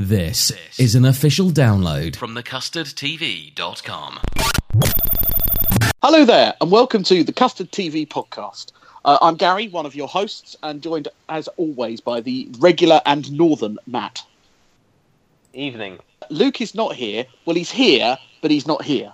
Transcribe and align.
This 0.00 0.52
is 0.78 0.94
an 0.94 1.04
official 1.04 1.50
download 1.50 2.14
from 2.14 2.36
thecustardtv.com. 2.36 4.20
Hello 6.00 6.24
there, 6.24 6.54
and 6.60 6.70
welcome 6.70 7.02
to 7.02 7.24
the 7.24 7.32
Custard 7.32 7.72
TV 7.72 8.06
podcast. 8.06 8.70
Uh, 9.04 9.18
I'm 9.20 9.34
Gary, 9.34 9.66
one 9.66 9.86
of 9.86 9.96
your 9.96 10.06
hosts, 10.06 10.56
and 10.62 10.80
joined 10.80 11.08
as 11.28 11.48
always 11.56 12.00
by 12.00 12.20
the 12.20 12.48
regular 12.60 13.00
and 13.06 13.32
northern 13.32 13.76
Matt. 13.88 14.22
Evening. 15.52 15.98
Luke 16.30 16.60
is 16.60 16.76
not 16.76 16.94
here. 16.94 17.26
Well, 17.44 17.56
he's 17.56 17.72
here, 17.72 18.16
but 18.40 18.52
he's 18.52 18.68
not 18.68 18.84
here. 18.84 19.12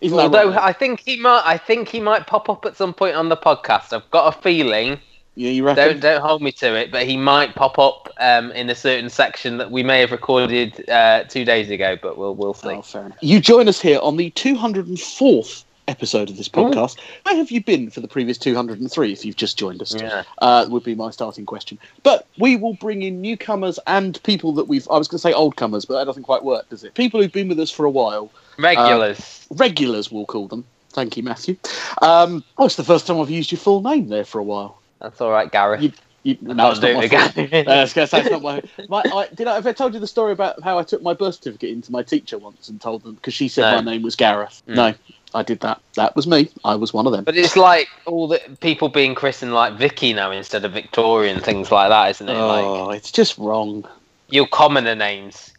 Isn't 0.00 0.18
Although 0.18 0.52
right? 0.52 0.58
I 0.58 0.72
think 0.72 1.00
he 1.00 1.20
might, 1.20 1.42
I 1.44 1.58
think 1.58 1.90
he 1.90 2.00
might 2.00 2.26
pop 2.26 2.48
up 2.48 2.64
at 2.64 2.78
some 2.78 2.94
point 2.94 3.14
on 3.14 3.28
the 3.28 3.36
podcast. 3.36 3.92
I've 3.92 4.10
got 4.10 4.34
a 4.34 4.40
feeling. 4.40 5.00
Yeah, 5.38 5.50
you 5.50 5.64
reckon? 5.64 5.86
Don't 5.86 6.00
don't 6.00 6.20
hold 6.20 6.42
me 6.42 6.50
to 6.50 6.74
it, 6.74 6.90
but 6.90 7.06
he 7.06 7.16
might 7.16 7.54
pop 7.54 7.78
up 7.78 8.12
um, 8.18 8.50
in 8.52 8.68
a 8.70 8.74
certain 8.74 9.08
section 9.08 9.58
that 9.58 9.70
we 9.70 9.84
may 9.84 10.00
have 10.00 10.10
recorded 10.10 10.90
uh, 10.90 11.22
two 11.24 11.44
days 11.44 11.70
ago. 11.70 11.96
But 12.02 12.18
we'll 12.18 12.34
we'll 12.34 12.54
see. 12.54 12.70
Oh. 12.70 13.12
You 13.20 13.38
join 13.38 13.68
us 13.68 13.80
here 13.80 14.00
on 14.02 14.16
the 14.16 14.32
204th 14.32 15.64
episode 15.86 16.28
of 16.28 16.38
this 16.38 16.48
podcast. 16.48 16.98
Where 17.22 17.36
have 17.36 17.52
you 17.52 17.62
been 17.62 17.88
for 17.88 18.00
the 18.00 18.08
previous 18.08 18.36
203 18.36 19.12
if 19.12 19.24
you've 19.24 19.36
just 19.36 19.56
joined 19.56 19.80
us? 19.80 19.94
Yeah. 19.94 20.24
Uh, 20.38 20.66
would 20.68 20.82
be 20.82 20.96
my 20.96 21.10
starting 21.10 21.46
question. 21.46 21.78
But 22.02 22.26
we 22.38 22.56
will 22.56 22.74
bring 22.74 23.02
in 23.02 23.20
newcomers 23.20 23.78
and 23.86 24.20
people 24.24 24.52
that 24.54 24.66
we've, 24.66 24.88
I 24.90 24.98
was 24.98 25.06
going 25.06 25.18
to 25.18 25.22
say 25.22 25.32
old 25.32 25.54
comers, 25.54 25.84
but 25.84 25.94
that 25.98 26.04
doesn't 26.04 26.24
quite 26.24 26.42
work, 26.42 26.68
does 26.68 26.82
it? 26.82 26.94
People 26.94 27.22
who've 27.22 27.32
been 27.32 27.48
with 27.48 27.60
us 27.60 27.70
for 27.70 27.86
a 27.86 27.90
while. 27.90 28.30
Regulars. 28.58 29.46
Uh, 29.50 29.54
regulars, 29.54 30.10
we'll 30.10 30.26
call 30.26 30.48
them. 30.48 30.64
Thank 30.90 31.16
you, 31.16 31.22
Matthew. 31.22 31.56
Um, 32.02 32.42
oh, 32.58 32.66
it's 32.66 32.76
the 32.76 32.84
first 32.84 33.06
time 33.06 33.20
I've 33.20 33.30
used 33.30 33.52
your 33.52 33.58
full 33.60 33.82
name 33.82 34.08
there 34.08 34.24
for 34.24 34.40
a 34.40 34.44
while. 34.44 34.77
That's 35.00 35.20
all 35.20 35.30
right, 35.30 35.50
Gareth. 35.50 35.82
You, 35.82 35.92
you, 36.24 36.36
no, 36.42 36.70
it's 36.72 36.80
not 36.80 36.94
my 36.94 37.08
fault. 37.08 37.38
uh, 37.38 37.70
I 37.70 37.80
was 37.82 37.92
going 37.92 38.06
to 38.06 38.10
say 38.10 38.20
it's 38.20 38.30
not 38.30 38.42
my. 38.42 38.62
my 38.88 39.02
I, 39.14 39.28
did 39.34 39.46
I 39.46 39.54
have 39.54 39.66
I 39.66 39.72
told 39.72 39.94
you 39.94 40.00
the 40.00 40.06
story 40.06 40.32
about 40.32 40.62
how 40.62 40.78
I 40.78 40.82
took 40.82 41.02
my 41.02 41.14
birth 41.14 41.36
certificate 41.36 41.70
into 41.70 41.92
my 41.92 42.02
teacher 42.02 42.36
once 42.38 42.68
and 42.68 42.80
told 42.80 43.02
them 43.04 43.14
because 43.14 43.34
she 43.34 43.48
said 43.48 43.70
No. 43.70 43.82
my 43.82 43.92
name 43.92 44.02
was 44.02 44.16
Gareth? 44.16 44.62
Mm. 44.68 44.74
No, 44.74 44.94
I 45.34 45.42
did 45.42 45.60
that. 45.60 45.80
That 45.94 46.16
was 46.16 46.26
me. 46.26 46.50
I 46.64 46.74
was 46.74 46.92
one 46.92 47.06
of 47.06 47.12
them. 47.12 47.22
But 47.24 47.36
it's 47.36 47.56
like 47.56 47.88
all 48.06 48.26
the 48.28 48.40
people 48.60 48.88
being 48.88 49.14
christened 49.14 49.54
like 49.54 49.74
Vicky 49.74 50.12
now 50.12 50.30
instead 50.32 50.64
of 50.64 50.72
Victoria 50.72 51.32
and 51.32 51.42
things 51.42 51.70
like 51.70 51.88
that, 51.90 52.10
isn't 52.10 52.28
it? 52.28 52.34
oh, 52.34 52.86
Like 52.86 52.98
it's 52.98 53.12
just 53.12 53.38
wrong. 53.38 53.86
your 54.28 54.46
commoner 54.48 54.94
names. 54.96 55.52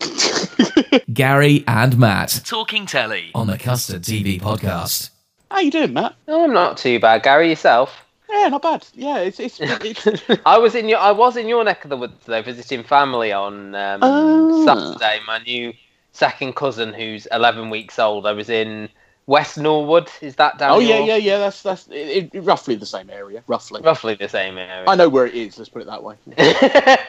Gary 1.12 1.64
and 1.66 1.98
Matt 1.98 2.40
Talking 2.44 2.86
telly. 2.86 3.30
on 3.34 3.46
the 3.48 3.58
Custard 3.58 4.02
TV 4.02 4.40
podcast. 4.40 5.10
How 5.50 5.60
you 5.60 5.70
doing, 5.70 5.92
Matt? 5.92 6.14
No, 6.28 6.44
I'm 6.44 6.52
not 6.52 6.78
too 6.78 6.98
bad. 7.00 7.22
Gary, 7.22 7.48
yourself? 7.50 8.04
Yeah, 8.32 8.48
not 8.48 8.62
bad. 8.62 8.86
Yeah, 8.94 9.18
it's 9.18 9.40
it's, 9.40 9.58
it's 9.60 10.22
I 10.46 10.58
was 10.58 10.74
in 10.74 10.88
your 10.88 10.98
I 10.98 11.10
was 11.12 11.36
in 11.36 11.48
your 11.48 11.64
neck 11.64 11.84
of 11.84 11.90
the 11.90 11.96
woods 11.96 12.14
though, 12.26 12.42
visiting 12.42 12.84
family 12.84 13.32
on 13.32 13.74
um, 13.74 14.00
Ah. 14.02 14.64
Saturday. 14.64 15.20
My 15.26 15.38
new 15.38 15.72
second 16.12 16.54
cousin, 16.56 16.92
who's 16.92 17.26
11 17.26 17.70
weeks 17.70 17.98
old. 17.98 18.26
I 18.26 18.32
was 18.32 18.48
in 18.50 18.88
West 19.26 19.58
Norwood. 19.58 20.08
Is 20.20 20.36
that 20.36 20.58
down? 20.58 20.72
oh 20.72 20.78
yeah, 20.80 20.98
yeah, 21.00 21.16
yeah. 21.16 21.38
That's 21.38 21.62
that's 21.62 21.86
it, 21.88 22.30
it- 22.34 22.40
roughly 22.42 22.74
the 22.76 22.86
same 22.86 23.10
area. 23.10 23.42
Roughly. 23.46 23.80
Roughly 23.82 24.14
the 24.14 24.28
same 24.28 24.58
area. 24.58 24.84
I 24.88 24.94
know 24.96 25.08
where 25.08 25.26
it 25.26 25.34
is. 25.34 25.58
Let's 25.58 25.70
put 25.70 25.82
it 25.82 25.86
that 25.86 26.02
way. 26.02 26.16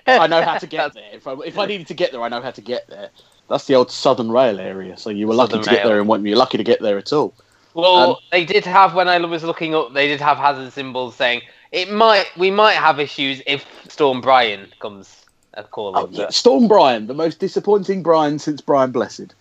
I 0.08 0.28
know 0.28 0.42
how 0.42 0.58
to 0.58 0.68
get 0.68 0.94
there. 0.94 1.10
If 1.14 1.28
I, 1.28 1.34
if 1.46 1.58
I 1.58 1.66
needed 1.66 1.88
to 1.88 1.94
get 1.94 2.12
there, 2.12 2.22
I 2.22 2.30
know 2.30 2.42
how 2.42 2.52
to 2.52 2.62
get 2.62 2.88
there. 2.88 3.10
That's 3.50 3.66
the 3.66 3.76
old 3.76 3.92
Southern 3.92 4.32
Rail 4.32 4.60
area. 4.60 4.98
So 4.98 5.10
you 5.10 5.28
were 5.28 5.34
lucky 5.34 5.52
Southern 5.54 5.66
to 5.66 5.72
get 5.72 5.86
there, 5.86 6.00
and 6.00 6.08
weren't 6.08 6.26
you 6.26 6.36
lucky 6.36 6.58
to 6.58 6.64
get 6.64 6.82
there 6.82 6.98
at 6.98 7.12
all? 7.12 7.34
Well, 7.74 7.96
Um, 8.12 8.16
they 8.32 8.46
did 8.46 8.66
have 8.66 8.94
when 8.96 9.08
I 9.08 9.18
was 9.20 9.44
looking 9.44 9.74
up. 9.76 9.94
They 9.94 10.08
did 10.08 10.20
have 10.22 10.38
hazard 10.38 10.72
symbols 10.74 11.16
saying 11.16 11.42
it 11.72 11.92
might. 11.92 12.26
We 12.38 12.52
might 12.52 12.74
have 12.76 13.00
issues 13.00 13.42
if 13.48 13.66
Storm 13.90 14.22
Brian 14.22 14.68
comes 14.80 15.26
a 15.54 15.64
call. 15.64 15.98
Oh, 15.98 16.10
yeah. 16.12 16.30
Storm 16.30 16.68
Brian, 16.68 17.08
the 17.08 17.14
most 17.14 17.40
disappointing 17.40 18.04
Brian 18.04 18.40
since 18.40 18.62
Brian 18.62 18.92
Blessed. 18.92 19.34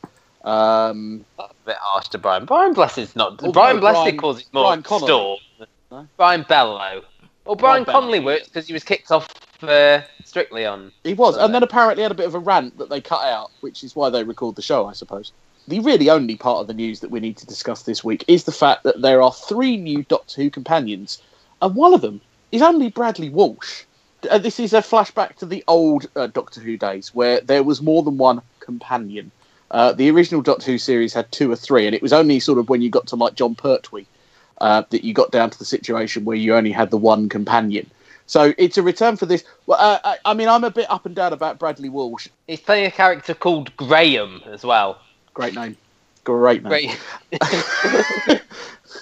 Um, 0.44 1.24
a 1.38 1.48
bit 1.66 1.76
harsh 1.80 2.08
to 2.08 2.18
Brian. 2.18 2.44
Brian 2.46 2.72
Blessed's 2.72 3.14
not. 3.14 3.42
Well, 3.42 3.52
Brian 3.52 3.76
no, 3.76 3.80
Blessed 3.80 3.96
Brian- 4.02 4.16
calls 4.16 4.40
it 4.40 4.46
more 4.52 4.64
Brian 4.64 4.82
Conley. 4.82 5.06
Storm. 5.06 5.38
No? 5.90 6.08
Brian 6.16 6.44
Bellow. 6.48 7.02
Well, 7.44 7.56
Brian, 7.56 7.56
Brian 7.56 7.84
Bellow. 7.84 8.00
Conley 8.00 8.20
works 8.20 8.46
because 8.48 8.66
he 8.66 8.72
was 8.72 8.84
kicked 8.84 9.10
off 9.10 9.28
uh, 9.62 10.00
Strictly 10.24 10.64
on. 10.64 10.92
he 11.04 11.14
was, 11.14 11.34
Sunday. 11.34 11.44
and 11.46 11.54
then 11.54 11.62
apparently 11.62 12.02
had 12.02 12.12
a 12.12 12.14
bit 12.14 12.26
of 12.26 12.34
a 12.34 12.38
rant 12.38 12.78
that 12.78 12.88
they 12.88 13.00
cut 13.00 13.22
out, 13.24 13.50
which 13.60 13.82
is 13.84 13.94
why 13.96 14.08
they 14.08 14.22
record 14.22 14.54
the 14.56 14.62
show, 14.62 14.86
I 14.86 14.92
suppose. 14.92 15.32
The 15.70 15.78
really 15.78 16.10
only 16.10 16.34
part 16.34 16.58
of 16.58 16.66
the 16.66 16.74
news 16.74 16.98
that 16.98 17.12
we 17.12 17.20
need 17.20 17.36
to 17.36 17.46
discuss 17.46 17.84
this 17.84 18.02
week 18.02 18.24
is 18.26 18.42
the 18.42 18.50
fact 18.50 18.82
that 18.82 19.02
there 19.02 19.22
are 19.22 19.32
three 19.32 19.76
new 19.76 20.02
Doctor 20.02 20.42
Who 20.42 20.50
companions, 20.50 21.22
and 21.62 21.76
one 21.76 21.94
of 21.94 22.00
them 22.00 22.20
is 22.50 22.60
only 22.60 22.90
Bradley 22.90 23.30
Walsh. 23.30 23.84
Uh, 24.28 24.38
this 24.38 24.58
is 24.58 24.72
a 24.72 24.78
flashback 24.78 25.36
to 25.36 25.46
the 25.46 25.62
old 25.68 26.08
uh, 26.16 26.26
Doctor 26.26 26.60
Who 26.60 26.76
days 26.76 27.14
where 27.14 27.40
there 27.42 27.62
was 27.62 27.80
more 27.80 28.02
than 28.02 28.18
one 28.18 28.42
companion. 28.58 29.30
Uh, 29.70 29.92
the 29.92 30.10
original 30.10 30.42
Doctor 30.42 30.72
Who 30.72 30.76
series 30.76 31.14
had 31.14 31.30
two 31.30 31.52
or 31.52 31.54
three, 31.54 31.86
and 31.86 31.94
it 31.94 32.02
was 32.02 32.12
only 32.12 32.40
sort 32.40 32.58
of 32.58 32.68
when 32.68 32.82
you 32.82 32.90
got 32.90 33.06
to 33.06 33.14
like 33.14 33.36
Jon 33.36 33.54
Pertwee 33.54 34.06
uh, 34.60 34.82
that 34.90 35.04
you 35.04 35.14
got 35.14 35.30
down 35.30 35.50
to 35.50 35.58
the 35.60 35.64
situation 35.64 36.24
where 36.24 36.36
you 36.36 36.56
only 36.56 36.72
had 36.72 36.90
the 36.90 36.96
one 36.96 37.28
companion. 37.28 37.88
So 38.26 38.54
it's 38.58 38.76
a 38.76 38.82
return 38.82 39.16
for 39.16 39.26
this. 39.26 39.44
Well, 39.66 39.78
uh, 39.78 40.00
I, 40.02 40.18
I 40.24 40.34
mean, 40.34 40.48
I'm 40.48 40.64
a 40.64 40.70
bit 40.72 40.90
up 40.90 41.06
and 41.06 41.14
down 41.14 41.32
about 41.32 41.60
Bradley 41.60 41.90
Walsh. 41.90 42.26
He's 42.48 42.58
playing 42.58 42.86
a 42.86 42.90
character 42.90 43.34
called 43.34 43.76
Graham 43.76 44.42
as 44.46 44.64
well. 44.64 45.00
Great 45.34 45.54
name, 45.54 45.76
great 46.24 46.62
name. 46.62 46.90
Great. 47.40 48.40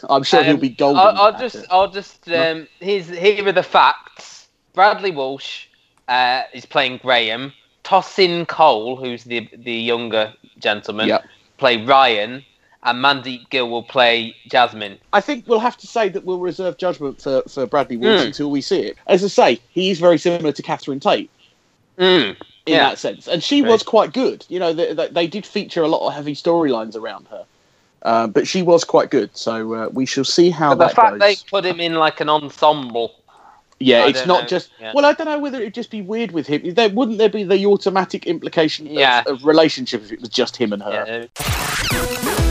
I'm 0.08 0.22
sure 0.22 0.42
he'll 0.44 0.54
Um, 0.54 0.60
be 0.60 0.68
golden. 0.68 1.00
I'll, 1.00 1.16
I'll 1.22 1.38
just, 1.38 1.56
it. 1.56 1.66
I'll 1.70 1.90
just. 1.90 2.28
Um, 2.30 2.68
here's 2.80 3.08
here 3.08 3.46
are 3.48 3.52
the 3.52 3.62
facts. 3.62 4.48
Bradley 4.74 5.10
Walsh 5.10 5.66
uh, 6.08 6.42
is 6.52 6.66
playing 6.66 6.98
Graham. 7.02 7.52
Tosin 7.84 8.46
Cole, 8.46 8.96
who's 8.96 9.24
the 9.24 9.48
the 9.56 9.72
younger 9.72 10.34
gentleman, 10.58 11.08
Yep. 11.08 11.24
play 11.56 11.82
Ryan, 11.84 12.44
and 12.82 13.02
Mandip 13.04 13.48
Gill 13.48 13.70
will 13.70 13.82
play 13.82 14.36
Jasmine. 14.48 14.98
I 15.14 15.20
think 15.22 15.48
we'll 15.48 15.58
have 15.58 15.78
to 15.78 15.86
say 15.86 16.10
that 16.10 16.24
we'll 16.24 16.38
reserve 16.38 16.76
judgment 16.76 17.20
for, 17.22 17.42
for 17.48 17.66
Bradley 17.66 17.96
Walsh 17.96 18.20
Mm. 18.20 18.26
until 18.26 18.50
we 18.50 18.60
see 18.60 18.80
it. 18.80 18.96
As 19.06 19.24
I 19.24 19.28
say, 19.28 19.60
he 19.70 19.90
is 19.90 19.98
very 20.00 20.18
similar 20.18 20.52
to 20.52 20.62
Catherine 20.62 21.00
Tate 21.00 21.30
Mm. 21.98 22.36
In 22.68 22.74
Yeah. 22.74 22.90
that 22.90 22.98
sense, 22.98 23.26
and 23.28 23.42
she 23.42 23.62
Right. 23.62 23.70
was 23.72 23.82
quite 23.82 24.12
good. 24.12 24.44
You 24.48 24.58
know, 24.60 24.72
they, 24.72 24.92
they, 24.94 25.08
they 25.08 25.26
did 25.26 25.44
feature 25.46 25.82
a 25.82 25.88
lot 25.88 26.06
of 26.06 26.14
heavy 26.14 26.34
storylines 26.34 26.94
around 26.96 27.26
her, 27.28 27.44
uh, 28.02 28.26
but 28.28 28.46
she 28.46 28.62
was 28.62 28.84
quite 28.84 29.10
good. 29.10 29.30
So 29.36 29.74
uh, 29.74 29.88
we 29.92 30.06
shall 30.06 30.24
see 30.24 30.50
how 30.50 30.74
But 30.74 30.88
the 30.88 30.94
fact 30.94 31.18
goes. 31.18 31.20
they 31.20 31.36
put 31.50 31.64
him 31.64 31.80
in 31.80 31.94
like 31.94 32.20
an 32.20 32.28
ensemble. 32.28 33.14
Yeah, 33.80 34.04
I 34.04 34.08
it's 34.08 34.18
don't 34.24 34.28
know. 34.42 34.46
just. 34.46 34.70
Yeah. 34.80 34.92
Well, 34.94 35.04
I 35.06 35.12
don't 35.12 35.26
know 35.26 35.38
whether 35.38 35.58
it'd 35.58 35.72
just 35.74 35.90
be 35.92 36.02
weird 36.02 36.32
with 36.32 36.48
him. 36.48 36.74
There 36.74 36.88
wouldn't 36.88 37.18
there 37.18 37.28
be 37.28 37.44
the 37.44 37.64
automatic 37.66 38.26
implication 38.26 38.86
of, 38.88 38.92
Yeah. 38.92 39.22
of 39.26 39.44
relationship 39.44 40.02
if 40.02 40.10
it 40.10 40.20
was 40.20 40.30
just 40.30 40.56
him 40.56 40.72
and 40.72 40.82
her? 40.82 41.28
Yeah. 41.30 42.44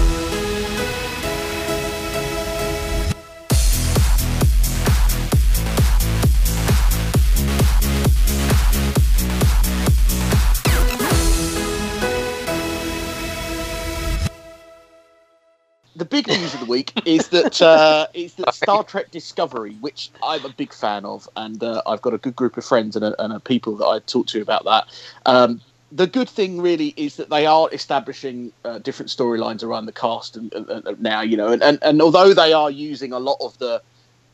The 15.98 16.06
big 16.06 16.28
news 16.28 16.54
of 16.54 16.60
the 16.60 16.66
week 16.66 16.94
is 17.06 17.30
that 17.30 17.62
uh, 17.62 18.08
is 18.14 18.36
that 18.36 18.54
Star 18.54 18.84
Trek 18.84 19.12
Discovery, 19.12 19.76
which 19.82 20.12
I'm 20.24 20.46
a 20.46 20.50
big 20.50 20.74
fan 20.74 21.06
of, 21.06 21.28
and 21.36 21.62
uh, 21.64 21.82
I've 21.86 22.02
got 22.02 22.14
a 22.14 22.18
good 22.18 22.36
group 22.36 22.56
of 22.58 22.66
friends 22.66 22.96
and, 22.96 23.04
a, 23.04 23.24
and 23.24 23.34
a 23.34 23.40
people 23.40 23.76
that 23.78 23.86
I 23.86 24.00
talk 24.00 24.28
to 24.28 24.42
about 24.42 24.64
that. 24.66 24.86
Um, 25.26 25.62
the 25.92 26.06
good 26.06 26.30
thing 26.30 26.62
really 26.62 26.94
is 26.98 27.16
that 27.16 27.30
they 27.30 27.46
are 27.46 27.70
establishing 27.72 28.52
uh, 28.66 28.80
different 28.80 29.10
storylines 29.10 29.64
around 29.64 29.86
the 29.86 29.94
cast 29.94 30.36
and, 30.36 30.54
and, 30.54 31.02
now 31.02 31.22
you 31.22 31.38
know 31.38 31.48
and, 31.48 31.64
and, 31.64 31.80
and 31.82 32.02
although 32.02 32.34
they 32.34 32.52
are 32.52 32.70
using 32.70 33.14
a 33.14 33.20
lot 33.20 33.38
of 33.40 33.58
the 33.60 33.82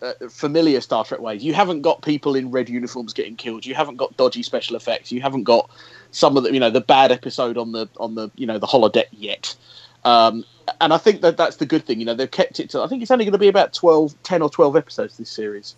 uh, 0.01 0.13
familiar 0.30 0.81
Star 0.81 1.06
Trek 1.06 1.21
ways. 1.21 1.45
You 1.45 1.54
haven't 1.54 1.81
got 1.81 2.01
people 2.01 2.36
in 2.36 2.51
red 2.51 2.68
uniforms 2.68 3.13
getting 3.13 3.38
killed. 3.38 3.65
You 3.65 3.74
haven't 3.74 3.95
got 3.95 4.18
dodgy 4.18 4.44
special 4.44 4.75
effects. 4.75 5.13
You 5.13 5.21
haven't 5.21 5.44
got 5.44 5.69
some 6.12 6.36
of 6.36 6.44
the 6.44 6.51
you 6.51 6.60
know 6.60 6.69
the 6.69 6.81
bad 6.81 7.10
episode 7.13 7.57
on 7.57 7.71
the 7.71 7.88
on 7.98 8.15
the 8.15 8.30
you 8.36 8.45
know 8.45 8.60
the 8.60 8.68
holodeck 8.68 9.06
yet. 9.12 9.56
Um, 10.05 10.45
and 10.81 10.94
I 10.94 10.97
think 10.97 11.21
that 11.21 11.38
that's 11.38 11.57
the 11.57 11.65
good 11.65 11.85
thing. 11.85 12.00
You 12.00 12.05
know 12.05 12.13
they've 12.13 12.29
kept 12.29 12.59
it 12.59 12.69
to. 12.71 12.81
I 12.81 12.88
think 12.88 13.01
it's 13.01 13.11
only 13.11 13.25
going 13.25 13.33
to 13.33 13.38
be 13.38 13.47
about 13.47 13.73
12, 13.73 14.15
10 14.23 14.41
or 14.41 14.50
twelve 14.50 14.75
episodes 14.75 15.17
this 15.17 15.29
series. 15.29 15.75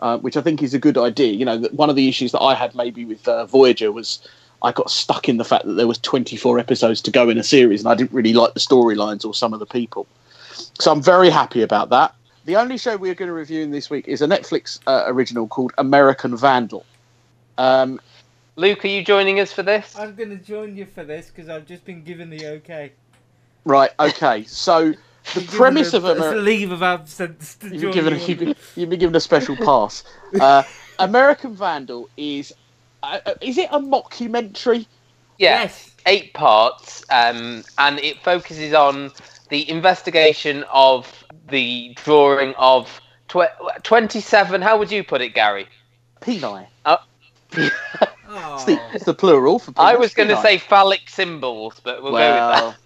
Uh, 0.00 0.18
which 0.18 0.36
I 0.36 0.42
think 0.42 0.62
is 0.62 0.74
a 0.74 0.78
good 0.78 0.98
idea. 0.98 1.32
You 1.32 1.46
know, 1.46 1.58
one 1.72 1.88
of 1.88 1.96
the 1.96 2.06
issues 2.06 2.32
that 2.32 2.40
I 2.40 2.54
had 2.54 2.74
maybe 2.74 3.06
with 3.06 3.26
uh, 3.26 3.46
Voyager 3.46 3.90
was 3.90 4.28
I 4.62 4.70
got 4.70 4.90
stuck 4.90 5.26
in 5.26 5.38
the 5.38 5.44
fact 5.44 5.64
that 5.64 5.72
there 5.72 5.86
was 5.86 5.96
24 5.98 6.58
episodes 6.58 7.00
to 7.02 7.10
go 7.10 7.30
in 7.30 7.38
a 7.38 7.42
series, 7.42 7.80
and 7.80 7.88
I 7.88 7.94
didn't 7.94 8.12
really 8.12 8.34
like 8.34 8.52
the 8.52 8.60
storylines 8.60 9.24
or 9.24 9.32
some 9.32 9.54
of 9.54 9.58
the 9.58 9.64
people. 9.64 10.06
So 10.78 10.92
I'm 10.92 11.02
very 11.02 11.30
happy 11.30 11.62
about 11.62 11.88
that. 11.90 12.14
The 12.44 12.56
only 12.56 12.76
show 12.76 12.96
we're 12.96 13.14
going 13.14 13.28
to 13.28 13.34
review 13.34 13.62
in 13.62 13.70
this 13.70 13.88
week 13.88 14.06
is 14.06 14.20
a 14.22 14.26
Netflix 14.26 14.80
uh, 14.86 15.04
original 15.06 15.48
called 15.48 15.72
American 15.78 16.36
Vandal. 16.36 16.84
Um, 17.58 17.98
Luke, 18.56 18.84
are 18.84 18.88
you 18.88 19.02
joining 19.02 19.40
us 19.40 19.52
for 19.52 19.62
this? 19.62 19.96
I'm 19.98 20.14
going 20.14 20.30
to 20.30 20.36
join 20.36 20.76
you 20.76 20.86
for 20.86 21.04
this 21.04 21.30
because 21.30 21.48
I've 21.48 21.66
just 21.66 21.84
been 21.84 22.04
given 22.04 22.30
the 22.30 22.46
okay. 22.46 22.92
Right, 23.66 23.90
okay. 24.00 24.44
So 24.44 24.94
the 25.34 25.40
premise 25.42 25.92
a, 25.92 25.98
of 25.98 26.04
a 26.04 26.36
leave 26.36 26.72
of 26.72 26.82
absence 26.82 27.56
to 27.56 27.68
You've 27.68 27.82
been 27.82 27.90
given 27.92 28.12
a, 28.14 28.16
you 28.16 28.26
you've, 28.26 28.38
been, 28.38 28.54
you've 28.76 28.90
been 28.90 28.98
given 29.00 29.16
a 29.16 29.20
special 29.20 29.56
pass. 29.56 30.04
Uh, 30.40 30.62
American 30.98 31.54
Vandal 31.54 32.08
is 32.16 32.52
uh, 33.02 33.20
uh, 33.26 33.34
is 33.40 33.58
it 33.58 33.68
a 33.70 33.78
mockumentary? 33.78 34.86
Yeah, 35.38 35.62
Yes. 35.62 35.90
eight 36.06 36.32
parts, 36.34 37.04
um, 37.10 37.62
and 37.78 37.98
it 38.00 38.22
focuses 38.22 38.72
on 38.74 39.12
the 39.50 39.68
investigation 39.70 40.64
of 40.72 41.24
the 41.48 41.92
drawing 42.02 42.54
of 42.56 43.00
tw- 43.28 43.82
27. 43.82 44.62
How 44.62 44.78
would 44.78 44.90
you 44.90 45.04
put 45.04 45.20
it, 45.20 45.34
Gary? 45.34 45.68
Peni. 46.20 46.66
Oh. 46.86 46.98
It's 48.28 48.64
the, 48.64 48.80
it's 48.92 49.04
the 49.04 49.14
plural 49.14 49.58
for. 49.60 49.72
I 49.76 49.94
was 49.94 50.12
going 50.12 50.28
to 50.28 50.36
say 50.42 50.58
phallic 50.58 51.08
symbols, 51.08 51.80
but 51.82 52.02
we'll 52.02 52.12
go 52.12 52.18
with 52.18 52.74
with 52.74 52.85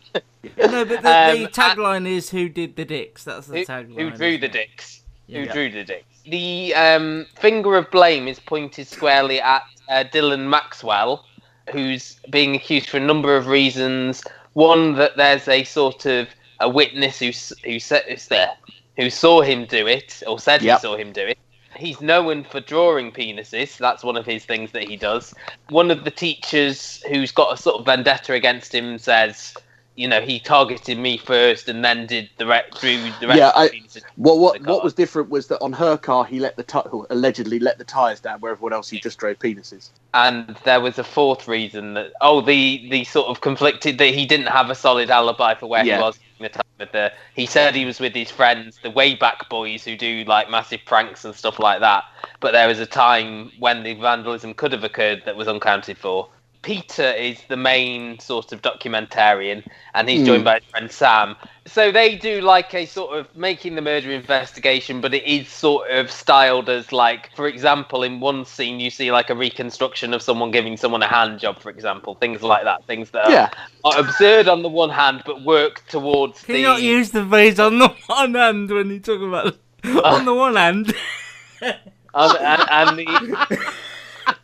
No, 0.56 0.84
but 0.84 1.02
the, 1.02 1.08
Um, 1.08 1.42
the 1.42 1.48
tagline 1.48 2.06
is 2.06 2.31
"Who 2.31 2.48
did 2.48 2.76
the 2.76 2.84
dicks?" 2.84 3.25
That's 3.25 3.46
the 3.46 3.64
that. 3.64 3.66
tagline. 3.66 3.94
Who, 3.96 4.08
who 4.10 4.16
drew 4.16 4.38
the 4.38 4.46
it? 4.46 4.52
dicks? 4.52 5.02
Who 5.28 5.46
drew 5.46 5.70
the 5.70 5.84
dicks? 5.84 6.04
The 6.26 6.75
um, 6.75 7.26
finger 7.38 7.76
of 7.76 7.90
blame 7.90 8.26
is 8.28 8.40
pointed 8.40 8.87
squarely 8.87 9.40
at 9.40 9.62
uh, 9.88 10.04
Dylan 10.12 10.48
Maxwell, 10.48 11.25
who's 11.72 12.19
being 12.31 12.54
accused 12.56 12.88
for 12.88 12.96
a 12.96 13.00
number 13.00 13.37
of 13.37 13.46
reasons. 13.46 14.22
One 14.54 14.94
that 14.96 15.16
there's 15.16 15.46
a 15.48 15.64
sort 15.64 16.06
of 16.06 16.28
a 16.60 16.69
witness 16.69 17.19
who 17.19 17.31
who 17.69 17.78
said 17.78 18.04
is 18.08 18.28
there 18.28 18.50
who 18.96 19.08
saw 19.10 19.40
him 19.40 19.64
do 19.66 19.86
it 19.86 20.22
or 20.26 20.38
said 20.38 20.62
Yep. 20.62 20.78
he 20.78 20.81
saw 20.82 20.96
him 20.96 21.12
do 21.12 21.26
it. 21.26 21.38
He's 21.76 22.00
known 22.02 22.44
for 22.44 22.60
drawing 22.60 23.12
penises. 23.12 23.78
That's 23.78 24.02
one 24.04 24.16
of 24.16 24.26
his 24.26 24.44
things 24.44 24.72
that 24.72 24.86
he 24.88 24.96
does. 24.96 25.32
One 25.70 25.90
of 25.90 26.04
the 26.04 26.10
teachers 26.10 27.02
who's 27.08 27.31
got 27.32 27.54
a 27.54 27.56
sort 27.56 27.76
of 27.81 27.86
vendetta 27.86 28.34
against 28.34 28.75
him 28.75 28.98
says, 28.98 29.54
you 30.00 30.08
know, 30.08 30.23
he 30.23 30.41
targeted 30.41 30.99
me 30.99 31.19
first 31.19 31.69
and 31.69 31.85
then 31.85 32.06
did 32.06 32.31
the 32.38 32.47
re- 32.47 32.62
drew 32.81 32.97
the 33.20 33.29
rest 33.29 33.38
Yeah, 33.38 33.49
of 33.50 33.70
the 33.70 33.76
I- 34.00 34.00
what 34.17 34.62
the 34.62 34.70
what 34.70 34.82
was 34.82 34.94
different 34.94 35.29
was 35.29 35.49
that 35.49 35.61
on 35.61 35.75
her 35.75 35.99
car 35.99 36.25
he 36.25 36.41
let 36.41 36.56
the 36.56 36.64
who 36.91 37.06
allegedly 37.11 37.58
let 37.58 37.76
the 37.76 37.85
tires 37.85 38.19
down, 38.20 38.41
where 38.41 38.52
everyone 38.52 38.73
else 38.73 38.88
he 38.88 38.99
just 38.99 39.19
drove 39.19 39.38
penises. 39.38 39.91
and 40.14 40.56
there 40.64 40.81
was 40.81 40.99
a 40.99 41.05
fourth 41.05 41.47
reason 41.47 41.93
that 41.94 42.12
oh 42.23 42.41
the 42.41 42.88
the 42.91 43.05
sort 43.05 43.29
of 43.29 43.43
conflicted 43.43 43.99
that 43.99 44.14
he 44.14 44.25
didn't 44.25 44.47
have 44.47 44.70
a 44.70 44.75
solid 44.75 45.11
alibi 45.11 45.55
for 45.55 45.67
where 45.67 45.85
Yeah. 45.85 45.97
he 45.97 46.03
was 46.03 46.19
the 46.41 46.49
time 46.49 46.62
with 46.79 46.93
the 46.93 47.12
he 47.35 47.44
said 47.44 47.75
he 47.75 47.85
was 47.85 48.00
with 48.00 48.14
his 48.14 48.31
friends 48.31 48.79
the 48.82 48.91
wayback 48.91 49.50
boys 49.50 49.85
who 49.85 49.96
do 49.99 50.25
like 50.25 50.49
massive 50.50 50.81
pranks 50.87 51.26
and 51.26 51.35
stuff 51.35 51.58
like 51.58 51.81
that 51.81 52.05
but 52.41 52.53
there 52.53 52.67
was 52.67 52.79
a 52.79 52.87
time 52.87 53.53
when 53.58 53.82
the 53.82 53.93
vandalism 53.94 54.55
could 54.55 54.73
have 54.73 54.82
occurred 54.85 55.23
that 55.26 55.37
was 55.37 55.46
uncounted 55.46 55.99
for 55.99 56.26
peter 56.62 57.10
is 57.12 57.40
the 57.48 57.56
main 57.56 58.18
sort 58.18 58.52
of 58.52 58.60
documentarian 58.60 59.66
and 59.94 60.08
he's 60.08 60.26
joined 60.26 60.40
hmm. 60.40 60.44
by 60.44 60.54
his 60.58 60.64
friend 60.64 60.90
sam. 60.90 61.36
So 61.66 61.90
they 61.92 62.16
do 62.16 62.40
like 62.40 62.74
a 62.74 62.84
sort 62.84 63.16
of 63.16 63.34
making 63.36 63.76
the 63.76 63.80
murder 63.80 64.10
investigation 64.10 65.00
but 65.00 65.14
it 65.14 65.24
is 65.24 65.48
sort 65.48 65.90
of 65.90 66.10
styled 66.10 66.68
as 66.68 66.92
like 66.92 67.34
for 67.34 67.46
example 67.46 68.02
in 68.02 68.20
one 68.20 68.44
scene 68.44 68.78
you 68.78 68.90
see 68.90 69.10
like 69.10 69.30
a 69.30 69.34
reconstruction 69.34 70.12
of 70.12 70.20
someone 70.20 70.50
giving 70.50 70.76
someone 70.76 71.02
a 71.02 71.06
hand 71.06 71.40
job 71.40 71.58
for 71.58 71.70
example 71.70 72.14
things 72.16 72.42
like 72.42 72.64
that 72.64 72.84
things 72.84 73.10
that 73.10 73.26
are, 73.26 73.30
Yeah, 73.30 73.50
are 73.84 73.98
absurd 73.98 74.48
on 74.48 74.62
the 74.62 74.68
one 74.68 74.90
hand 74.90 75.22
but 75.24 75.42
work 75.42 75.86
towards 75.88 76.42
Can 76.42 76.54
the 76.54 76.60
you 76.60 76.66
not 76.66 76.82
use 76.82 77.10
the 77.10 77.24
phrase 77.24 77.58
"on 77.58 77.78
the 77.78 77.88
one 78.06 78.34
hand" 78.34 78.70
when 78.70 78.90
you 78.90 79.00
talk 79.00 79.22
about 79.22 79.56
uh. 79.84 80.00
on 80.02 80.24
the 80.26 80.34
one 80.34 80.56
hand? 80.56 80.94
and, 81.62 81.82
and, 82.14 82.62
and 82.70 82.98
the 82.98 83.74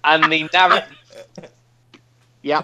and 0.05 0.33
the 0.33 0.49
narrative 0.53 1.06
yeah. 2.47 2.63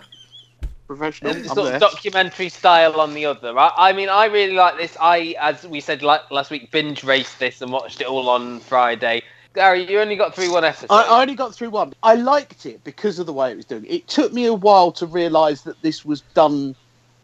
Professional. 0.87 1.33
and 1.33 1.45
the 1.45 1.49
sort 1.49 1.75
of 1.75 1.81
documentary 1.81 2.49
style 2.49 3.01
on 3.01 3.15
the 3.15 3.27
other. 3.27 3.59
I, 3.59 3.73
I 3.77 3.93
mean, 3.93 4.09
I 4.09 4.27
really 4.27 4.55
like 4.55 4.77
this. 4.77 4.97
I, 5.01 5.35
as 5.41 5.67
we 5.67 5.81
said 5.81 6.03
like, 6.03 6.31
last 6.31 6.51
week, 6.51 6.71
binge 6.71 7.03
raced 7.03 7.39
this 7.39 7.63
and 7.63 7.73
watched 7.73 8.01
it 8.01 8.07
all 8.07 8.29
on 8.29 8.61
Friday. 8.61 9.23
Gary, 9.55 9.91
you 9.91 10.01
only 10.01 10.17
got 10.17 10.35
through 10.35 10.53
one 10.53 10.65
episode. 10.65 10.87
I, 10.91 11.03
I 11.03 11.23
only 11.23 11.35
got 11.35 11.55
through 11.55 11.71
one. 11.71 11.93
I 12.03 12.15
liked 12.15 12.65
it 12.65 12.83
because 12.85 13.19
of 13.19 13.27
the 13.27 13.33
way 13.33 13.51
it 13.53 13.57
was 13.57 13.65
doing. 13.65 13.85
It 13.87 14.07
took 14.09 14.33
me 14.33 14.47
a 14.47 14.55
while 14.55 14.93
to 14.93 15.07
realise 15.07 15.63
that 15.63 15.81
this 15.83 16.05
was 16.05 16.23
done 16.35 16.75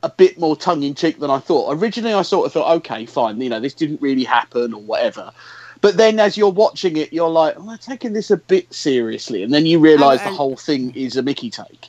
a 0.02 0.08
bit 0.08 0.38
more 0.38 0.56
tongue 0.56 0.82
in 0.82 0.94
cheek 0.94 1.18
than 1.20 1.30
I 1.30 1.38
thought. 1.38 1.76
Originally, 1.76 2.14
I 2.14 2.22
sort 2.22 2.46
of 2.46 2.52
thought, 2.52 2.76
okay, 2.76 3.06
fine, 3.06 3.40
you 3.40 3.48
know, 3.48 3.60
this 3.60 3.74
didn't 3.74 4.00
really 4.00 4.24
happen 4.24 4.74
or 4.74 4.82
whatever. 4.82 5.32
But 5.80 5.96
then, 5.96 6.18
as 6.18 6.36
you're 6.36 6.50
watching 6.50 6.96
it, 6.96 7.12
you're 7.12 7.30
like, 7.30 7.54
oh, 7.56 7.66
they're 7.66 7.78
taking 7.78 8.12
this 8.12 8.30
a 8.30 8.36
bit 8.36 8.72
seriously, 8.72 9.42
and 9.42 9.54
then 9.54 9.64
you 9.64 9.78
realise 9.78 10.22
the 10.22 10.30
whole 10.30 10.56
thing 10.56 10.94
is 10.94 11.16
a 11.16 11.22
Mickey 11.22 11.50
take. 11.50 11.88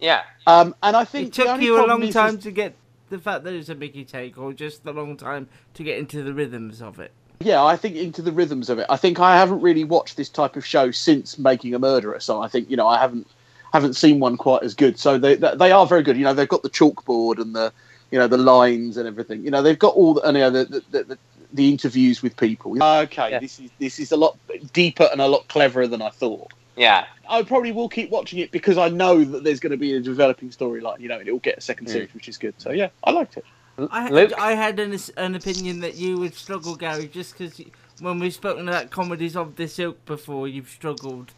Yeah. 0.00 0.22
Um, 0.46 0.74
and 0.82 0.96
I 0.96 1.04
think 1.04 1.28
It 1.28 1.32
took 1.34 1.60
you 1.60 1.82
a 1.82 1.86
long 1.86 2.08
time 2.10 2.36
is- 2.36 2.44
to 2.44 2.50
get 2.50 2.74
the 3.10 3.18
fact 3.18 3.44
that 3.44 3.54
it's 3.54 3.68
a 3.68 3.74
Mickey 3.74 4.04
take, 4.04 4.36
or 4.38 4.52
just 4.52 4.84
the 4.84 4.92
long 4.92 5.16
time 5.16 5.48
to 5.74 5.82
get 5.82 5.98
into 5.98 6.22
the 6.22 6.32
rhythms 6.34 6.82
of 6.82 6.98
it. 7.00 7.10
Yeah, 7.40 7.62
I 7.64 7.76
think 7.76 7.96
into 7.96 8.20
the 8.20 8.32
rhythms 8.32 8.68
of 8.68 8.78
it. 8.78 8.86
I 8.90 8.96
think 8.96 9.20
I 9.20 9.36
haven't 9.36 9.60
really 9.60 9.84
watched 9.84 10.16
this 10.16 10.28
type 10.28 10.56
of 10.56 10.66
show 10.66 10.90
since 10.90 11.38
Making 11.38 11.74
a 11.74 11.78
Murderer, 11.78 12.18
so 12.20 12.42
I 12.42 12.48
think 12.48 12.68
you 12.68 12.76
know 12.76 12.88
I 12.88 12.98
haven't 12.98 13.26
haven't 13.72 13.94
seen 13.94 14.18
one 14.18 14.36
quite 14.36 14.62
as 14.62 14.74
good. 14.74 14.98
So 14.98 15.18
they 15.18 15.36
they 15.36 15.54
they 15.54 15.70
are 15.72 15.86
very 15.86 16.02
good. 16.02 16.16
You 16.16 16.24
know, 16.24 16.34
they've 16.34 16.48
got 16.48 16.62
the 16.62 16.70
chalkboard 16.70 17.38
and 17.40 17.54
the 17.54 17.72
you 18.10 18.18
know 18.18 18.26
the 18.26 18.38
lines 18.38 18.96
and 18.96 19.06
everything. 19.06 19.44
You 19.44 19.50
know, 19.52 19.62
they've 19.62 19.78
got 19.78 19.94
all 19.94 20.14
the 20.14 20.22
and, 20.22 20.36
you 20.36 20.42
know, 20.42 20.50
the, 20.50 20.64
the, 20.64 20.82
the, 20.90 21.04
the 21.04 21.18
the 21.54 21.68
interviews 21.70 22.22
with 22.22 22.36
people. 22.36 22.82
Okay, 22.82 23.30
Yeah. 23.30 23.38
this 23.38 23.60
is 23.60 23.70
this 23.78 23.98
is 24.00 24.10
a 24.12 24.16
lot 24.16 24.36
deeper 24.72 25.08
and 25.12 25.20
a 25.20 25.28
lot 25.28 25.46
cleverer 25.48 25.86
than 25.86 26.02
I 26.02 26.10
thought. 26.10 26.52
Yeah. 26.78 27.06
I 27.28 27.42
probably 27.42 27.72
will 27.72 27.88
keep 27.88 28.10
watching 28.10 28.38
it 28.38 28.50
because 28.50 28.78
I 28.78 28.88
know 28.88 29.22
that 29.24 29.44
there's 29.44 29.60
going 29.60 29.72
to 29.72 29.76
be 29.76 29.94
a 29.94 30.00
developing 30.00 30.50
storyline. 30.50 31.00
You 31.00 31.08
know, 31.08 31.18
and 31.18 31.28
it 31.28 31.32
will 31.32 31.38
get 31.40 31.58
a 31.58 31.60
second 31.60 31.86
hmm. 31.86 31.92
series, 31.92 32.14
which 32.14 32.28
is 32.28 32.38
good. 32.38 32.54
So 32.58 32.70
yeah, 32.70 32.88
I 33.04 33.10
liked 33.10 33.36
it. 33.36 33.44
I, 33.90 34.08
Luke? 34.08 34.32
I 34.38 34.54
had 34.54 34.78
an, 34.80 34.98
an 35.16 35.34
opinion 35.36 35.80
that 35.80 35.94
you 35.94 36.18
would 36.18 36.34
struggle, 36.34 36.74
Gary, 36.74 37.06
just 37.06 37.38
because 37.38 37.60
when 38.00 38.18
we've 38.18 38.34
spoken 38.34 38.68
about 38.68 38.90
comedies 38.90 39.36
of 39.36 39.56
this 39.56 39.78
ilk 39.78 40.04
before, 40.04 40.48
you've 40.48 40.68
struggled. 40.68 41.32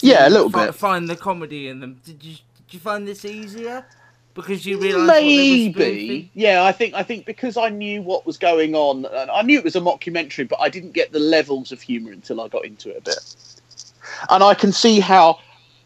Yeah, 0.00 0.28
a 0.28 0.30
little 0.30 0.50
fi- 0.50 0.66
bit. 0.66 0.74
Find 0.74 1.08
the 1.08 1.16
comedy 1.16 1.68
in 1.68 1.80
them. 1.80 2.00
Did 2.04 2.22
you 2.22 2.36
did 2.56 2.74
you 2.74 2.80
find 2.80 3.06
this 3.06 3.24
easier? 3.24 3.84
Because 4.34 4.64
you 4.64 4.78
realised 4.78 5.08
what 5.08 5.20
they 5.20 5.72
were 5.74 5.78
Maybe, 5.78 6.30
yeah. 6.32 6.64
I 6.64 6.72
think 6.72 6.94
I 6.94 7.02
think 7.02 7.26
because 7.26 7.56
I 7.56 7.68
knew 7.68 8.00
what 8.00 8.24
was 8.24 8.38
going 8.38 8.74
on, 8.74 9.04
and 9.04 9.30
I 9.30 9.42
knew 9.42 9.58
it 9.58 9.64
was 9.64 9.76
a 9.76 9.80
mockumentary, 9.80 10.48
but 10.48 10.60
I 10.60 10.68
didn't 10.68 10.92
get 10.92 11.12
the 11.12 11.18
levels 11.18 11.70
of 11.70 11.82
humour 11.82 12.12
until 12.12 12.40
I 12.40 12.48
got 12.48 12.64
into 12.64 12.90
it 12.90 12.98
a 12.98 13.00
bit. 13.02 13.36
And 14.30 14.42
I 14.42 14.54
can 14.54 14.72
see 14.72 15.00
how 15.00 15.38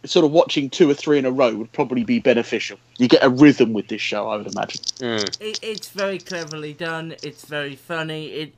sort 0.04 0.24
of 0.24 0.30
watching 0.30 0.70
two 0.70 0.88
or 0.88 0.94
three 0.94 1.18
in 1.18 1.24
a 1.24 1.30
row 1.30 1.54
would 1.54 1.72
probably 1.72 2.04
be 2.04 2.18
beneficial. 2.18 2.78
You 2.98 3.08
get 3.08 3.24
a 3.24 3.28
rhythm 3.28 3.72
with 3.72 3.88
this 3.88 4.00
show, 4.00 4.28
I 4.28 4.36
would 4.36 4.46
imagine. 4.46 4.82
Mm. 4.98 5.40
It, 5.40 5.58
it's 5.62 5.88
very 5.88 6.18
cleverly 6.18 6.72
done. 6.72 7.16
It's 7.22 7.44
very 7.44 7.76
funny. 7.76 8.26
It, 8.28 8.54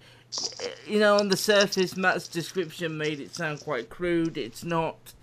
you 0.87 0.99
know, 0.99 1.17
on 1.17 1.29
the 1.29 1.37
surface, 1.37 1.97
Matt's 1.97 2.29
description 2.29 2.99
made 2.99 3.21
it 3.21 3.35
sound 3.35 3.61
quite 3.61 3.89
crude. 3.89 4.37
It's 4.37 4.65
not. 4.65 5.15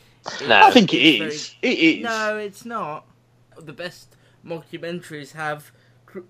No. 0.47 0.55
I 0.63 0.71
think 0.71 0.93
it 0.93 1.01
is. 1.01 1.55
Very, 1.61 1.73
it 1.73 1.79
is. 1.97 2.03
No, 2.03 2.37
it's 2.37 2.65
not. 2.65 3.05
The 3.57 3.73
best 3.73 4.15
mockumentaries 4.43 5.33
have 5.33 5.71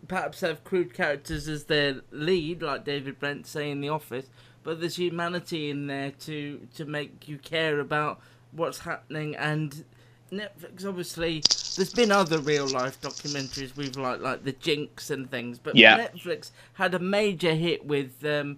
perhaps 0.08 0.41
have 0.41 0.63
crude 0.63 0.94
characters 0.94 1.48
as 1.48 1.65
their 1.65 2.01
lead, 2.12 2.62
like 2.62 2.84
David 2.84 3.20
Brent 3.20 3.46
say 3.46 3.70
in 3.70 3.82
The 3.82 3.89
Office, 3.89 4.25
but 4.65 4.81
there's 4.81 4.98
humanity 4.98 5.69
in 5.69 5.88
there 5.88 6.12
to 6.12 6.60
to 6.75 6.84
make 6.84 7.29
you 7.29 7.38
care 7.38 7.79
about 7.79 8.19
what's 8.51 8.79
happening 8.79 9.36
and 9.38 9.86
Netflix 10.31 10.86
obviously 10.86 11.41
there's 11.77 11.93
been 11.93 12.12
other 12.12 12.39
real 12.39 12.67
life 12.67 13.00
documentaries 13.00 13.77
with 13.77 13.95
like 13.95 14.19
like 14.19 14.43
the 14.43 14.51
Jinx 14.53 15.10
and 15.10 15.29
things, 15.31 15.60
but 15.60 15.75
Yeah. 15.75 16.07
Netflix 16.07 16.51
had 16.74 16.93
a 16.93 17.00
major 17.00 17.53
hit 17.53 17.86
with 17.86 18.25
um 18.25 18.57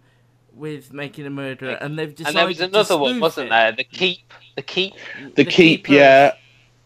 with 0.56 0.92
making 0.92 1.26
a 1.28 1.30
murderer, 1.30 1.78
and 1.82 2.00
they've 2.00 2.16
And 2.26 2.36
there 2.36 2.48
was 2.48 2.60
another 2.60 2.98
one, 2.98 3.20
wasn't 3.20 3.48
it. 3.48 3.50
there? 3.52 3.72
The 3.74 3.84
keep, 3.84 4.34
the 4.56 4.64
keep. 4.64 4.94
The, 5.36 5.46
keep, 5.46 5.84
Keepers. 5.86 5.96
yeah. 5.96 6.34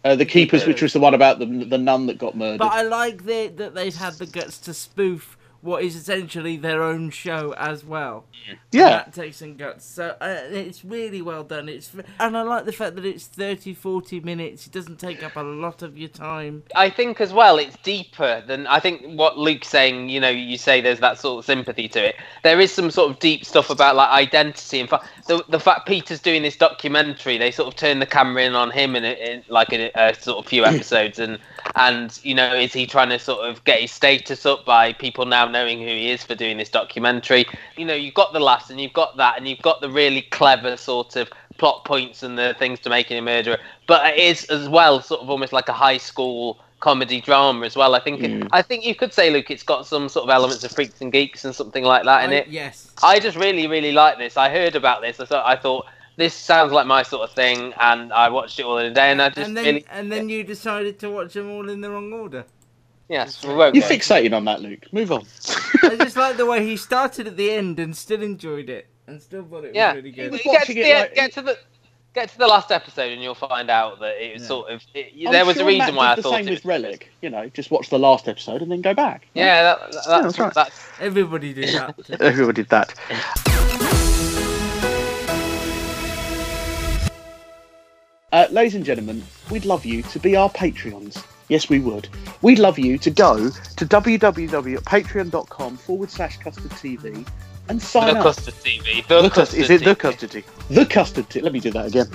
Uh, 0.03 0.15
the 0.15 0.25
Keepers, 0.25 0.61
Keepers. 0.63 0.67
which 0.67 0.81
was 0.81 0.91
the 0.93 0.99
one 0.99 1.13
about 1.13 1.39
the 1.39 1.45
the 1.45 1.77
nun 1.77 2.07
that 2.07 2.17
got 2.17 2.35
murdered. 2.35 2.57
But 2.59 2.73
I 2.73 2.81
like 2.81 3.23
the, 3.25 3.47
that 3.55 3.73
they've 3.75 3.95
had 3.95 4.15
the 4.15 4.25
guts 4.25 4.57
to 4.59 4.73
spoof 4.73 5.37
what 5.61 5.83
is 5.83 5.95
essentially 5.95 6.57
their 6.57 6.81
own 6.81 7.09
show 7.09 7.53
as 7.57 7.85
well. 7.85 8.25
yeah, 8.71 8.89
that 8.89 9.13
takes 9.13 9.37
some 9.37 9.55
guts. 9.55 9.85
So 9.85 10.15
uh, 10.19 10.39
it's 10.49 10.83
really 10.83 11.21
well 11.21 11.43
done. 11.43 11.69
It's 11.69 11.91
and 12.19 12.35
I 12.35 12.41
like 12.41 12.65
the 12.65 12.71
fact 12.71 12.95
that 12.95 13.05
it's 13.05 13.27
30, 13.27 13.73
40 13.73 14.21
minutes. 14.21 14.65
It 14.65 14.73
doesn't 14.73 14.99
take 14.99 15.23
up 15.23 15.35
a 15.35 15.41
lot 15.41 15.83
of 15.83 15.97
your 15.97 16.09
time. 16.09 16.63
I 16.75 16.89
think 16.89 17.21
as 17.21 17.31
well, 17.31 17.57
it's 17.57 17.77
deeper 17.77 18.43
than 18.45 18.65
I 18.67 18.79
think 18.79 19.03
what 19.17 19.37
Luke's 19.37 19.67
saying. 19.67 20.09
You 20.09 20.19
know, 20.19 20.29
you 20.29 20.57
say 20.57 20.81
there's 20.81 20.99
that 20.99 21.19
sort 21.19 21.39
of 21.39 21.45
sympathy 21.45 21.87
to 21.89 22.09
it. 22.09 22.15
There 22.43 22.59
is 22.59 22.71
some 22.71 22.89
sort 22.89 23.11
of 23.11 23.19
deep 23.19 23.45
stuff 23.45 23.69
about 23.69 23.95
like 23.95 24.09
identity. 24.09 24.79
and 24.79 24.89
fact, 24.89 25.05
the 25.27 25.43
the 25.49 25.59
fact 25.59 25.87
Peter's 25.87 26.19
doing 26.19 26.41
this 26.41 26.57
documentary, 26.57 27.37
they 27.37 27.51
sort 27.51 27.67
of 27.67 27.75
turn 27.75 27.99
the 27.99 28.05
camera 28.07 28.43
in 28.43 28.55
on 28.55 28.71
him 28.71 28.95
in, 28.95 29.05
a, 29.05 29.13
in 29.13 29.43
like 29.47 29.71
a, 29.73 29.91
a 29.95 30.15
sort 30.15 30.43
of 30.43 30.49
few 30.49 30.65
episodes, 30.71 31.19
and 31.19 31.37
and 31.75 32.19
you 32.23 32.33
know, 32.33 32.55
is 32.55 32.73
he 32.73 32.87
trying 32.87 33.09
to 33.09 33.19
sort 33.19 33.47
of 33.47 33.63
get 33.63 33.79
his 33.79 33.91
status 33.91 34.45
up 34.45 34.65
by 34.65 34.93
people 34.93 35.25
now 35.25 35.50
knowing 35.51 35.79
who 35.79 35.85
he 35.87 36.09
is 36.11 36.23
for 36.23 36.33
doing 36.35 36.57
this 36.57 36.69
documentary? 36.69 37.45
You 37.77 37.85
know, 37.85 37.93
you've 37.93 38.13
got 38.13 38.31
the 38.33 38.39
laughs 38.39 38.69
and 38.69 38.79
you've 38.79 38.93
got 38.93 39.17
that, 39.17 39.37
and 39.37 39.47
you've 39.47 39.61
got 39.61 39.81
the 39.81 39.89
really 39.89 40.21
clever 40.23 40.77
sort 40.77 41.15
of 41.17 41.29
plot 41.57 41.83
points 41.85 42.23
and 42.23 42.37
the 42.37 42.55
things 42.57 42.79
to 42.79 42.89
make 42.89 43.01
making 43.01 43.17
a 43.17 43.21
murderer. 43.21 43.57
But 43.87 44.05
it 44.13 44.19
is 44.19 44.45
as 44.45 44.69
well 44.69 45.01
sort 45.01 45.21
of 45.21 45.29
almost 45.29 45.53
like 45.53 45.67
a 45.69 45.73
high 45.73 45.97
school 45.97 46.59
comedy 46.79 47.19
drama 47.19 47.65
as 47.65 47.75
well. 47.75 47.95
I 47.95 47.99
think 47.99 48.21
Mm. 48.21 48.47
I 48.51 48.61
think 48.61 48.85
you 48.85 48.93
could 48.93 49.11
say, 49.13 49.31
Luke, 49.31 49.49
it's 49.49 49.63
got 49.63 49.87
some 49.87 50.07
sort 50.07 50.23
of 50.25 50.29
elements 50.29 50.63
of 50.63 50.71
freaks 50.71 51.01
and 51.01 51.11
geeks 51.11 51.43
and 51.45 51.55
something 51.55 51.83
like 51.83 52.03
that 52.05 52.23
in 52.23 52.29
I- 52.29 52.33
it. 52.41 52.47
Yes. 52.47 52.91
I 53.01 53.19
just 53.19 53.37
really, 53.37 53.65
really 53.67 53.91
like 53.91 54.17
this. 54.19 54.37
I 54.37 54.49
heard 54.49 54.75
about 54.75 55.01
this. 55.01 55.19
I 55.19 55.25
thought 55.25 55.45
I 55.45 55.55
thought 55.55 55.85
this 56.17 56.33
sounds 56.35 56.71
like 56.71 56.85
my 56.85 57.01
sort 57.03 57.27
of 57.27 57.35
thing, 57.35 57.73
and 57.79 58.13
I 58.13 58.29
watched 58.29 58.59
it 58.59 58.65
all 58.65 58.77
in 58.77 58.85
a 58.85 58.93
day, 58.93 59.09
and 59.11 59.19
I 59.21 59.29
just 59.29 59.47
And 59.47 59.57
then 59.57 59.65
really 59.65 59.85
and 59.89 60.11
then 60.11 60.29
you 60.29 60.43
decided 60.43 60.99
to 60.99 61.09
watch 61.09 61.33
them 61.33 61.49
all 61.49 61.69
in 61.69 61.81
the 61.81 61.89
wrong 61.89 62.13
order. 62.13 62.45
Yes, 63.11 63.43
we 63.45 63.53
won't 63.53 63.75
you're 63.75 63.87
go. 63.87 63.93
fixating 63.93 64.33
on 64.33 64.45
that, 64.45 64.61
Luke. 64.61 64.85
Move 64.93 65.11
on. 65.11 65.25
I 65.83 65.97
just 65.97 66.15
like 66.15 66.37
the 66.37 66.45
way 66.45 66.65
he 66.65 66.77
started 66.77 67.27
at 67.27 67.35
the 67.35 67.51
end 67.51 67.77
and 67.77 67.95
still 67.95 68.21
enjoyed 68.21 68.69
it 68.69 68.87
and 69.05 69.21
still 69.21 69.43
thought 69.43 69.65
it 69.65 69.67
was 69.67 69.75
Yeah, 69.75 69.93
really 69.93 70.09
You 70.11 70.15
good. 70.15 70.31
was 70.31 70.41
get, 70.41 70.65
to 70.67 70.73
the, 70.73 70.79
it 70.81 70.99
like- 71.01 71.15
get 71.15 71.33
to 71.33 71.41
the 71.41 71.57
get 72.13 72.29
to 72.29 72.37
the 72.37 72.47
last 72.47 72.71
episode, 72.71 73.11
and 73.11 73.21
you'll 73.21 73.35
find 73.35 73.69
out 73.69 73.99
that 73.99 74.15
it 74.21 74.33
was 74.33 74.41
Yeah. 74.43 74.47
sort 74.47 74.69
of 74.71 74.81
it, 74.93 75.13
there 75.31 75.45
was 75.45 75.55
sure 75.57 75.63
a 75.63 75.67
reason 75.67 75.87
Matt 75.87 75.95
why 75.95 76.05
I 76.11 76.15
did 76.15 76.23
the 76.23 76.29
thought 76.29 76.35
same 76.37 76.47
it 76.47 76.51
with 76.51 76.63
Rellik. 76.63 77.03
You 77.21 77.29
know, 77.29 77.49
just 77.49 77.69
watch 77.69 77.89
the 77.89 77.99
last 77.99 78.29
episode 78.29 78.61
and 78.61 78.71
then 78.71 78.81
go 78.81 78.93
back. 78.93 79.27
Yeah, 79.33 79.61
that, 79.63 79.79
that, 79.79 79.91
that's, 79.91 80.07
that's 80.07 80.39
right. 80.39 80.53
that's 80.53 80.87
Everybody 81.01 81.53
did 81.53 81.69
that. 81.73 81.95
Everybody 82.21 82.63
did 82.63 82.69
that. 82.69 82.93
Uh, 88.31 88.47
ladies 88.51 88.75
and 88.75 88.85
gentlemen, 88.85 89.23
we'd 89.49 89.65
love 89.65 89.85
you 89.85 90.01
to 90.03 90.19
be 90.19 90.35
our 90.37 90.49
Patreons. 90.49 91.21
Yes, 91.51 91.67
we 91.67 91.79
would. 91.79 92.07
We'd 92.41 92.59
love 92.59 92.79
you 92.79 92.97
to 92.99 93.09
go 93.09 93.49
to 93.49 93.85
www.patreon.com 93.85 95.77
forward 95.77 96.09
slash 96.09 96.37
custard 96.37 96.71
TV 96.71 97.27
and 97.67 97.81
sign 97.81 98.13
the 98.13 98.19
up. 98.19 98.23
custard 98.23 98.53
TV. 98.53 99.05
The, 99.05 99.23
The 99.23 99.29
custard, 99.29 99.59
is 99.59 99.69
it 99.69 99.83
the 99.83 99.93
custard 99.93 100.31
tea? 100.31 100.45
The 100.69 100.85
custard 100.85 101.29
tea. 101.29 101.41
Let 101.41 101.51
me 101.51 101.59
do 101.59 101.71
that 101.71 101.87
again. 101.87 102.07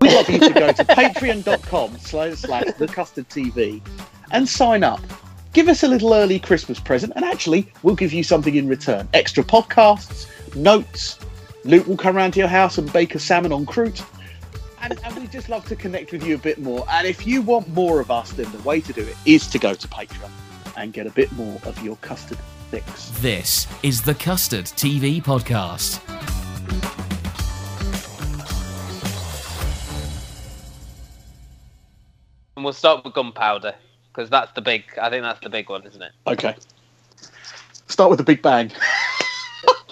We'd 0.00 0.12
love 0.12 0.28
you 0.28 0.40
to 0.40 0.50
go 0.52 0.72
to 0.72 0.84
patreon.com 0.84 1.98
slash 1.98 2.38
slash 2.38 2.72
the 2.78 2.88
custard 2.88 3.28
TV 3.28 3.80
and 4.32 4.48
sign 4.48 4.82
up. 4.82 5.00
Give 5.52 5.68
us 5.68 5.84
a 5.84 5.88
little 5.88 6.14
early 6.14 6.40
Christmas 6.40 6.80
present, 6.80 7.12
and 7.14 7.24
actually, 7.24 7.72
we'll 7.84 7.94
give 7.94 8.12
you 8.12 8.24
something 8.24 8.56
in 8.56 8.66
return. 8.66 9.08
Extra 9.14 9.44
podcasts, 9.44 10.26
notes. 10.56 11.20
Luke 11.62 11.86
will 11.86 11.96
come 11.96 12.16
round 12.16 12.32
to 12.34 12.40
your 12.40 12.48
house 12.48 12.76
and 12.76 12.92
bake 12.92 13.14
a 13.14 13.20
salmon 13.20 13.52
on 13.52 13.66
croute. 13.66 14.02
And, 14.88 15.00
and 15.02 15.16
we 15.16 15.26
just 15.26 15.48
love 15.48 15.64
to 15.66 15.74
connect 15.74 16.12
with 16.12 16.24
you 16.24 16.36
a 16.36 16.38
bit 16.38 16.58
more. 16.58 16.86
And 16.88 17.08
if 17.08 17.26
you 17.26 17.42
want 17.42 17.66
more 17.70 17.98
of 17.98 18.12
us, 18.12 18.30
then 18.30 18.48
the 18.52 18.60
way 18.60 18.80
to 18.80 18.92
do 18.92 19.02
it 19.02 19.16
is 19.24 19.48
to 19.48 19.58
go 19.58 19.74
to 19.74 19.88
Patreon 19.88 20.30
and 20.76 20.92
get 20.92 21.08
a 21.08 21.10
bit 21.10 21.32
more 21.32 21.58
of 21.64 21.82
your 21.82 21.96
custard 21.96 22.38
fix. 22.70 23.08
This 23.18 23.66
is 23.82 24.00
the 24.00 24.14
Custard 24.14 24.66
TV 24.66 25.20
Podcast. 25.20 26.00
And 32.54 32.64
we'll 32.64 32.72
start 32.72 33.04
with 33.04 33.12
gunpowder 33.12 33.74
because 34.14 34.30
that's 34.30 34.52
the 34.52 34.60
big. 34.60 34.84
I 35.02 35.10
think 35.10 35.24
that's 35.24 35.40
the 35.40 35.50
big 35.50 35.68
one, 35.68 35.84
isn't 35.84 36.00
it? 36.00 36.12
Okay. 36.28 36.54
Start 37.88 38.08
with 38.08 38.20
the 38.20 38.24
Big 38.24 38.40
Bang. 38.40 38.70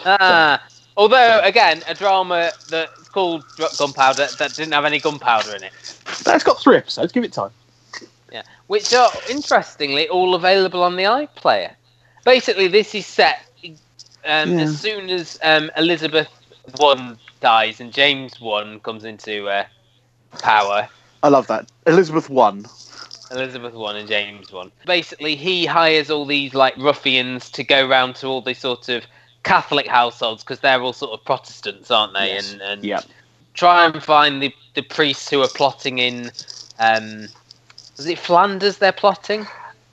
Ah, 0.07 0.63
although 0.97 1.41
again, 1.43 1.83
a 1.89 1.95
drama 1.95 2.53
that's 2.69 3.04
called 3.15 3.45
Gunpowder 3.79 4.27
that 4.39 4.55
didn't 4.55 4.73
have 4.73 4.85
any 4.85 4.99
gunpowder 4.99 5.55
in 5.55 5.63
it. 5.63 5.73
That's 6.25 6.43
got 6.43 6.61
three 6.61 6.77
episodes. 6.77 7.13
Give 7.13 7.23
it 7.25 7.33
time. 7.33 7.51
Yeah, 8.33 8.43
which 8.67 8.93
are 8.93 9.11
interestingly 9.31 10.09
all 10.09 10.35
available 10.35 10.83
on 10.83 10.97
the 10.97 11.05
iPlayer. 11.05 11.75
Basically, 12.25 12.67
this 12.67 12.95
is 12.95 13.07
set 13.07 13.47
um, 14.25 14.59
Yeah. 14.59 14.63
as 14.65 14.81
soon 14.81 15.09
as 15.09 15.39
um, 15.43 15.71
Elizabeth 15.77 16.29
one 16.79 17.19
dies 17.41 17.81
and 17.81 17.93
James 17.93 18.41
one 18.41 18.81
comes 18.81 19.05
into 19.05 19.49
uh, 19.49 19.65
power. 20.41 20.89
I 21.23 21.29
love 21.29 21.47
that. 21.47 21.71
Elizabeth 21.87 22.29
won. 22.29 22.67
Elizabeth 23.31 23.75
one 23.75 23.97
and 23.97 24.09
James 24.09 24.51
one. 24.53 24.73
Basically, 24.87 25.37
he 25.37 25.67
hires 25.67 26.11
all 26.11 26.27
these 26.27 26.55
like 26.55 26.77
ruffians 26.77 27.51
to 27.51 27.63
go 27.63 27.87
round 27.87 28.17
to 28.17 28.27
all 28.27 28.43
these 28.43 28.59
sort 28.59 28.89
of 28.89 29.05
Catholic 29.45 29.87
households 29.87 30.43
because 30.43 30.61
they're 30.61 30.81
all 30.81 30.93
sort 30.93 31.13
of 31.13 31.25
Protestants, 31.25 31.91
aren't 31.91 32.15
they? 32.15 32.33
Yes. 32.35 32.53
And 32.53 32.63
and 32.63 32.85
Yeah. 32.85 33.01
try 33.55 33.87
and 33.87 34.03
find 34.03 34.43
the, 34.43 34.53
the 34.75 34.83
priests 34.83 35.31
who 35.31 35.43
are 35.43 35.49
plotting 35.49 35.99
in. 35.99 36.31
Um, 36.79 37.29
was 37.97 38.07
it 38.07 38.19
Flanders? 38.19 38.79
They're 38.79 38.93
plotting. 38.93 39.47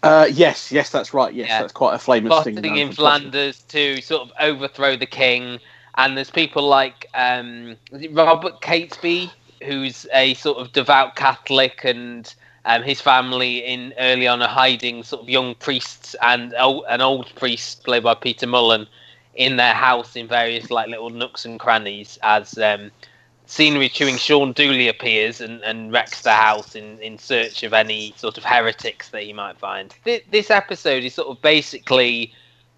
Uh, 0.03 0.27
yes, 0.31 0.71
yes, 0.71 0.89
that's 0.89 1.13
right. 1.13 1.33
Yes, 1.33 1.49
Yeah. 1.49 1.61
that's 1.61 1.73
quite 1.73 1.93
a 1.93 1.99
famous 1.99 2.43
thing. 2.43 2.55
plotting 2.55 2.61
known 2.61 2.77
in. 2.77 2.91
Flanders 2.91 3.61
to 3.69 4.01
sort 4.01 4.23
of 4.23 4.31
overthrow 4.39 4.95
the 4.95 5.05
king. 5.05 5.59
And 5.97 6.17
there's 6.17 6.31
people 6.31 6.63
like 6.67 7.07
um, 7.13 7.75
is 7.91 8.01
it 8.01 8.13
Robert 8.13 8.61
Catesby, 8.61 9.29
who's 9.63 10.07
a 10.13 10.33
sort 10.35 10.57
of 10.57 10.71
devout 10.71 11.15
Catholic, 11.15 11.81
and 11.83 12.33
um, 12.65 12.81
his 12.81 13.01
family 13.01 13.59
in 13.59 13.93
early 13.99 14.27
on 14.27 14.41
are 14.41 14.47
hiding 14.47 15.03
sort 15.03 15.21
of 15.21 15.29
young 15.29 15.53
priests 15.55 16.15
and 16.21 16.53
an 16.53 17.01
old 17.01 17.31
priest 17.35 17.83
played 17.83 18.03
by 18.03 18.15
Peter 18.15 18.47
Mullan 18.47 18.87
in 19.35 19.57
their 19.57 19.73
house 19.73 20.15
in 20.15 20.27
various 20.27 20.69
like 20.69 20.89
little 20.89 21.09
nooks 21.09 21.45
and 21.45 21.59
crannies 21.59 22.19
as 22.21 22.57
um, 22.57 22.91
scenery 23.45 23.89
chewing 23.89 24.17
Shaun 24.17 24.53
Dooley 24.53 24.87
appears 24.87 25.41
and, 25.41 25.61
and 25.63 25.91
wrecks 25.91 26.21
the 26.21 26.33
house 26.33 26.75
in, 26.75 26.99
in 26.99 27.17
search 27.17 27.63
of 27.63 27.73
any 27.73 28.13
sort 28.17 28.37
of 28.37 28.43
heretics 28.43 29.09
that 29.09 29.23
he 29.23 29.33
might 29.33 29.57
find. 29.57 29.93
Th- 30.05 30.25
this 30.31 30.49
episode 30.49 31.03
is 31.03 31.13
sort 31.13 31.27
of 31.27 31.41
basically 31.41 32.33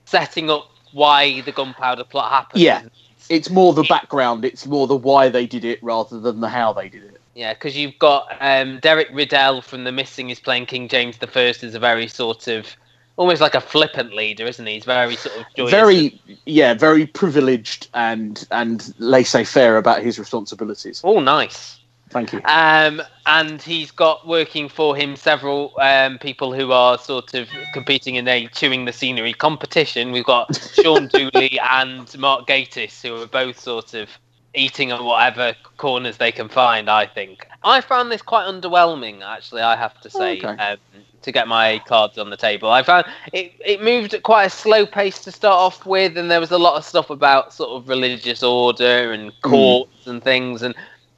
setting 0.06 0.50
up 0.50 0.70
why 0.92 1.42
the 1.42 1.52
gunpowder 1.52 2.04
plot 2.04 2.32
happened. 2.32 2.62
Yeah. 2.62 2.84
It's 3.30 3.50
more 3.50 3.74
the 3.74 3.84
background. 3.84 4.44
It's 4.44 4.66
more 4.66 4.86
the 4.86 4.96
why 4.96 5.30
they 5.30 5.46
did 5.46 5.64
it 5.64 5.82
rather 5.82 6.20
than 6.20 6.42
the 6.42 6.50
how 6.50 6.74
they 6.74 6.90
did 6.90 7.04
it. 7.04 7.22
Yeah, 7.36 7.54
because 7.54 7.76
you've 7.76 7.98
got 7.98 8.28
um, 8.42 8.80
Derek 8.80 9.10
Riddell 9.12 9.62
from 9.62 9.86
The 9.86 9.92
Missing 9.92 10.30
is 10.30 10.40
playing 10.40 10.68
King 10.68 10.88
James 10.88 11.18
the 11.18 11.28
First 11.28 11.64
as 11.64 11.74
a 11.74 11.80
very 11.80 12.08
sort 12.08 12.48
of 12.48 12.76
almost 13.18 13.42
like 13.42 13.56
a 13.56 13.62
flippant 13.62 14.14
leader, 14.14 14.46
isn't 14.46 14.66
he? 14.66 14.74
He's 14.74 14.86
very 14.86 15.16
sort 15.16 15.38
of 15.38 15.46
joyous. 15.56 15.72
Very, 15.72 16.22
yeah, 16.46 16.74
very 16.74 17.06
privileged 17.06 17.88
and 17.94 18.46
and 18.52 18.94
laissez-faire 19.00 19.78
about 19.78 20.02
his 20.02 20.20
responsibilities. 20.20 21.02
oh 21.04 21.20
nice. 21.20 21.80
Thank 22.10 22.32
you. 22.32 22.42
Um, 22.46 23.02
and 23.26 23.60
he's 23.60 23.90
got 23.90 24.28
working 24.28 24.70
for 24.70 24.96
him 24.96 25.16
several 25.16 25.74
um, 25.80 26.20
people 26.20 26.54
who 26.54 26.72
are 26.72 27.00
sort 27.00 27.34
of 27.34 27.50
competing 27.74 28.16
in 28.16 28.28
a 28.28 28.48
chewing 28.50 28.86
the 28.86 28.94
scenery 28.94 29.34
competition. 29.34 30.12
We've 30.12 30.24
got 30.24 30.56
Shaun 30.56 31.08
Dooley 31.14 31.60
and 31.60 32.16
Mark 32.20 32.46
Gatiss, 32.46 33.02
who 33.02 33.20
are 33.20 33.26
both 33.26 33.60
sort 33.60 33.96
of 33.96 34.10
eating 34.54 34.92
on 34.92 35.04
whatever 35.06 35.56
corners 35.78 36.18
they 36.18 36.32
can 36.32 36.50
find. 36.50 36.90
I 36.90 37.06
think 37.06 37.48
I 37.64 37.82
found 37.82 38.12
this 38.12 38.22
quite 38.22 38.46
underwhelming. 38.46 39.22
Actually, 39.22 39.62
I 39.62 39.76
have 39.76 40.00
to 40.02 40.10
say. 40.10 40.38
Okay. 40.38 40.48
Um, 40.48 40.78
to 41.22 41.32
get 41.32 41.48
my 41.48 41.80
cards 41.88 42.18
on 42.18 42.30
the 42.30 42.36
table, 42.36 42.70
I 42.70 42.84
found 42.84 43.06
it, 43.32 43.54
it 43.66 43.82
moved 43.82 44.14
at 44.14 44.24
quite 44.24 44.44
a 44.44 44.50
slow 44.50 44.86
pace 44.86 45.20
to 45.24 45.32
start 45.32 45.54
off 45.54 45.86
with, 45.86 46.18
and 46.18 46.30
there 46.30 46.42
was 46.42 46.52
a 46.52 46.58
lot 46.58 46.76
of 46.76 46.84
stuff 46.84 47.10
about 47.10 47.54
sort 47.54 47.70
of 47.70 47.88
religious 47.88 48.44
order 48.44 49.14
and 49.14 49.32
courts 49.42 50.06
and 50.06 50.22
things, 50.22 50.64
and 50.64 50.76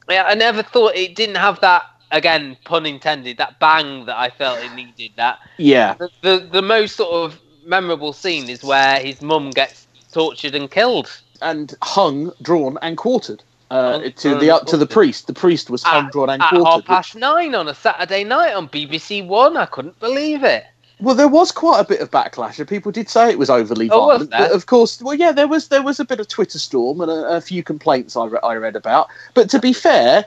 yeah, 0.08 0.22
I 0.22 0.34
never 0.34 0.62
thought 0.62 0.94
it 0.94 1.16
didn't 1.16 1.34
have 1.34 1.60
that 1.60 1.82
again, 2.12 2.56
pun 2.64 2.86
intended, 2.86 3.38
that 3.38 3.58
bang 3.58 4.06
that 4.06 4.16
I 4.16 4.30
felt 4.30 4.60
it 4.60 4.72
needed. 4.74 5.12
That 5.16 5.38
Yeah, 5.58 5.94
the 5.94 6.10
the, 6.22 6.48
the 6.52 6.62
most 6.62 6.96
sort 6.96 7.12
of 7.12 7.40
memorable 7.64 8.12
scene 8.12 8.48
is 8.48 8.62
where 8.62 9.00
his 9.00 9.20
mum 9.20 9.50
gets 9.50 9.86
tortured 10.12 10.54
and 10.54 10.70
killed. 10.70 11.20
And 11.42 11.74
hung, 11.82 12.32
drawn, 12.42 12.78
and 12.82 12.96
quartered. 12.96 13.42
uh, 13.70 14.00
Oh, 14.04 14.08
to 14.10 14.34
the 14.36 14.50
up 14.50 14.66
to 14.66 14.76
the 14.76 14.86
priest. 14.86 15.26
The 15.26 15.32
priest 15.34 15.70
was 15.70 15.82
hung, 15.82 16.06
At, 16.06 16.12
drawn, 16.12 16.30
and 16.30 16.42
at 16.42 16.48
half 16.50 16.60
quartered. 16.62 16.84
past 16.86 17.14
nine 17.16 17.54
on 17.54 17.68
a 17.68 17.74
Saturday 17.74 18.22
night 18.24 18.52
on 18.54 18.68
BBC 18.68 19.26
One. 19.26 19.56
I 19.56 19.66
couldn't 19.66 19.98
believe 20.00 20.44
it. 20.44 20.64
Well, 20.98 21.14
there 21.14 21.28
was 21.28 21.52
quite 21.52 21.80
a 21.80 21.84
bit 21.84 22.00
of 22.00 22.10
backlash, 22.10 22.58
and 22.58 22.66
people 22.66 22.90
did 22.90 23.10
say 23.10 23.28
it 23.28 23.38
was 23.38 23.50
overly 23.50 23.90
Oh, 23.90 24.06
violent. 24.08 24.30
But 24.30 24.52
of 24.52 24.64
course, 24.66 25.02
well, 25.02 25.14
yeah, 25.14 25.30
there 25.32 25.46
was 25.48 25.68
there 25.68 25.82
was 25.82 26.00
a 26.00 26.04
bit 26.06 26.20
of 26.20 26.28
Twitter 26.28 26.58
storm 26.58 27.00
and 27.02 27.10
a, 27.10 27.36
a 27.36 27.40
few 27.40 27.62
complaints 27.62 28.16
I, 28.16 28.24
re- 28.26 28.38
I 28.42 28.54
read 28.54 28.76
about. 28.76 29.08
But 29.34 29.50
to 29.50 29.58
be 29.58 29.72
fair, 29.74 30.24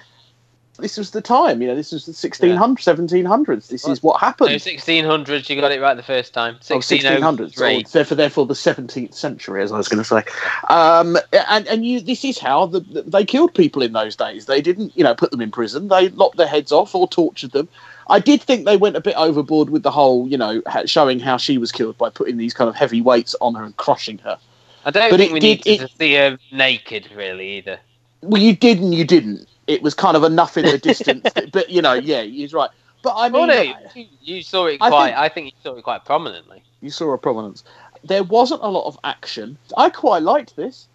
this 0.82 0.98
was 0.98 1.12
the 1.12 1.22
time. 1.22 1.62
You 1.62 1.68
know, 1.70 1.76
this 1.76 1.92
was 1.92 2.06
the 2.06 2.12
1600s, 2.12 2.58
1700s. 2.58 3.68
This 3.68 3.88
is 3.88 4.02
what 4.04 4.14
No, 4.14 4.18
happened. 4.20 4.50
1600s. 4.52 5.50
You 5.50 5.60
got 5.62 5.72
it 5.72 5.82
right 5.82 5.96
the 5.96 6.04
first 6.04 6.34
time. 6.34 6.56
Oh, 6.72 6.80
1600s, 6.80 7.20
1603. 7.20 7.84
therefore, 7.92 8.16
therefore 8.18 8.46
the 8.46 8.54
17th 8.54 9.14
century, 9.14 9.62
as 9.62 9.72
I 9.72 9.78
was 9.78 9.88
going 9.88 10.04
to 10.04 10.04
say. 10.04 10.24
Um, 10.70 11.18
and 11.50 11.68
and 11.68 11.86
you, 11.86 12.00
this 12.02 12.24
is 12.26 12.38
how 12.40 12.66
the, 12.66 12.80
the, 12.82 13.02
they 13.04 13.26
killed 13.26 13.54
people 13.54 13.82
in 13.82 13.94
those 13.94 14.16
days. 14.16 14.46
They 14.46 14.62
didn't, 14.62 14.96
you 14.98 15.04
know, 15.04 15.16
put 15.16 15.32
them 15.32 15.42
in 15.42 15.52
prison. 15.52 15.88
They 15.88 16.10
lopped 16.10 16.38
their 16.38 16.48
heads 16.48 16.72
off 16.72 16.96
or 16.96 17.08
tortured 17.08 17.52
them. 17.52 17.68
I 18.08 18.20
did 18.20 18.42
think 18.42 18.66
they 18.66 18.78
went 18.78 18.96
a 18.96 19.02
bit 19.02 19.16
overboard 19.16 19.70
with 19.70 19.84
the 19.84 19.92
whole, 19.92 20.28
you 20.28 20.38
know, 20.38 20.62
showing 20.86 21.20
how 21.20 21.38
she 21.38 21.58
was 21.60 21.72
killed 21.72 21.98
by 21.98 22.10
putting 22.10 22.38
these 22.38 22.54
kind 22.56 22.68
of 22.68 22.76
heavy 22.76 23.02
weights 23.02 23.36
on 23.40 23.54
her 23.56 23.64
and 23.64 23.78
crushing 23.78 24.18
her. 24.20 24.38
I 24.86 24.92
don't 24.92 25.12
But 25.12 25.18
think 25.20 25.34
we 25.34 25.40
did- 25.40 25.66
need 25.66 25.78
to 25.80 25.84
it- 25.86 25.92
see 26.00 26.16
her 26.16 26.38
naked, 26.52 27.10
really, 27.16 27.58
either. 27.58 27.80
Well, 28.22 28.42
you 28.42 28.56
did 28.56 28.80
and 28.80 28.94
you 28.94 29.06
didn't. 29.06 29.48
It 29.70 29.82
was 29.84 29.94
kind 29.94 30.18
of 30.18 30.24
enough 30.24 30.58
in 30.58 30.66
the 30.66 30.78
distance, 30.78 31.32
that- 31.36 31.52
but 31.52 31.70
you 31.70 31.82
know, 31.82 31.94
yeah, 31.94 32.24
he's 32.24 32.54
right. 32.54 32.70
But 33.02 33.14
I 33.16 33.30
mean, 33.30 33.48
no, 33.48 33.62
you, 33.96 34.08
you 34.22 34.42
saw 34.44 34.66
it 34.66 34.80
I 34.82 34.90
quite. 34.90 35.06
think- 35.10 35.18
I 35.18 35.30
think 35.30 35.46
you 35.48 35.52
saw 35.64 35.76
it 35.78 35.84
quite 35.84 36.04
prominently. 36.06 36.64
you 36.82 36.90
saw 36.90 37.14
a 37.14 37.18
prominence. 37.18 37.64
There 38.04 38.24
wasn't 38.24 38.62
a 38.64 38.68
lot 38.68 38.86
of 38.88 38.98
action. 39.04 39.58
I 39.78 39.90
quite 39.90 40.24
liked 40.24 40.56
this. 40.56 40.88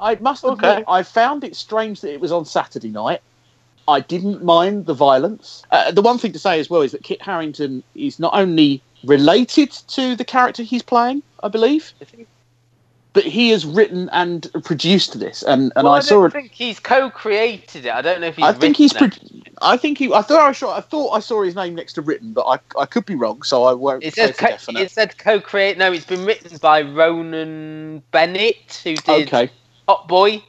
I 0.00 0.14
must 0.16 0.44
admit, 0.44 0.64
Okay. 0.64 0.84
I 0.88 1.02
found 1.02 1.42
it 1.44 1.56
strange 1.56 2.00
that 2.02 2.12
it 2.12 2.20
was 2.20 2.30
on 2.32 2.44
Saturday 2.44 2.88
night. 2.90 3.20
I 3.88 4.00
didn't 4.00 4.42
mind 4.44 4.86
the 4.86 4.94
violence. 4.94 5.62
Uh, 5.70 5.90
the 5.92 6.02
one 6.02 6.18
thing 6.18 6.32
to 6.32 6.38
say 6.38 6.58
as 6.60 6.68
well 6.68 6.82
is 6.82 6.92
that 6.92 7.02
Kit 7.04 7.22
Harington 7.22 7.82
is 7.94 8.18
not 8.18 8.34
only 8.34 8.82
related 9.04 9.70
to 9.70 10.16
the 10.16 10.24
character 10.24 10.62
he's 10.62 10.82
playing, 10.82 11.22
I 11.42 11.48
believe, 11.48 11.92
but 13.16 13.24
he 13.24 13.48
has 13.48 13.64
written 13.64 14.10
and 14.12 14.46
produced 14.62 15.18
this. 15.18 15.42
And, 15.42 15.72
and 15.74 15.86
well, 15.86 15.94
I 15.94 15.96
I 15.96 16.00
saw 16.00 16.26
it. 16.26 16.34
think 16.34 16.52
he's 16.52 16.78
co-created 16.78 17.86
it. 17.86 17.90
I 17.90 18.02
don't 18.02 18.20
know 18.20 18.26
if 18.26 18.36
he's. 18.36 18.44
I 18.44 18.52
think 18.52 18.76
he's. 18.76 18.92
Pro- 18.92 19.08
I 19.62 19.78
think 19.78 19.96
he. 19.96 20.12
I 20.12 20.20
thought 20.20 20.46
I 20.46 20.52
saw. 20.52 20.76
I 20.76 20.82
thought 20.82 21.12
I 21.12 21.20
saw 21.20 21.42
his 21.42 21.54
name 21.54 21.74
next 21.74 21.94
to 21.94 22.02
written, 22.02 22.34
but 22.34 22.42
I, 22.42 22.58
I 22.78 22.84
could 22.84 23.06
be 23.06 23.14
wrong, 23.14 23.40
so 23.42 23.64
I 23.64 23.72
won't 23.72 24.04
it. 24.04 24.08
It 24.08 24.14
say 24.14 24.26
says, 24.26 24.36
co- 24.36 24.46
definite. 24.48 24.82
it 24.82 24.90
said 24.90 25.16
co-create. 25.16 25.78
No, 25.78 25.90
it's 25.92 26.04
been 26.04 26.26
written 26.26 26.58
by 26.58 26.82
Ronan 26.82 28.02
Bennett, 28.10 28.82
who 28.84 28.96
did 28.96 29.28
Okay, 29.28 29.50
Top 29.88 30.08
Boy. 30.08 30.44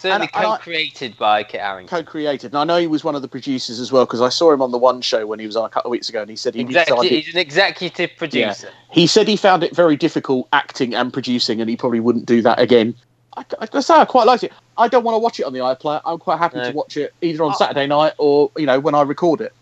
Certainly 0.00 0.28
And- 0.32 0.44
and 0.44 0.46
I- 0.52 0.56
co-created 0.56 1.16
by 1.18 1.42
Kit 1.42 1.60
Harington. 1.60 1.88
co-created, 2.04 2.52
and 2.52 2.58
I 2.58 2.64
know 2.64 2.78
he 2.78 2.86
was 2.86 3.02
one 3.02 3.14
of 3.16 3.22
the 3.22 3.28
producers 3.28 3.80
as 3.80 3.90
well 3.90 4.04
because 4.06 4.20
I 4.20 4.28
saw 4.28 4.52
him 4.52 4.62
on 4.62 4.70
the 4.70 4.78
one 4.78 5.00
show 5.00 5.26
when 5.26 5.40
he 5.40 5.46
was 5.46 5.56
on 5.56 5.64
a 5.64 5.68
couple 5.68 5.88
of 5.88 5.92
weeks 5.92 6.08
ago, 6.08 6.20
and 6.20 6.30
he 6.30 6.36
said 6.36 6.54
he 6.54 6.64
Execu- 6.64 6.84
decided. 6.86 7.10
he's 7.10 7.34
an 7.34 7.40
executive 7.40 8.10
producer. 8.16 8.68
He 8.92 9.06
said 9.08 9.26
he 9.26 9.36
found 9.36 9.64
it 9.64 9.74
very 9.74 9.96
difficult 9.96 10.46
acting 10.52 10.94
and 10.94 11.12
producing, 11.12 11.60
and 11.60 11.68
he 11.68 11.76
probably 11.76 12.00
wouldn't 12.00 12.26
do 12.26 12.42
that 12.42 12.60
again. 12.60 12.94
I, 13.36 13.44
I 13.72 13.80
say, 13.80 13.94
I 13.94 14.04
quite 14.04 14.26
liked 14.26 14.44
it. 14.44 14.52
I 14.76 14.88
don't 14.88 15.04
want 15.04 15.14
to 15.14 15.18
watch 15.18 15.38
it 15.40 15.44
on 15.44 15.52
the 15.52 15.58
iPlayer. 15.60 16.00
I'm 16.04 16.18
quite 16.18 16.38
happy 16.38 16.58
No. 16.58 16.70
to 16.70 16.76
watch 16.76 16.96
it 16.96 17.12
either 17.20 17.42
on. 17.44 17.54
Saturday 17.56 17.86
night 17.86 18.12
or 18.18 18.50
you 18.56 18.66
know 18.66 18.78
when 18.80 18.94
I 18.94 19.02
record 19.02 19.40
it. 19.40 19.52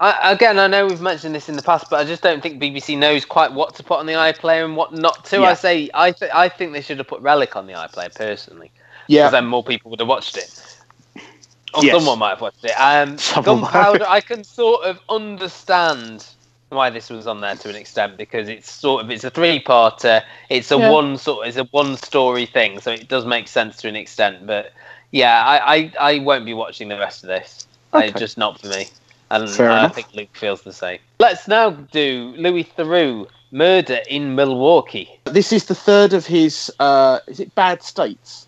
I, 0.00 0.30
again, 0.32 0.58
I 0.60 0.66
know 0.68 0.86
we've 0.86 1.00
mentioned 1.00 1.34
this 1.34 1.48
in 1.48 1.56
the 1.56 1.62
past, 1.62 1.86
but 1.90 1.98
I 2.00 2.04
just 2.04 2.22
don't 2.22 2.40
think 2.42 2.60
BBC 2.62 2.96
knows 2.96 3.24
quite 3.24 3.52
what 3.52 3.74
to 3.74 3.82
put 3.82 3.98
on 3.98 4.06
the 4.06 4.12
iPlayer 4.12 4.64
and 4.64 4.76
what 4.76 4.92
not 4.94 5.24
to. 5.26 5.38
Yeah. 5.40 5.48
I 5.48 5.54
say, 5.54 5.90
I, 5.92 6.12
th- 6.12 6.30
I 6.32 6.48
think 6.48 6.72
they 6.72 6.80
should 6.80 6.98
have 6.98 7.08
put 7.08 7.20
Rellik 7.22 7.56
on 7.56 7.66
the 7.66 7.72
iPlayer 7.72 8.14
personally, 8.14 8.70
Yeah, 9.08 9.30
then 9.30 9.46
more 9.46 9.64
people 9.64 9.90
would 9.90 10.00
have 10.00 10.08
watched 10.08 10.36
it. 10.36 10.64
Or 11.74 11.84
Yes. 11.84 11.96
someone 11.96 12.18
might 12.18 12.30
have 12.30 12.40
watched 12.40 12.64
it. 12.64 12.72
Um, 12.78 13.18
Someone. 13.18 13.60
Gunpowder, 13.62 14.06
I 14.08 14.20
can 14.20 14.44
sort 14.44 14.84
of 14.84 14.98
understand 15.08 16.26
why 16.70 16.90
this 16.90 17.08
was 17.10 17.26
on 17.26 17.40
there 17.40 17.56
to 17.56 17.68
an 17.70 17.76
extent 17.76 18.16
because 18.18 18.48
it's 18.48 18.70
sort 18.70 19.04
of 19.04 19.10
it's 19.10 19.24
a 19.24 19.30
three-parter. 19.30 20.22
It's 20.50 20.70
a 20.70 20.78
Yeah. 20.78 20.90
one 20.90 21.16
sort, 21.16 21.46
it's 21.46 21.56
a 21.56 21.64
one-story 21.64 22.46
thing, 22.46 22.80
so 22.80 22.90
it 22.90 23.08
does 23.08 23.24
make 23.26 23.48
sense 23.48 23.76
to 23.78 23.88
an 23.88 23.96
extent. 23.96 24.46
But 24.46 24.72
yeah, 25.10 25.42
I, 25.44 25.74
I, 25.76 25.92
I 26.00 26.18
won't 26.20 26.44
be 26.44 26.54
watching 26.54 26.88
the 26.88 26.98
rest 26.98 27.22
of 27.24 27.28
this. 27.28 27.66
Okay. 27.92 28.08
It's 28.08 28.18
just 28.18 28.36
not 28.38 28.60
for 28.60 28.68
me. 28.68 28.88
And 29.30 29.48
Fair 29.48 29.70
I 29.70 29.78
enough. 29.80 29.94
think 29.94 30.08
Luke 30.14 30.34
feels 30.34 30.62
the 30.62 30.72
same. 30.72 30.98
Let's 31.18 31.48
now 31.48 31.70
do 31.70 32.34
Louis 32.36 32.64
Theroux, 32.64 33.26
Murder 33.50 34.00
in 34.08 34.34
Milwaukee, 34.34 35.08
this 35.24 35.52
is 35.52 35.66
the 35.66 35.74
third 35.74 36.12
of 36.12 36.26
his. 36.26 36.70
Uh, 36.78 37.20
is 37.28 37.40
it 37.40 37.54
Bad 37.54 37.82
States? 37.82 38.46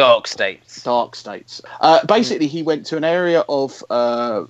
Dark 0.00 0.26
States. 0.26 0.82
Dark 0.82 1.14
States. 1.14 1.60
Uh, 1.82 2.04
basically, 2.06 2.46
he 2.46 2.62
went 2.62 2.86
to 2.86 2.96
an 2.96 3.04
area 3.04 3.44
of, 3.50 3.84
uh, 3.90 4.44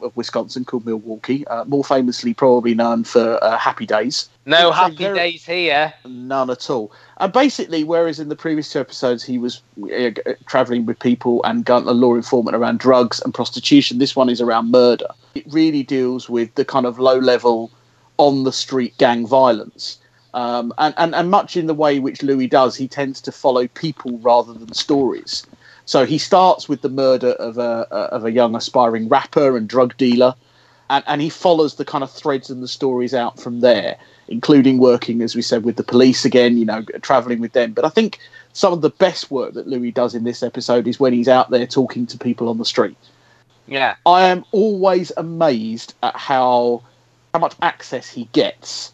of 0.00 0.16
Wisconsin 0.16 0.64
called 0.64 0.86
Milwaukee, 0.86 1.44
uh, 1.48 1.64
more 1.64 1.82
famously 1.82 2.32
probably 2.32 2.74
known 2.74 3.02
for 3.02 3.42
uh, 3.42 3.58
Happy 3.58 3.86
Days. 3.86 4.28
No 4.46 4.68
It's 4.68 4.76
happy 4.78 4.96
very- 4.96 5.18
days 5.18 5.44
here. 5.44 5.92
None 6.06 6.48
at 6.48 6.70
all. 6.70 6.92
And 7.18 7.32
basically, 7.32 7.82
whereas 7.82 8.20
in 8.20 8.28
the 8.28 8.36
previous 8.36 8.70
two 8.72 8.78
episodes 8.78 9.24
he 9.24 9.36
was 9.36 9.62
uh, 9.82 10.10
traveling 10.46 10.86
with 10.86 11.00
people 11.00 11.42
and 11.44 11.64
gun, 11.64 11.88
a 11.88 11.92
law 11.92 12.14
informant 12.14 12.54
around 12.54 12.78
drugs 12.78 13.20
and 13.24 13.34
prostitution, 13.34 13.98
this 13.98 14.14
one 14.14 14.28
is 14.28 14.40
around 14.40 14.70
murder. 14.70 15.08
It 15.34 15.44
really 15.52 15.82
deals 15.82 16.30
with 16.30 16.54
the 16.54 16.64
kind 16.64 16.86
of 16.86 17.00
low 17.00 17.18
level, 17.18 17.72
on 18.16 18.44
the 18.44 18.52
street 18.52 18.96
gang 18.98 19.26
violence. 19.26 19.98
Um, 20.34 20.74
and, 20.78 20.92
and, 20.96 21.14
and 21.14 21.30
much 21.30 21.56
in 21.56 21.68
the 21.68 21.74
way 21.74 22.00
which 22.00 22.22
Louis 22.22 22.48
does, 22.48 22.74
he 22.76 22.88
tends 22.88 23.20
to 23.22 23.32
follow 23.32 23.68
people 23.68 24.18
rather 24.18 24.52
than 24.52 24.74
stories. 24.74 25.46
So 25.86 26.04
he 26.04 26.18
starts 26.18 26.68
with 26.68 26.82
the 26.82 26.88
murder 26.88 27.30
of 27.32 27.56
a, 27.56 27.86
of 27.90 28.24
a 28.24 28.32
young 28.32 28.56
aspiring 28.56 29.08
rapper 29.08 29.56
and 29.56 29.68
drug 29.68 29.96
dealer, 29.96 30.34
and, 30.90 31.04
and 31.06 31.22
he 31.22 31.28
follows 31.28 31.76
the 31.76 31.84
kind 31.84 32.02
of 32.02 32.10
threads 32.10 32.50
and 32.50 32.62
the 32.62 32.68
stories 32.68 33.14
out 33.14 33.38
from 33.38 33.60
there, 33.60 33.96
including 34.26 34.78
working, 34.78 35.22
as 35.22 35.36
we 35.36 35.42
said, 35.42 35.62
with 35.62 35.76
the 35.76 35.84
police 35.84 36.24
again, 36.24 36.58
you 36.58 36.64
know, 36.64 36.82
traveling 37.00 37.38
with 37.38 37.52
them. 37.52 37.72
But 37.72 37.84
I 37.84 37.88
think 37.88 38.18
some 38.54 38.72
of 38.72 38.80
the 38.80 38.90
best 38.90 39.30
work 39.30 39.54
that 39.54 39.68
Louis 39.68 39.92
does 39.92 40.16
in 40.16 40.24
this 40.24 40.42
episode 40.42 40.88
is 40.88 40.98
when 40.98 41.12
he's 41.12 41.28
out 41.28 41.50
there 41.50 41.66
talking 41.66 42.06
to 42.06 42.18
people 42.18 42.48
on 42.48 42.58
the 42.58 42.64
street. 42.64 42.96
Yeah. 43.68 43.94
I 44.04 44.26
am 44.26 44.44
always 44.50 45.12
amazed 45.16 45.94
at 46.02 46.16
how 46.16 46.82
how 47.32 47.40
much 47.40 47.54
access 47.62 48.08
he 48.08 48.28
gets 48.32 48.92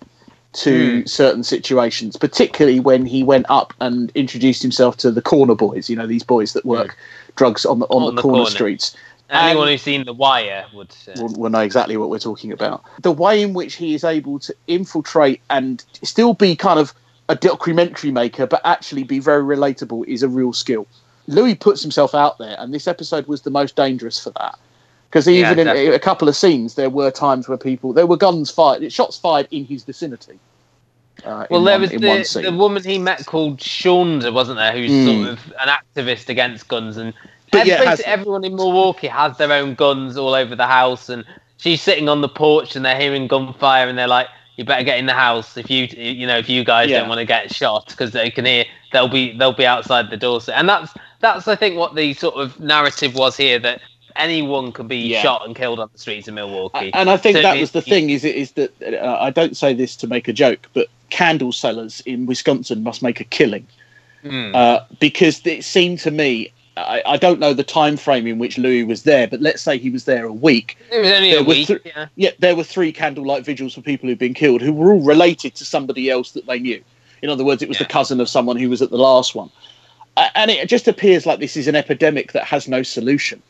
to 0.52 1.06
certain 1.06 1.44
situations, 1.44 2.16
particularly 2.16 2.80
when 2.80 3.06
he 3.06 3.22
went 3.22 3.46
up 3.48 3.72
and 3.80 4.10
introduced 4.14 4.62
himself 4.62 4.96
to 4.98 5.10
the 5.10 5.22
corner 5.22 5.54
boys. 5.54 5.88
You 5.88 5.96
know, 5.96 6.06
these 6.06 6.24
boys 6.24 6.52
that 6.54 6.64
work 6.64 6.96
drugs 7.36 7.64
on 7.64 7.78
the 7.78 7.86
on, 7.86 8.02
On 8.02 8.14
the, 8.14 8.16
the 8.16 8.22
corner, 8.22 8.38
corner. 8.38 8.50
streets. 8.50 8.96
Anyone 9.30 9.68
And- 9.68 9.72
woo's 9.74 9.82
seen 9.82 10.04
The 10.04 10.12
Wire 10.12 10.66
would. 10.74 10.92
Uh, 11.06 11.12
will, 11.22 11.34
will 11.34 11.50
know 11.50 11.60
exactly 11.60 11.96
what 11.96 12.10
we're 12.10 12.18
talking 12.18 12.50
about. 12.50 12.82
The 13.02 13.12
way 13.12 13.42
in 13.42 13.54
which 13.54 13.74
he 13.74 13.94
is 13.94 14.02
able 14.02 14.40
to 14.40 14.54
infiltrate 14.66 15.40
and 15.50 15.84
still 16.02 16.34
be 16.34 16.56
kind 16.56 16.80
of 16.80 16.92
a 17.28 17.36
documentary 17.36 18.10
maker, 18.10 18.44
but 18.44 18.60
actually 18.64 19.04
be 19.04 19.20
very 19.20 19.44
relatable, 19.44 20.04
is 20.08 20.24
a 20.24 20.28
real 20.28 20.52
skill. 20.52 20.84
Louis 21.28 21.54
puts 21.54 21.80
himself 21.80 22.12
out 22.12 22.38
there, 22.38 22.56
and 22.58 22.74
this 22.74 22.88
episode 22.88 23.28
was 23.28 23.42
the 23.42 23.50
most 23.50 23.76
dangerous 23.76 24.18
for 24.18 24.30
that. 24.30 24.58
Because 25.10 25.26
Yeah, 25.26 25.50
even 25.50 25.66
in 25.66 25.92
a, 25.92 25.98
couple 25.98 26.28
of 26.28 26.36
scenes, 26.36 26.76
there 26.76 26.88
were 26.88 27.10
times 27.10 27.48
where 27.48 27.58
people, 27.58 27.92
there 27.92 28.06
were 28.06 28.16
guns 28.16 28.48
fired, 28.48 28.92
shots 28.92 29.16
fired 29.18 29.48
in 29.50 29.64
his 29.64 29.82
vicinity. 29.82 30.38
Uh, 31.24 31.46
well, 31.50 31.62
there 31.64 31.74
one- 31.80 31.82
was 32.20 32.32
the, 32.32 32.42
the 32.42 32.52
woman 32.52 32.82
he 32.84 32.96
met 32.98 33.26
called 33.26 33.58
Shonda, 33.58 34.32
wasn't 34.32 34.58
there? 34.58 34.72
Who's 34.72 34.90
Mm. 34.90 35.04
sort 35.04 35.28
of 35.32 35.52
an 35.60 35.68
activist 35.68 36.28
against 36.28 36.68
guns, 36.68 36.96
and 36.96 37.12
yeah, 37.52 37.60
every- 37.62 37.86
has- 37.86 38.00
everyone 38.02 38.44
in 38.44 38.54
Milwaukee 38.54 39.08
has 39.08 39.36
their 39.36 39.52
own 39.52 39.74
guns 39.74 40.16
all 40.16 40.32
over 40.34 40.54
the 40.54 40.66
house, 40.68 41.08
and 41.08 41.24
she's 41.58 41.82
sitting 41.82 42.08
on 42.08 42.20
the 42.20 42.28
porch 42.28 42.76
and 42.76 42.84
they're 42.84 42.98
hearing 42.98 43.26
gunfire, 43.26 43.88
and 43.88 43.98
they're 43.98 44.06
like, 44.08 44.28
"You 44.56 44.64
better 44.64 44.84
get 44.84 44.98
in 44.98 45.06
the 45.06 45.12
house 45.12 45.56
if 45.56 45.68
you, 45.68 45.86
you 45.96 46.26
know, 46.26 46.38
if 46.38 46.48
you 46.48 46.64
guys 46.64 46.88
Yeah. 46.88 47.00
don't 47.00 47.08
want 47.08 47.18
to 47.18 47.26
get 47.26 47.52
shot 47.52 47.88
because 47.88 48.12
they 48.12 48.30
can 48.30 48.44
hear 48.46 48.64
they'll 48.92 49.08
be 49.08 49.36
they'll 49.36 49.52
be 49.52 49.66
outside 49.66 50.08
the 50.10 50.16
door." 50.16 50.40
So, 50.40 50.52
And 50.52 50.68
that's 50.68 50.94
that's 51.18 51.48
I 51.48 51.56
think 51.56 51.76
what 51.76 51.96
the 51.96 52.14
sort 52.14 52.36
of 52.36 52.58
narrative 52.60 53.14
was 53.16 53.36
here 53.36 53.58
that 53.58 53.82
anyone 54.16 54.72
could 54.72 54.88
be 54.88 54.96
Yeah. 54.98 55.22
shot 55.22 55.46
and 55.46 55.54
killed 55.56 55.80
on 55.80 55.88
the 55.92 55.98
streets 55.98 56.28
of 56.28 56.34
Milwaukee. 56.34 56.90
And 56.94 57.10
I 57.10 57.16
think 57.16 57.36
that 57.42 57.58
was 57.58 57.72
the 57.72 57.82
thing. 57.82 58.10
Is 58.10 58.24
it 58.24 58.34
is 58.34 58.52
that 58.52 58.70
uh, 58.82 59.18
I 59.20 59.30
don't 59.30 59.56
say 59.56 59.72
this 59.74 59.96
to 59.96 60.06
make 60.06 60.28
a 60.28 60.32
joke, 60.32 60.68
but 60.72 60.88
candle 61.10 61.52
sellers 61.52 62.00
in 62.06 62.26
Wisconsin 62.26 62.82
must 62.82 63.02
make 63.02 63.20
a 63.20 63.24
killing 63.24 63.66
Hmm. 64.22 64.54
uh, 64.54 64.80
because 64.98 65.40
it 65.46 65.64
seemed 65.64 65.98
to 66.00 66.10
me. 66.10 66.52
I, 66.76 67.02
I 67.04 67.16
don't 67.16 67.40
know 67.40 67.52
the 67.52 67.64
time 67.64 67.96
frame 67.96 68.26
in 68.26 68.38
which 68.38 68.56
Louis 68.56 68.84
was 68.84 69.02
there, 69.02 69.26
but 69.26 69.40
let's 69.40 69.60
say 69.60 69.76
he 69.76 69.90
was 69.90 70.04
there 70.04 70.24
a 70.24 70.32
week. 70.32 70.76
it 70.92 71.00
was 71.00 71.10
only 71.10 71.30
there 71.32 71.40
a 71.40 71.42
were 71.42 71.48
week. 71.48 71.66
th- 71.66 71.82
yeah. 71.84 72.06
Yeah, 72.16 72.30
there 72.38 72.54
were 72.54 72.62
three 72.64 72.92
candlelight 72.92 73.44
vigils 73.44 73.74
for 73.74 73.80
people 73.82 74.08
who'd 74.08 74.18
been 74.18 74.34
killed 74.34 74.60
who 74.62 74.72
were 74.72 74.92
all 74.92 75.00
related 75.00 75.54
to 75.56 75.64
somebody 75.64 76.08
else 76.10 76.32
that 76.32 76.46
they 76.46 76.58
knew. 76.58 76.82
In 77.22 77.28
other 77.28 77.44
words, 77.44 77.60
it 77.62 77.68
was 77.68 77.78
Yeah. 77.80 77.86
the 77.86 77.92
cousin 77.92 78.20
of 78.20 78.28
someone 78.28 78.56
who 78.56 78.70
was 78.70 78.80
at 78.82 78.90
the 78.90 78.98
last 78.98 79.34
one. 79.34 79.50
And 80.34 80.50
it 80.50 80.68
just 80.68 80.86
appears 80.86 81.26
like 81.26 81.38
this 81.38 81.56
is 81.56 81.66
an 81.66 81.74
epidemic 81.74 82.32
that 82.32 82.44
has 82.44 82.68
no 82.68 82.82
solution 82.82 83.42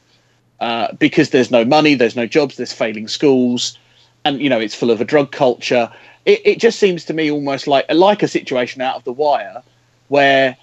uh, 0.60 0.92
because 0.94 1.30
there's 1.30 1.50
no 1.50 1.64
money, 1.64 1.94
there's 1.94 2.16
no 2.16 2.26
jobs, 2.26 2.56
there's 2.56 2.72
failing 2.72 3.08
schools, 3.08 3.78
and 4.24 4.40
you 4.40 4.48
know 4.48 4.60
it's 4.60 4.74
full 4.74 4.90
of 4.90 5.00
a 5.00 5.04
drug 5.04 5.32
culture. 5.32 5.90
It, 6.26 6.40
it 6.44 6.58
just 6.58 6.78
seems 6.78 7.04
to 7.06 7.14
me 7.14 7.30
almost 7.30 7.66
like 7.66 7.86
like 7.90 8.22
a 8.22 8.28
situation 8.28 8.82
out 8.82 8.96
of 8.96 9.04
the 9.04 9.12
wire 9.12 9.62
where 10.08 10.56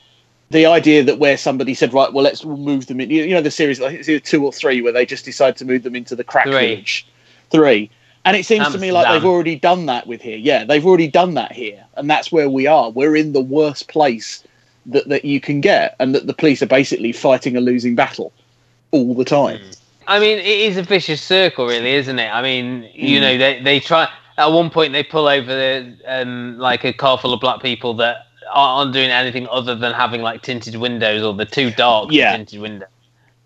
the 0.50 0.66
idea 0.66 1.04
that 1.04 1.20
where 1.20 1.38
somebody 1.38 1.74
said, 1.74 1.94
right, 1.94 2.12
well, 2.14 2.24
let's 2.24 2.46
move 2.46 2.88
them 2.88 3.02
in. 3.02 3.10
You, 3.10 3.34
know, 3.34 3.42
the 3.42 3.52
series, 3.52 3.80
think 3.80 4.00
it's 4.00 4.08
either 4.08 4.20
two 4.20 4.46
or 4.46 4.54
three, 4.54 4.82
where 4.82 4.94
they 4.94 5.06
just 5.06 5.26
decide 5.26 5.58
to 5.58 5.66
move 5.66 5.84
them 5.84 5.96
into 5.96 6.16
the 6.16 6.24
crack 6.24 6.46
Three. 6.46 6.76
village. 6.76 7.08
Three. 7.50 7.90
And 8.24 8.36
it 8.36 8.46
seems 8.46 8.70
to 8.74 8.78
me 8.78 8.92
like 8.92 9.08
they've 9.08 9.26
already 9.26 9.56
done 9.56 9.86
that 9.86 10.06
with 10.06 10.22
here. 10.22 10.38
Yeah, 10.38 10.66
they've 10.66 10.86
already 10.86 11.08
done 11.08 11.36
that 11.36 11.54
here. 11.54 11.86
And 11.96 12.10
that's 12.10 12.30
where 12.30 12.50
we 12.50 12.68
are. 12.68 12.90
We're 12.90 13.16
in 13.16 13.32
the 13.32 13.42
worst 13.42 13.88
place 13.88 14.44
that, 14.86 15.08
that 15.08 15.24
you 15.24 15.40
can 15.40 15.62
get, 15.62 15.96
and 16.00 16.14
that 16.14 16.28
the 16.28 16.34
police 16.34 16.62
are 16.62 16.68
basically 16.68 17.14
fighting 17.14 17.56
a 17.56 17.62
losing 17.62 17.96
battle 17.96 18.34
all 18.92 19.14
the 19.14 19.24
time. 19.24 19.62
I 20.08 20.20
mean, 20.20 20.40
it 20.40 20.46
is 20.46 20.78
a 20.78 20.84
vicious 20.84 21.22
circle, 21.22 21.68
really, 21.68 21.94
isn't 21.96 22.18
it? 22.20 22.30
I 22.30 22.42
mean, 22.42 22.90
you 22.96 23.20
Mm. 23.20 23.22
know, 23.22 23.38
they 23.38 23.62
they 23.62 23.80
try 23.80 24.10
at 24.38 24.52
one 24.52 24.70
point 24.70 24.94
they 24.94 25.04
pull 25.04 25.28
over 25.28 25.54
the, 25.54 25.98
um, 26.08 26.58
like 26.60 26.86
a 26.86 26.94
car 26.94 27.18
full 27.18 27.34
of 27.34 27.42
black 27.42 27.62
people 27.62 27.94
that 27.96 28.18
aren't 28.54 28.94
doing 28.94 29.10
anything 29.12 29.48
other 29.52 29.76
than 29.76 29.94
having 29.94 30.22
like 30.22 30.42
tinted 30.42 30.76
windows 30.76 31.24
or 31.24 31.34
the 31.34 31.46
too 31.46 31.72
dark 31.72 32.10
Yeah. 32.12 32.32
tinted 32.32 32.62
windows. 32.62 32.88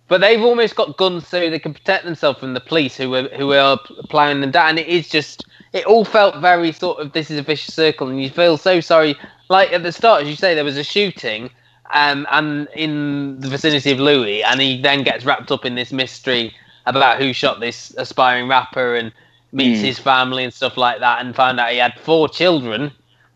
But 0.07 0.21
they've 0.21 0.41
almost 0.43 0.75
got 0.75 0.97
guns 0.97 1.27
so 1.27 1.39
they 1.39 1.57
can 1.59 1.73
protect 1.73 2.05
themselves 2.05 2.39
from 2.39 2.53
the 2.53 2.59
police 2.59 2.97
who 2.97 3.13
are 3.15 3.29
who 3.29 3.53
are 3.53 3.79
plowing 4.09 4.41
them 4.41 4.51
down. 4.51 4.69
And 4.71 4.79
it 4.79 4.87
is 4.87 5.09
just 5.09 5.45
it 5.73 5.85
all 5.85 6.05
felt 6.05 6.35
very 6.41 6.71
sort 6.73 6.99
of 6.99 7.13
this 7.13 7.31
is 7.31 7.39
a 7.39 7.43
vicious 7.43 7.73
circle, 7.73 8.07
and 8.09 8.21
you 8.21 8.29
feel 8.29 8.57
so 8.57 8.81
sorry. 8.81 9.15
Like 9.49 9.71
at 9.73 9.83
the 9.83 9.91
start, 9.91 10.23
as 10.23 10.29
you 10.29 10.35
say, 10.35 10.53
there 10.53 10.65
was 10.65 10.77
a 10.77 10.83
shooting, 10.83 11.49
um, 11.93 12.27
and 12.31 12.67
in 12.75 13.39
the 13.39 13.47
vicinity 13.49 13.91
of 13.91 13.99
Louis, 13.99 14.43
and 14.43 14.59
he 14.61 14.81
then 14.81 15.03
gets 15.03 15.25
wrapped 15.25 15.51
up 15.51 15.65
in 15.65 15.75
this 15.75 15.91
mystery 15.91 16.53
about 16.85 17.19
who 17.19 17.33
shot 17.33 17.59
this 17.59 17.93
aspiring 17.97 18.47
rapper 18.47 18.95
and 18.95 19.11
meets 19.51 19.79
Mm. 19.79 19.83
his 19.83 19.99
family 19.99 20.43
and 20.43 20.53
stuff 20.53 20.77
like 20.77 20.99
that, 20.99 21.21
and 21.21 21.35
found 21.35 21.59
out 21.59 21.71
he 21.71 21.77
had 21.77 21.93
four 21.99 22.27
children 22.29 22.91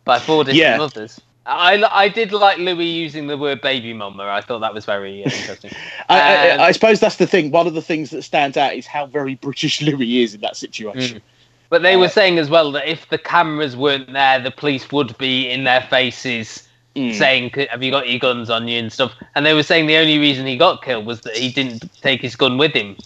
by 0.06 0.20
four 0.20 0.44
different 0.44 0.60
Yeah. 0.60 0.78
mothers. 0.78 1.20
I, 1.48 1.84
I 1.92 2.10
did 2.10 2.32
like 2.32 2.58
Louis 2.58 2.86
using 2.88 3.28
the 3.28 3.38
word 3.38 3.62
baby 3.62 3.94
mama. 3.94 4.24
I 4.24 4.42
thought 4.42 4.60
that 4.60 4.74
was 4.74 4.86
very 4.86 5.24
uh, 5.24 5.30
interesting. 5.32 5.72
I, 6.10 6.20
I, 6.20 6.54
Um, 6.56 6.60
I 6.62 6.72
suppose 6.72 7.00
that's 7.00 7.18
the 7.18 7.28
thing. 7.28 7.52
One 7.52 7.68
of 7.68 7.76
the 7.76 7.84
things 7.84 8.10
that 8.12 8.24
stands 8.24 8.58
out 8.58 8.74
is 8.74 8.88
how 8.88 9.06
very 9.06 9.36
British 9.36 9.82
Louis 9.88 10.24
is 10.24 10.34
in 10.34 10.42
that 10.42 10.56
situation. 10.56 11.22
But 11.70 11.84
they 11.84 11.96
Uh, 11.96 12.00
were 12.00 12.10
saying 12.10 12.40
as 12.40 12.50
well 12.50 12.72
that 12.72 12.88
if 12.90 13.10
the 13.10 13.18
cameras 13.20 13.76
weren't 13.76 14.12
there, 14.12 14.40
the 14.40 14.52
police 14.52 14.92
would 14.92 15.16
be 15.20 15.48
in 15.50 15.66
their 15.66 15.82
faces 15.82 16.65
Mm. 16.96 17.12
saying, 17.12 17.52
"Have 17.72 17.84
you 17.84 17.92
got 17.92 18.10
your 18.10 18.20
guns 18.20 18.50
on 18.50 18.68
you?" 18.68 18.80
and 18.80 18.92
stuff. 18.92 19.14
And 19.36 19.46
they 19.46 19.54
were 19.54 19.64
saying 19.64 19.88
the 19.88 19.98
only 19.98 20.20
reason 20.20 20.46
he 20.48 20.58
got 20.58 20.84
killed 20.84 21.06
was 21.06 21.22
that 21.22 21.36
he 21.38 21.52
didn't 21.52 21.84
take 22.02 22.22
his 22.22 22.36
gun 22.36 22.58
with 22.58 22.74
him. 22.74 22.98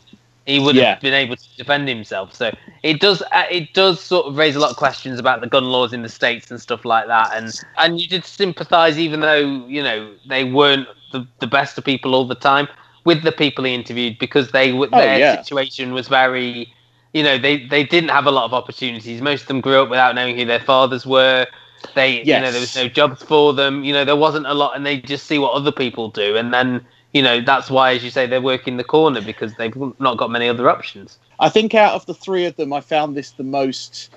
He 0.46 0.60
would 0.60 0.76
Yeah. 0.76 0.90
have 0.90 1.00
been 1.02 1.14
able 1.14 1.38
to 1.38 1.44
defend 1.58 1.88
himself. 1.88 2.34
So 2.34 2.52
it 2.84 3.00
does 3.00 3.22
uh, 3.34 3.46
it 3.52 3.74
does 3.74 4.02
sort 4.02 4.28
of 4.28 4.38
raise 4.38 4.56
a 4.56 4.60
lot 4.60 4.72
of 4.72 4.78
questions 4.78 5.20
about 5.20 5.42
the 5.42 5.48
gun 5.48 5.66
laws 5.66 5.94
in 5.94 6.04
the 6.04 6.10
states 6.10 6.52
and 6.52 6.62
stuff 6.62 6.86
like 6.86 7.08
that. 7.08 7.32
And 7.36 7.54
and 7.78 8.00
you 8.00 8.08
did 8.08 8.26
sympathise, 8.26 8.98
even 9.00 9.22
though 9.22 9.66
you 9.68 9.84
know 9.84 10.16
they 10.26 10.46
weren't 10.46 10.88
the, 11.12 11.28
the 11.40 11.48
best 11.48 11.78
of 11.78 11.86
people 11.86 12.16
all 12.16 12.28
the 12.28 12.36
time, 12.36 12.68
with 13.06 13.24
the 13.24 13.32
people 13.32 13.66
he 13.66 13.76
interviewed 13.76 14.18
because 14.20 14.52
they 14.52 14.72
Oh, 14.94 15.02
their 15.02 15.20
yeah. 15.20 15.44
situation 15.44 15.94
was 15.94 16.08
very 16.08 16.74
you 17.14 17.24
know 17.24 17.38
they 17.38 17.66
they 17.68 17.84
didn't 17.84 18.10
have 18.10 18.26
a 18.28 18.32
lot 18.32 18.46
of 18.46 18.54
opportunities 18.54 19.22
most 19.22 19.42
of 19.44 19.48
them 19.48 19.62
grew 19.62 19.82
up 19.82 19.90
without 19.90 20.16
knowing 20.16 20.38
who 20.38 20.46
their 20.46 20.60
fathers 20.60 21.06
were 21.06 21.48
they 21.96 22.24
you 22.24 22.40
know 22.40 22.52
there 22.52 22.62
was 22.62 22.76
no 22.76 22.88
jobs 22.88 23.24
for 23.24 23.54
them 23.54 23.84
you 23.84 23.94
know 23.94 24.06
there 24.06 24.16
wasn't 24.16 24.46
a 24.46 24.54
lot 24.54 24.76
and 24.76 24.86
they 24.86 25.00
just 25.00 25.26
see 25.26 25.40
what 25.40 25.54
other 25.54 25.72
people 25.72 26.10
do 26.10 26.36
and 26.36 26.54
then 26.54 26.86
you 27.14 27.22
know 27.22 27.42
that's 27.42 27.70
why 27.70 27.94
as 27.94 28.04
you 28.04 28.10
say 28.10 28.28
they're 28.28 28.42
working 28.42 28.78
the 28.78 28.84
corner 28.84 29.22
because 29.22 29.54
they've 29.56 29.76
not 30.00 30.18
got 30.18 30.30
many 30.30 30.48
other 30.48 30.70
options 30.70 31.18
I 31.40 31.50
think 31.50 31.74
out 31.74 31.94
of 31.94 32.06
the 32.06 32.14
three 32.14 32.46
of 32.46 32.56
them, 32.58 32.74
I 32.74 32.82
found 32.82 33.16
this 33.16 33.32
the 33.32 33.44
most. 33.44 34.10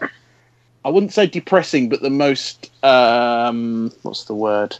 I 0.85 0.89
wouldn't 0.89 1.13
say 1.13 1.27
depressing, 1.27 1.89
but 1.89 2.03
the 2.03 2.11
most. 2.11 2.71
Um, 2.85 3.93
what's 4.03 4.25
the 4.25 4.35
word? 4.35 4.77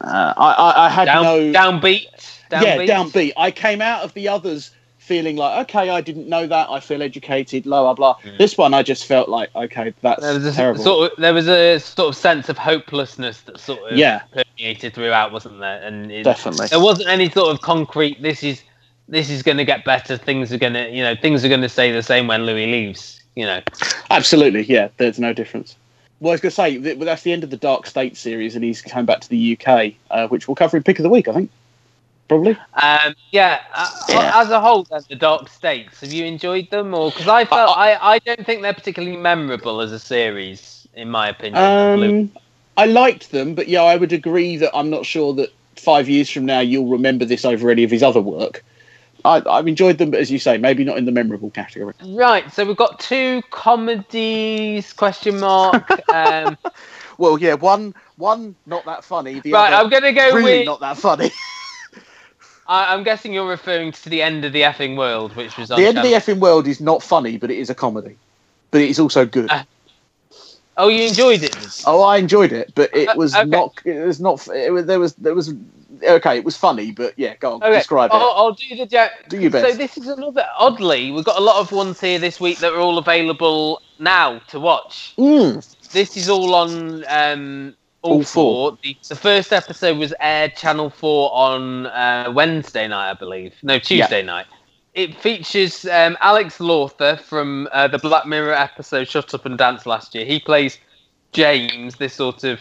Uh, 0.00 0.32
I, 0.36 0.52
I, 0.52 0.86
I 0.86 0.88
had 0.88 1.04
down 1.04 1.22
no. 1.24 1.52
downbeat 1.52 2.06
yeah, 2.50 2.78
downbeat 2.78 2.88
downbeat. 2.88 3.32
I 3.36 3.50
came 3.50 3.82
out 3.82 4.02
of 4.02 4.14
the 4.14 4.28
others 4.28 4.70
feeling 5.10 5.34
like, 5.34 5.68
okay, 5.68 5.90
I 5.90 6.00
didn't 6.00 6.28
know 6.28 6.46
that. 6.46 6.70
I 6.70 6.78
feel 6.78 7.02
educated. 7.02 7.64
Blah 7.64 7.82
blah 7.82 7.94
blah. 7.94 8.32
This 8.38 8.56
one, 8.56 8.72
I 8.74 8.84
just 8.84 9.06
felt 9.06 9.28
like, 9.28 9.52
okay, 9.56 9.92
that's 10.02 10.22
there 10.22 10.34
was 10.34 10.46
a 10.46 10.52
terrible. 10.52 10.80
sort 10.80 11.10
of 11.10 11.18
there 11.20 11.34
was 11.34 11.48
a 11.48 11.80
sort 11.80 12.10
of 12.10 12.16
sense 12.16 12.48
of 12.48 12.56
hopelessness 12.56 13.40
that 13.40 13.58
sort 13.58 13.80
of 13.90 13.98
Yeah. 13.98 14.20
permeated 14.30 14.94
throughout 14.94 15.32
wasn't 15.32 15.58
there 15.58 15.82
and 15.82 16.12
it, 16.12 16.22
Definitely. 16.22 16.68
there 16.68 16.78
wasn't 16.78 17.08
any 17.08 17.28
sort 17.28 17.52
of 17.52 17.60
concrete 17.60 18.22
this 18.22 18.44
is 18.44 18.62
this 19.08 19.30
is 19.30 19.42
going 19.42 19.56
to 19.56 19.64
get 19.64 19.84
better 19.84 20.16
things 20.16 20.52
are 20.52 20.58
going 20.58 20.74
to 20.74 20.88
you 20.90 21.02
know 21.02 21.16
things 21.16 21.44
are 21.44 21.48
going 21.48 21.62
to 21.62 21.68
stay 21.68 21.90
the 21.90 22.02
same 22.04 22.28
when 22.28 22.44
louis 22.46 22.66
leaves 22.66 23.20
you 23.34 23.44
know 23.46 23.60
Absolutely, 24.10 24.62
yeah. 24.62 24.88
There's 24.98 25.18
no 25.18 25.32
difference. 25.32 25.74
Well, 26.20 26.30
I 26.30 26.34
was 26.34 26.40
going 26.40 26.50
to 26.50 26.54
say 26.54 26.94
that's 26.94 27.22
the 27.22 27.32
end 27.32 27.42
of 27.44 27.50
the 27.50 27.56
Dark 27.56 27.86
State 27.86 28.16
series, 28.16 28.54
and 28.54 28.62
he's 28.62 28.80
coming 28.82 29.06
back 29.06 29.20
to 29.22 29.28
the 29.28 29.58
UK, 29.58 29.94
uh, 30.10 30.28
which 30.28 30.46
we'll 30.46 30.54
cover 30.54 30.76
in 30.76 30.82
pick 30.82 30.98
of 30.98 31.02
the 31.02 31.08
week, 31.08 31.26
I 31.28 31.32
think. 31.32 31.50
Probably. 32.30 32.56
Um, 32.80 33.16
yeah, 33.32 33.58
uh, 33.74 33.90
Yeah. 34.08 34.40
As 34.40 34.50
a 34.50 34.60
whole, 34.60 34.84
then 34.84 35.02
the 35.08 35.16
Dark 35.16 35.48
States. 35.48 36.00
Have 36.00 36.12
you 36.12 36.24
enjoyed 36.24 36.70
them, 36.70 36.94
or 36.94 37.10
because 37.10 37.26
I 37.26 37.44
felt 37.44 37.76
I, 37.76 37.96
I 38.00 38.18
don't 38.20 38.46
think 38.46 38.62
they're 38.62 38.72
particularly 38.72 39.16
memorable 39.16 39.80
as 39.80 39.90
a 39.90 39.98
series, 39.98 40.86
in 40.94 41.10
my 41.10 41.28
opinion. 41.28 41.56
Um, 41.56 42.30
I 42.76 42.86
liked 42.86 43.32
them, 43.32 43.56
but 43.56 43.66
yeah, 43.66 43.82
I 43.82 43.96
would 43.96 44.12
agree 44.12 44.56
that 44.58 44.70
I'm 44.76 44.90
not 44.90 45.04
sure 45.06 45.34
that 45.34 45.52
five 45.74 46.08
years 46.08 46.30
from 46.30 46.46
now 46.46 46.60
you'll 46.60 46.86
remember 46.86 47.24
this 47.24 47.44
over 47.44 47.68
any 47.68 47.82
of 47.82 47.90
his 47.90 48.04
other 48.04 48.20
work. 48.20 48.62
I, 49.24 49.42
I've 49.50 49.66
enjoyed 49.66 49.98
them, 49.98 50.12
but 50.12 50.20
as 50.20 50.30
you 50.30 50.38
say, 50.38 50.56
maybe 50.56 50.84
not 50.84 50.98
in 50.98 51.04
the 51.04 51.12
memorable 51.12 51.50
category. 51.50 51.94
Right, 52.04 52.48
so 52.52 52.64
we've 52.64 52.76
got 52.76 53.00
two 53.00 53.42
comedies? 53.50 54.92
Question 54.92 55.40
mark. 55.40 56.00
Um, 56.14 56.56
Well, 57.20 57.38
yeah, 57.38 57.52
one 57.52 57.94
one 58.16 58.54
not 58.64 58.86
that 58.86 59.04
funny. 59.04 59.40
The 59.40 59.52
right, 59.52 59.74
other 59.74 59.84
I'm 59.84 59.90
gonna 59.90 60.12
go 60.12 60.34
really 60.36 60.60
with. 60.60 60.66
not 60.66 60.80
that 60.80 60.96
funny. 60.96 61.30
I, 62.70 62.94
I'm 62.94 63.02
guessing 63.02 63.34
you're 63.34 63.48
referring 63.48 63.90
to 63.92 64.08
the 64.08 64.22
end 64.22 64.44
of 64.44 64.52
the 64.52 64.62
effing 64.62 64.96
world, 64.96 65.34
which 65.34 65.58
was 65.58 65.68
the 65.68 65.86
end 65.86 65.98
of 65.98 66.04
the 66.04 66.12
effing 66.12 66.38
world 66.38 66.68
is 66.68 66.80
not 66.80 67.02
funny, 67.02 67.36
but 67.36 67.50
it 67.50 67.58
is 67.58 67.68
a 67.68 67.74
comedy. 67.74 68.16
But 68.70 68.80
it 68.80 68.90
is 68.90 69.00
also 69.00 69.26
good. 69.26 69.50
Uh, 69.50 69.64
Oh, 70.76 70.88
you 70.88 71.06
enjoyed 71.06 71.42
it. 71.42 71.82
Oh, 71.84 72.02
I 72.02 72.16
enjoyed 72.16 72.52
it, 72.52 72.72
but 72.74 72.96
it 72.96 73.08
Uh, 73.08 73.14
was 73.14 73.34
okay. 73.34 73.44
not. 73.44 73.74
It 73.84 74.06
was 74.06 74.18
not. 74.18 74.48
It 74.48 74.72
was, 74.72 74.86
there 74.86 74.98
was. 75.00 75.12
There 75.14 75.34
was. 75.34 75.52
Okay, 76.02 76.38
it 76.38 76.44
was 76.44 76.56
funny, 76.56 76.92
but 76.92 77.12
yeah, 77.18 77.34
go 77.36 77.54
on, 77.54 77.62
Okay, 77.62 77.74
describe 77.74 78.10
I'll, 78.12 78.20
it. 78.20 78.32
I'll 78.34 78.52
do 78.52 78.76
the 78.76 78.86
ja- 78.86 79.08
Do 79.28 79.38
your 79.38 79.50
best. 79.50 79.72
So 79.72 79.76
this 79.76 79.98
is 79.98 80.06
another 80.06 80.46
oddly, 80.56 81.10
we've 81.10 81.24
got 81.26 81.36
a 81.36 81.42
lot 81.42 81.56
of 81.56 81.70
ones 81.72 82.00
here 82.00 82.18
this 82.18 82.40
week 82.40 82.60
that 82.60 82.72
are 82.72 82.78
all 82.78 82.96
available 82.96 83.82
now 83.98 84.38
to 84.48 84.58
watch. 84.58 85.12
Mm. 85.18 85.90
This 85.92 86.16
is 86.16 86.30
all 86.30 86.54
on 86.54 87.04
um, 87.08 87.74
all, 88.02 88.14
All 88.14 88.22
four. 88.22 88.70
four. 88.70 88.78
The, 88.82 88.96
the 89.08 89.16
first 89.16 89.52
episode 89.52 89.98
was 89.98 90.14
aired 90.20 90.56
Channel 90.56 90.90
Four 90.90 91.30
on 91.32 91.86
uh, 91.86 92.32
Wednesday 92.34 92.88
night, 92.88 93.10
I 93.10 93.14
believe. 93.14 93.54
No, 93.62 93.78
Tuesday 93.78 94.22
night. 94.22 94.46
It 94.94 95.14
features 95.20 95.84
um, 95.86 96.16
Alex 96.20 96.58
Lawther 96.58 97.16
from 97.16 97.68
uh, 97.72 97.88
the 97.88 97.98
Black 97.98 98.26
Mirror 98.26 98.54
episode 98.54 99.08
"Shut 99.08 99.34
Up 99.34 99.46
and 99.46 99.56
Dance" 99.56 99.86
last 99.86 100.14
year. 100.14 100.24
He 100.24 100.40
plays 100.40 100.78
James, 101.32 101.96
this 101.96 102.14
sort 102.14 102.42
of 102.44 102.60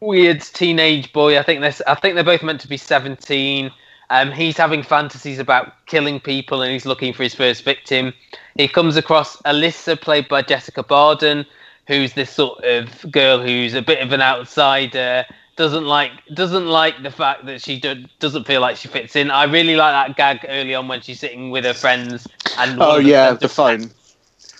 weird 0.00 0.40
teenage 0.40 1.12
boy. 1.12 1.38
I 1.38 1.42
think 1.42 1.60
they're 1.60 1.74
I 1.86 1.94
think 1.94 2.14
they're 2.14 2.24
both 2.24 2.42
meant 2.42 2.60
to 2.62 2.68
be 2.68 2.76
seventeen. 2.76 3.70
Um, 4.08 4.32
he's 4.32 4.56
having 4.56 4.82
fantasies 4.82 5.38
about 5.38 5.86
killing 5.86 6.18
people, 6.18 6.62
and 6.62 6.72
he's 6.72 6.86
looking 6.86 7.12
for 7.12 7.22
his 7.22 7.34
first 7.34 7.62
victim. 7.62 8.12
He 8.56 8.66
comes 8.66 8.96
across 8.96 9.36
Alyssa, 9.42 10.00
played 10.00 10.28
by 10.28 10.42
Jessica 10.42 10.82
Barden, 10.82 11.46
who's 11.86 12.12
this 12.14 12.30
sort 12.30 12.64
of 12.64 13.10
girl 13.10 13.40
who's 13.40 13.74
a 13.74 13.82
bit 13.82 14.00
of 14.00 14.12
an 14.12 14.20
outsider. 14.20 15.24
Doesn't 15.56 15.84
like 15.84 16.12
doesn't 16.32 16.66
like 16.66 17.02
the 17.02 17.10
fact 17.10 17.44
that 17.46 17.60
she 17.60 17.78
do, 17.78 18.04
doesn't 18.18 18.46
feel 18.46 18.60
like 18.62 18.76
she 18.76 18.88
fits 18.88 19.14
in. 19.16 19.30
I 19.30 19.44
really 19.44 19.76
like 19.76 19.92
that 19.92 20.16
gag 20.16 20.46
early 20.48 20.74
on 20.74 20.88
when 20.88 21.02
she's 21.02 21.20
sitting 21.20 21.50
with 21.50 21.64
her 21.64 21.74
friends 21.74 22.26
and 22.58 22.80
oh 22.80 22.96
yeah, 22.98 23.32
the 23.32 23.48
phone. 23.48 23.90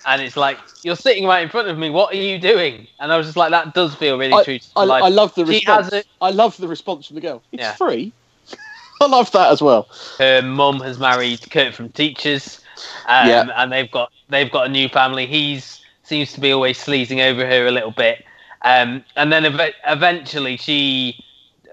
and 0.05 0.21
it's 0.21 0.37
like 0.37 0.59
you're 0.83 0.97
sitting 0.97 1.25
right 1.27 1.43
in 1.43 1.49
front 1.49 1.69
of 1.69 1.79
me. 1.79 1.89
What 1.89 2.13
are 2.13 2.19
you 2.19 2.39
doing? 2.39 2.87
And 2.99 3.13
I 3.13 3.17
was 3.17 3.27
just 3.27 3.37
like, 3.37 3.51
that 3.51 3.73
does 3.73 3.95
feel 3.95 4.19
really 4.19 4.35
I, 4.35 4.45
true 4.45 4.59
to 4.59 4.67
I, 4.77 4.85
life. 4.85 5.03
I 5.05 5.09
love 5.09 5.35
the 5.35 5.47
She 5.47 5.53
response. 5.53 5.93
a- 5.93 6.05
I 6.21 6.31
love 6.31 6.57
the 6.59 6.69
response 6.69 7.07
from 7.07 7.15
the 7.15 7.21
girl. 7.23 7.43
It's 7.53 7.63
Yeah. 7.63 7.73
free. 7.75 8.13
I 9.01 9.07
love 9.07 9.31
that 9.33 9.51
as 9.53 9.63
well. 9.63 9.89
Her 10.19 10.43
mum 10.43 10.81
has 10.81 10.99
married 10.99 11.51
Kurt 11.51 11.75
from 11.75 11.89
Teachers, 11.91 12.61
um, 13.07 13.29
Yeah. 13.29 13.49
and 13.57 13.73
they've 13.73 13.91
got 13.91 14.13
they've 14.29 14.51
got 14.51 14.67
a 14.67 14.69
new 14.69 14.89
family. 14.91 15.27
He's 15.27 15.81
seems 16.11 16.33
to 16.35 16.41
be 16.41 16.53
always 16.53 16.77
sleazing 16.77 17.21
over 17.23 17.47
her 17.47 17.67
a 17.67 17.71
little 17.71 17.93
bit, 17.93 18.25
um, 18.63 19.03
and 19.17 19.33
then 19.33 19.45
ev- 19.47 19.75
eventually 19.87 20.57
she. 20.59 21.25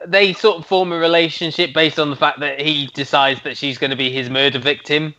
They 0.06 0.32
sort 0.32 0.58
of 0.60 0.66
form 0.68 0.92
a 0.94 0.98
relationship 1.00 1.74
based 1.74 1.98
on 2.00 2.12
the 2.12 2.16
fact 2.16 2.40
that 2.40 2.62
he 2.62 2.86
decides 2.94 3.42
that 3.42 3.58
she's 3.58 3.80
going 3.80 3.90
to 3.90 3.98
be 3.98 4.12
his 4.12 4.30
murder 4.30 4.60
victim. 4.60 5.16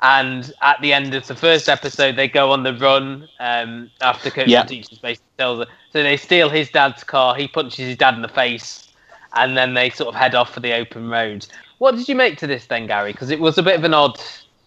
And 0.00 0.50
at 0.62 0.80
the 0.80 0.94
end 0.94 1.14
of 1.14 1.26
the 1.26 1.34
first 1.34 1.68
episode, 1.68 2.16
they 2.16 2.26
go 2.26 2.50
on 2.50 2.62
the 2.62 2.72
run 2.74 3.28
um, 3.38 3.90
after 4.00 4.30
Kurt 4.30 4.48
Yeah. 4.48 4.62
from 4.62 4.68
Teachers 4.68 4.98
basically 4.98 5.28
tells 5.36 5.58
her. 5.58 5.66
So 5.92 6.02
they 6.02 6.16
steal 6.16 6.48
his 6.48 6.70
dad's 6.70 7.04
car. 7.04 7.34
He 7.34 7.46
punches 7.48 7.86
his 7.86 7.98
dad 7.98 8.14
in 8.14 8.22
the 8.22 8.28
face, 8.28 8.88
and 9.34 9.58
then 9.58 9.74
they 9.74 9.90
sort 9.90 10.08
of 10.08 10.14
head 10.14 10.34
off 10.34 10.54
for 10.54 10.60
the 10.60 10.72
open 10.72 11.10
road. 11.10 11.46
What 11.78 11.96
did 11.96 12.08
you 12.08 12.14
make 12.14 12.38
to 12.38 12.46
this 12.46 12.64
then, 12.66 12.86
Gary? 12.86 13.12
Because 13.12 13.30
it 13.30 13.40
was 13.40 13.58
a 13.58 13.62
bit 13.62 13.76
of 13.76 13.84
an 13.84 13.92
odd. 13.92 14.18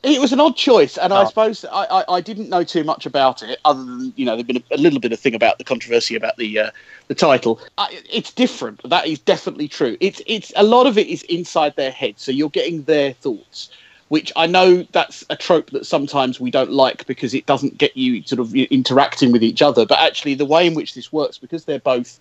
It 0.08 0.22
was 0.22 0.32
an 0.32 0.40
odd 0.40 0.56
choice, 0.56 0.98
and 0.98 1.12
I 1.14 1.24
Oh. 1.24 1.28
suppose 1.28 1.66
I, 1.66 1.84
I, 1.86 2.16
I 2.16 2.22
didn't 2.22 2.48
know 2.50 2.64
too 2.64 2.84
much 2.86 3.06
about 3.06 3.44
it, 3.44 3.60
other 3.66 3.84
than 3.84 4.14
you 4.16 4.26
know 4.26 4.36
there'd 4.36 4.48
been 4.48 4.64
a, 4.72 4.76
a 4.76 4.78
little 4.78 5.00
bit 5.00 5.12
of 5.12 5.20
thing 5.20 5.36
about 5.36 5.58
the 5.58 5.64
controversy 5.66 6.16
about 6.16 6.38
the 6.38 6.58
uh, 6.60 6.72
the 7.10 7.16
title. 7.16 7.60
I, 7.78 8.02
it's 8.10 8.32
different. 8.32 8.82
That 8.90 9.06
is 9.06 9.20
definitely 9.20 9.68
true. 9.68 9.98
It's 10.00 10.22
it's 10.26 10.54
a 10.56 10.64
lot 10.64 10.88
of 10.88 10.98
it 10.98 11.08
is 11.08 11.24
inside 11.24 11.76
their 11.76 11.92
head, 11.92 12.16
so 12.18 12.32
you're 12.32 12.50
getting 12.50 12.84
their 12.84 13.14
thoughts, 13.14 13.70
which 14.08 14.32
I 14.38 14.48
know 14.48 14.84
that's 14.94 15.26
a 15.30 15.36
trope 15.36 15.72
that 15.72 15.86
sometimes 15.86 16.40
we 16.40 16.52
don't 16.52 16.72
like 16.72 17.06
because 17.06 17.34
it 17.34 17.46
doesn't 17.46 17.78
get 17.78 17.96
you 17.98 18.24
sort 18.24 18.40
of 18.40 18.56
interacting 18.56 19.34
with 19.34 19.44
each 19.44 19.62
other. 19.62 19.86
But 19.86 20.00
actually, 20.00 20.36
the 20.36 20.46
way 20.46 20.66
in 20.68 20.74
which 20.74 20.94
this 20.94 21.12
works, 21.12 21.38
because 21.38 21.66
they're 21.66 21.80
both 21.80 22.20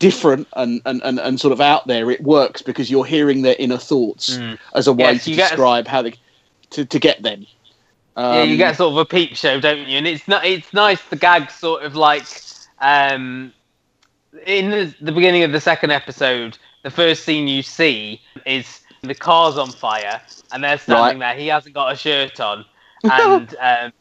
different 0.00 0.46
and, 0.56 0.80
and, 0.84 1.00
and, 1.04 1.18
and 1.20 1.40
sort 1.40 1.52
of 1.52 1.60
out 1.60 1.86
there, 1.86 2.10
it 2.10 2.22
works 2.22 2.62
because 2.62 2.90
you're 2.90 3.04
hearing 3.04 3.42
their 3.42 3.56
inner 3.58 3.78
thoughts 3.78 4.36
Mm. 4.36 4.58
as 4.74 4.86
a 4.86 4.92
way 4.92 5.12
Yes, 5.14 5.24
to 5.24 5.30
get 5.34 5.46
a- 5.46 5.48
describe 5.50 5.86
how 5.86 6.02
they 6.02 6.14
to, 6.70 6.84
to 6.84 6.98
get 6.98 7.22
them. 7.22 7.46
yeah, 8.16 8.42
you 8.44 8.52
Um, 8.52 8.58
get 8.58 8.76
sort 8.76 8.92
of 8.92 8.98
a 8.98 9.04
peep 9.04 9.36
show, 9.36 9.60
don't 9.60 9.86
you? 9.88 9.98
And 9.98 10.06
it's 10.06 10.26
not. 10.28 10.44
It's 10.44 10.72
nice. 10.72 11.02
The 11.02 11.16
gag 11.16 11.50
sort 11.50 11.82
of 11.82 11.94
like 11.96 12.26
um, 12.80 13.52
in 14.46 14.70
the, 14.70 14.94
the 15.00 15.12
beginning 15.12 15.42
of 15.42 15.52
the 15.52 15.60
second 15.60 15.90
episode. 15.90 16.58
The 16.82 16.90
first 16.90 17.24
scene 17.24 17.48
you 17.48 17.62
see 17.62 18.20
is 18.44 18.80
the 19.00 19.14
car's 19.14 19.56
on 19.56 19.70
fire, 19.70 20.20
and 20.52 20.62
they're 20.62 20.76
standing 20.78 21.18
there. 21.20 21.34
He 21.34 21.46
hasn't 21.46 21.74
got 21.74 21.92
a 21.92 21.96
shirt 21.96 22.40
on, 22.40 22.64
and 23.04 23.54
um, 23.58 23.92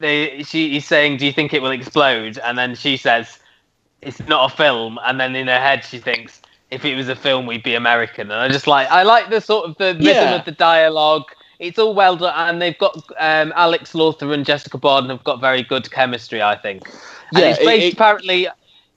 they, 0.00 0.42
she, 0.42 0.70
he's 0.70 0.86
saying, 0.86 1.18
"Do 1.18 1.26
you 1.26 1.32
think 1.32 1.54
it 1.54 1.62
will 1.62 1.70
explode?" 1.70 2.38
And 2.38 2.58
then 2.58 2.74
she 2.74 2.96
says, 2.96 3.38
"It's 4.00 4.18
not 4.26 4.52
a 4.52 4.56
film." 4.56 4.98
And 5.04 5.20
then 5.20 5.36
in 5.36 5.46
her 5.46 5.58
head, 5.60 5.84
she 5.84 5.98
thinks, 5.98 6.42
"If 6.72 6.84
it 6.84 6.96
was 6.96 7.08
a 7.08 7.14
film, 7.14 7.46
we'd 7.46 7.62
be 7.62 7.74
American." 7.76 8.30
And 8.32 8.40
I 8.40 8.48
just 8.48 8.66
like, 8.66 8.90
I 8.90 9.04
like 9.04 9.30
the 9.30 9.40
sort 9.40 9.68
of 9.70 9.76
the 9.78 9.94
rhythm 9.94 10.04
Yeah. 10.04 10.34
of 10.34 10.44
the 10.44 10.52
dialogue. 10.52 11.30
It's 11.62 11.78
all 11.78 11.94
well 11.94 12.16
done, 12.16 12.34
and 12.36 12.60
they've 12.60 12.76
got 12.76 12.96
um, 13.18 13.52
Alex 13.54 13.94
Lawther 13.94 14.32
and 14.32 14.44
Jessica 14.44 14.78
Barden 14.78 15.10
have 15.10 15.22
got 15.22 15.40
very 15.40 15.62
good 15.62 15.88
chemistry, 15.92 16.42
I 16.42 16.56
think. 16.56 16.88
And 17.32 17.38
Yeah, 17.38 17.50
it's 17.50 17.58
based 17.60 17.86
it- 17.86 17.92
apparently. 17.94 18.48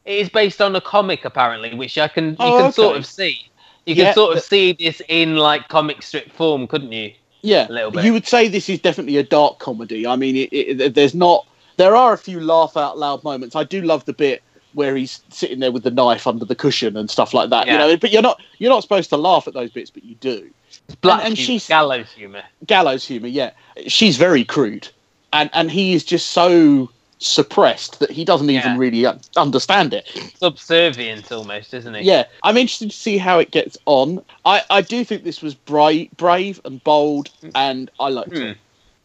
It 0.05 0.19
is 0.19 0.29
based 0.29 0.61
on 0.61 0.75
a 0.75 0.81
comic, 0.81 1.25
apparently, 1.25 1.73
which 1.73 1.97
I 1.97 2.07
can 2.07 2.29
you 2.31 2.35
Oh, 2.39 2.57
can 2.63 2.71
sort 2.71 2.95
of 2.97 3.05
see. 3.05 3.49
You 3.85 3.95
can 3.95 4.13
sort 4.13 4.37
of 4.37 4.43
see 4.43 4.73
this 4.73 5.01
in 5.07 5.35
like 5.35 5.67
comic 5.67 6.01
strip 6.03 6.31
form, 6.31 6.67
couldn't 6.67 6.91
you? 6.91 7.13
Yeah, 7.41 7.67
a 7.67 7.71
little 7.71 7.91
bit. 7.91 8.03
You 8.03 8.13
would 8.13 8.27
say 8.27 8.47
this 8.47 8.69
is 8.69 8.79
definitely 8.79 9.17
a 9.17 9.23
dark 9.23 9.59
comedy. 9.59 10.05
I 10.05 10.15
mean, 10.15 10.35
it, 10.35 10.49
it, 10.51 10.93
there's 10.95 11.13
not. 11.15 11.47
There 11.77 11.95
are 11.95 12.13
a 12.13 12.17
few 12.17 12.39
laugh 12.39 12.77
out 12.77 12.97
loud 12.97 13.23
moments. 13.23 13.55
I 13.55 13.63
do 13.63 13.81
love 13.81 14.05
the 14.05 14.13
bit 14.13 14.41
where 14.75 14.95
he's 14.95 15.21
sitting 15.29 15.59
there 15.59 15.71
with 15.71 15.83
the 15.83 15.91
knife 15.91 16.27
under 16.27 16.45
the 16.45 16.55
cushion 16.55 16.95
and 16.95 17.09
stuff 17.09 17.33
like 17.33 17.49
that. 17.49 17.65
You 17.67 17.73
know, 17.77 17.97
but 17.97 18.11
you're 18.11 18.21
not 18.21 18.39
you're 18.59 18.69
not 18.69 18.83
supposed 18.83 19.09
to 19.09 19.17
laugh 19.17 19.47
at 19.47 19.53
those 19.53 19.71
bits, 19.71 19.89
but 19.89 20.03
you 20.03 20.15
do. 20.15 20.49
It's 20.87 20.95
black 20.95 21.25
and 21.25 21.35
humor, 21.35 21.45
she's- 21.47 21.67
gallows 21.67 22.11
humor. 22.11 22.43
Gallows 22.67 23.05
humor, 23.07 23.27
yeah. 23.27 23.51
She's 23.87 24.17
very 24.17 24.43
crude, 24.43 24.87
and 25.33 25.49
and 25.53 25.71
he 25.71 25.93
is 25.93 26.03
just 26.03 26.29
so 26.31 26.91
suppressed 27.19 27.99
that 28.01 28.11
he 28.11 28.25
doesn't 28.25 28.49
even 28.49 28.77
really 28.77 29.05
understand 29.37 29.93
it. 29.93 30.05
Subservient 30.37 31.31
almost, 31.31 31.73
isn't 31.73 31.93
he? 31.95 32.01
Yeah, 32.01 32.25
I'm 32.43 32.57
interested 32.57 32.91
to 32.91 32.95
see 32.95 33.17
how 33.17 33.39
it 33.39 33.51
gets 33.51 33.77
on. 33.85 34.23
I, 34.43 34.61
I 34.69 34.81
do 34.81 35.03
think 35.05 35.23
this 35.23 35.41
was 35.41 35.55
brave, 35.55 36.11
brave 36.17 36.59
and 36.65 36.83
bold, 36.83 37.29
and 37.55 37.89
I 37.99 38.09
liked 38.09 38.31
Hmm. 38.35 38.41
it. 38.43 38.57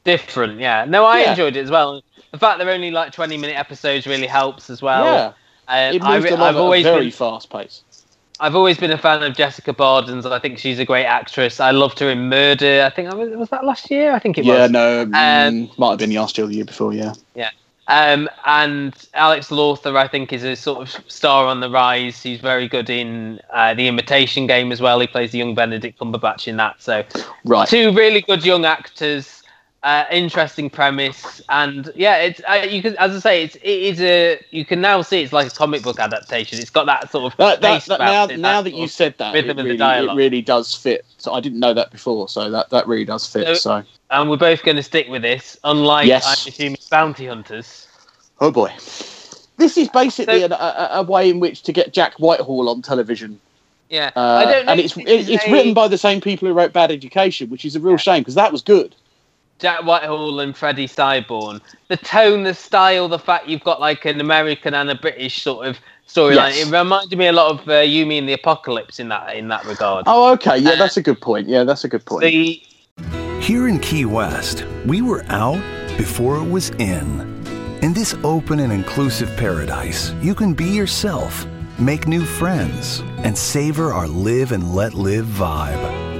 Different, 0.05 0.59
yeah. 0.61 0.85
No, 0.89 1.05
I 1.05 1.21
Yeah. 1.21 1.31
enjoyed 1.31 1.57
it 1.57 1.61
as 1.61 1.71
well. 1.71 2.03
The 2.33 2.39
fact 2.39 2.59
they're 2.59 2.71
only 2.71 2.91
like 2.91 3.13
20 3.13 3.37
minute 3.37 3.57
episodes 3.57 4.07
really 4.07 4.27
helps 4.27 4.71
as 4.71 4.83
well. 4.83 5.05
yeah, 5.05 5.33
Um, 5.71 5.95
it 5.95 6.03
I 6.03 6.17
along 6.17 6.41
I've 6.41 6.57
at 6.57 6.61
always 6.61 6.83
very 6.83 7.05
been, 7.07 7.13
fast 7.13 7.49
pace. 7.49 7.83
I've 8.41 8.57
always 8.57 8.77
been 8.77 8.91
a 8.91 8.99
fan 8.99 9.23
of 9.23 9.37
Jessica 9.37 9.73
Barden's. 9.73 10.27
I 10.27 10.41
think 10.41 10.59
she's 10.59 10.81
a 10.81 10.85
great 10.85 11.05
actress. 11.05 11.61
I 11.61 11.71
loved 11.71 12.01
her 12.01 12.11
in 12.11 12.29
Murder. 12.29 12.83
I 12.85 12.91
think 12.91 13.13
was, 13.15 13.31
was 13.37 13.51
that 13.51 13.65
last 13.65 13.89
year. 13.89 14.13
I 14.13 14.19
think 14.19 14.37
it 14.37 14.45
Yeah, 14.45 14.53
was. 14.53 14.61
Yeah, 14.63 14.67
no, 14.67 15.03
Um, 15.03 15.11
mm, 15.13 15.79
might 15.79 15.91
have 15.91 15.99
been 16.01 16.13
last 16.13 16.37
year 16.37 16.47
or 16.47 16.49
the 16.49 16.57
year 16.57 16.65
before. 16.65 16.93
Yeah, 16.93 17.15
Um, 17.87 18.29
and 18.47 18.95
Alex 19.15 19.53
Lawther, 19.53 19.97
I 19.97 20.09
think, 20.09 20.33
is 20.33 20.43
a 20.43 20.57
sort 20.57 20.81
of 20.81 21.05
star 21.11 21.47
on 21.47 21.61
the 21.61 21.71
rise. 21.71 22.21
He's 22.21 22.41
very 22.41 22.67
good 22.67 22.91
in 22.91 23.41
uh, 23.53 23.75
the 23.75 23.87
Imitation 23.87 24.49
Game 24.49 24.73
as 24.73 24.81
well. 24.81 24.99
He 24.99 25.07
plays 25.07 25.31
the 25.31 25.39
young 25.39 25.55
Benedict 25.55 26.01
Cumberbatch 26.01 26.49
in 26.49 26.57
that. 26.57 26.83
So 26.83 27.05
right. 27.45 27.69
two 27.69 27.93
really 27.93 28.23
good 28.23 28.45
young 28.45 28.65
actors. 28.65 29.40
Uh, 29.83 30.05
interesting 30.11 30.69
premise, 30.69 31.41
and 31.49 31.91
yeah, 31.95 32.17
it's 32.19 32.43
uh, 32.47 32.67
you 32.69 32.83
can, 32.83 32.95
as 32.99 33.17
I 33.17 33.19
say, 33.19 33.45
it's 33.45 33.55
it 33.57 33.63
is 33.65 34.01
a 34.03 34.39
you 34.51 34.63
can 34.63 34.83
now 34.83 35.01
see 35.01 35.23
it's 35.23 35.33
like 35.33 35.47
a 35.47 35.51
comic 35.51 35.83
book 35.83 35.99
adaptation. 35.99 36.59
It's 36.59 36.69
got 36.69 36.85
that 36.85 37.11
sort 37.11 37.33
of 37.33 37.37
That, 37.39 37.63
that, 37.63 37.85
that, 37.87 37.99
now, 37.99 38.25
it, 38.25 38.39
now 38.39 38.61
that 38.61 38.73
that 38.73 38.77
you 38.77 38.87
said 38.89 39.15
that, 39.17 39.35
it 39.35 39.39
rhythm 39.39 39.59
of 39.59 39.65
the 39.65 39.71
really, 39.79 40.07
it 40.11 40.15
really 40.15 40.43
does 40.43 40.75
fit. 40.75 41.07
So 41.17 41.33
I 41.33 41.41
didn't 41.41 41.61
know 41.61 41.73
that 41.73 41.91
before, 41.91 42.29
so 42.29 42.51
that, 42.51 42.69
that 42.69 42.87
really 42.87 43.07
does 43.07 43.27
fit. 43.27 43.47
So- 43.47 43.55
So, 43.55 43.83
and 44.11 44.29
we're 44.29 44.37
both 44.37 44.63
going 44.65 44.77
to 44.77 44.83
stick 44.83 45.09
with 45.09 45.23
this, 45.23 45.57
unlike 45.65 46.07
Yes. 46.07 46.27
I'm 46.27 46.51
assuming 46.53 46.77
Bounty 46.91 47.27
Hunters. 47.27 47.89
oh 48.43 48.51
boy, 48.51 48.69
this 49.57 49.79
is 49.79 49.89
basically 49.89 50.41
So- 50.41 50.45
an, 50.47 50.53
a, 50.53 50.89
a 50.93 51.03
way 51.05 51.31
in 51.31 51.41
which 51.41 51.63
to 51.63 51.73
get 51.73 51.95
Jack 51.95 52.17
Whitehall 52.19 52.69
on 52.69 52.83
television. 52.83 53.41
Yeah, 53.89 54.11
Uh, 54.15 54.21
I 54.21 54.45
don't 54.45 54.67
know. 54.67 54.73
and 54.73 54.81
it's 54.81 54.93
this 54.95 55.05
it, 55.07 55.09
is 55.21 55.29
it's 55.31 55.47
a- 55.47 55.51
written 55.51 55.73
by 55.73 55.89
the 55.89 55.97
same 55.97 56.21
people 56.21 56.47
who 56.49 56.53
wrote 56.53 56.75
Bad 56.75 56.91
Education, 56.91 57.49
which 57.49 57.65
is 57.65 57.77
a 57.77 57.81
real 57.81 57.97
shame 57.97 58.21
because 58.21 58.35
that 58.35 58.53
was 58.53 58.61
good. 58.61 58.95
Jack 59.61 59.85
Whitehall 59.85 60.41
and 60.41 60.57
Freddie 60.57 60.89
Syborn. 60.89 61.61
The 61.89 61.97
tone, 61.99 62.43
the 62.45 62.55
style, 62.55 63.09
the 63.09 63.19
fact 63.19 63.47
you've 63.47 63.63
got 63.63 63.79
like 63.81 64.05
an 64.07 64.21
American 64.21 64.75
and 64.75 64.91
a 64.91 64.95
British 64.95 65.43
sort 65.43 65.67
of 65.67 65.79
storyline. 66.09 66.55
Yes. 66.55 66.67
It 66.67 66.73
reminded 66.73 67.19
me 67.19 67.27
a 67.27 67.33
lot 67.33 67.51
of 67.61 67.69
uh, 67.69 67.81
You, 67.81 68.07
Me 68.07 68.19
and 68.19 68.29
the 68.29 68.33
Apocalypse 68.33 68.99
in 68.99 69.09
that 69.09 69.37
in 69.37 69.49
that 69.49 69.65
regard. 69.67 70.05
Oh, 70.07 70.33
okay, 70.33 70.59
yeah, 70.59 70.71
Uh, 70.71 70.77
that's 70.77 70.97
a 70.97 71.03
good 71.03 71.21
point. 71.21 71.47
Yeah, 71.49 71.65
that's 71.65 71.85
a 71.85 71.89
good 71.89 72.05
point. 72.05 72.23
the 72.23 72.63
Here 73.41 73.69
in 73.69 73.79
Key 73.79 74.07
West, 74.07 74.65
we 74.87 75.03
were 75.03 75.25
out 75.29 75.63
before 75.97 76.37
it 76.37 76.49
was 76.49 76.71
in. 76.71 77.29
In 77.83 77.93
this 77.93 78.15
open 78.25 78.61
and 78.61 78.73
inclusive 78.73 79.35
paradise, 79.37 80.13
you 80.21 80.35
can 80.35 80.53
be 80.55 80.67
yourself, 80.67 81.47
make 81.79 82.07
new 82.07 82.25
friends, 82.25 83.01
and 83.19 83.37
savor 83.37 83.93
our 83.93 84.07
live 84.07 84.53
and 84.53 84.75
let 84.75 84.93
live 84.95 85.27
vibe. 85.27 86.20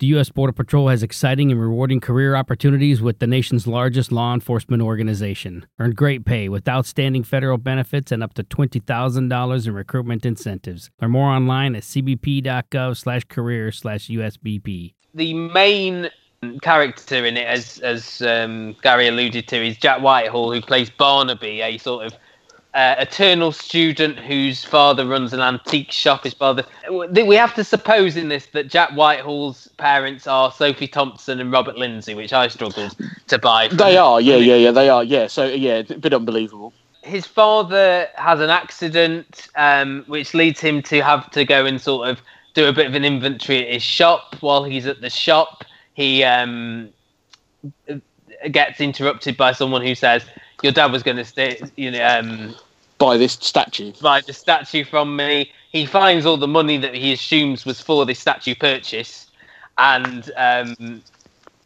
The 0.00 0.06
U.S. 0.08 0.28
Border 0.28 0.52
Patrol 0.52 0.88
has 0.88 1.04
exciting 1.04 1.52
and 1.52 1.60
rewarding 1.60 2.00
career 2.00 2.34
opportunities 2.34 3.00
with 3.00 3.20
the 3.20 3.28
nation's 3.28 3.68
largest 3.68 4.10
law 4.10 4.34
enforcement 4.34 4.82
organization. 4.82 5.66
Earn 5.78 5.92
great 5.92 6.24
pay 6.24 6.48
with 6.48 6.68
outstanding 6.68 7.22
federal 7.22 7.58
benefits 7.58 8.10
and 8.10 8.20
up 8.20 8.34
to 8.34 8.42
$20,000 8.42 9.66
in 9.66 9.74
recruitment 9.74 10.26
incentives. 10.26 10.90
Learn 11.00 11.12
more 11.12 11.28
online 11.28 11.76
at 11.76 11.84
cbp.gov 11.84 12.96
slash 12.96 13.22
career 13.28 13.70
slash 13.70 14.08
USBP. 14.08 14.94
the 15.14 15.32
main 15.32 16.10
character 16.60 17.24
in 17.24 17.36
it, 17.36 17.46
as 17.46 17.78
as 17.78 18.20
um, 18.22 18.74
Gary 18.82 19.06
alluded 19.06 19.46
to, 19.48 19.64
is 19.64 19.76
Jack 19.76 20.00
Whitehall, 20.00 20.52
who 20.52 20.60
plays 20.60 20.90
Barnaby, 20.90 21.60
a 21.60 21.78
sort 21.78 22.06
of 22.06 22.14
uh, 22.74 22.96
eternal 22.98 23.52
student 23.52 24.18
whose 24.18 24.64
father 24.64 25.06
runs 25.06 25.32
an 25.32 25.40
antique 25.40 25.92
shop. 25.92 26.24
His 26.24 26.34
father. 26.34 26.64
We 26.90 27.36
have 27.36 27.54
to 27.54 27.64
suppose 27.64 28.16
in 28.16 28.28
this 28.28 28.46
that 28.46 28.68
Jack 28.68 28.90
Whitehall's 28.90 29.68
parents 29.76 30.26
are 30.26 30.50
Sophie 30.50 30.88
Thompson 30.88 31.40
and 31.40 31.52
Robert 31.52 31.78
Lindsay, 31.78 32.14
which 32.14 32.32
I 32.32 32.48
struggled 32.48 32.96
to 33.28 33.38
buy. 33.38 33.68
from- 33.68 33.76
they 33.78 33.96
are, 33.96 34.20
yeah, 34.20 34.36
yeah, 34.36 34.56
yeah, 34.56 34.70
they 34.72 34.88
are, 34.88 35.04
yeah. 35.04 35.28
So 35.28 35.44
yeah, 35.46 35.82
a 35.88 35.94
bit 35.98 36.12
unbelievable. 36.12 36.72
his 37.02 37.26
father 37.26 38.08
has 38.16 38.40
an 38.40 38.50
accident, 38.50 39.48
um, 39.56 40.04
which 40.08 40.32
leads 40.34 40.58
him 40.60 40.82
to 40.82 41.00
have 41.02 41.30
to 41.32 41.44
go 41.44 41.66
and 41.66 41.80
sort 41.80 42.08
of 42.08 42.20
do 42.54 42.66
a 42.66 42.72
bit 42.72 42.86
of 42.86 42.94
an 42.94 43.04
inventory 43.04 43.66
at 43.66 43.72
his 43.74 43.82
shop. 43.82 44.36
While 44.40 44.64
he's 44.64 44.86
at 44.86 45.00
the 45.00 45.10
shop, 45.10 45.64
he 45.94 46.24
um, 46.24 46.88
gets 48.50 48.80
interrupted 48.80 49.36
by 49.36 49.52
someone 49.52 49.82
who 49.82 49.94
says, 49.94 50.24
"Your 50.62 50.72
dad 50.72 50.92
was 50.92 51.02
going 51.02 51.16
to 51.18 51.24
stay, 51.24 51.60
you 51.76 51.90
know, 51.90 52.04
um, 52.06 52.54
By 52.98 53.16
this 53.16 53.32
statue, 53.32 53.92
buy 54.00 54.20
the 54.20 54.32
statue 54.32 54.84
from 54.84 55.16
me." 55.16 55.52
He 55.70 55.86
finds 55.86 56.24
all 56.24 56.36
the 56.36 56.48
money 56.48 56.78
that 56.78 56.94
he 56.94 57.12
assumes 57.12 57.66
was 57.66 57.80
for 57.80 58.06
this 58.06 58.20
statue 58.20 58.54
purchase, 58.54 59.26
and 59.78 60.30
um, 60.36 61.02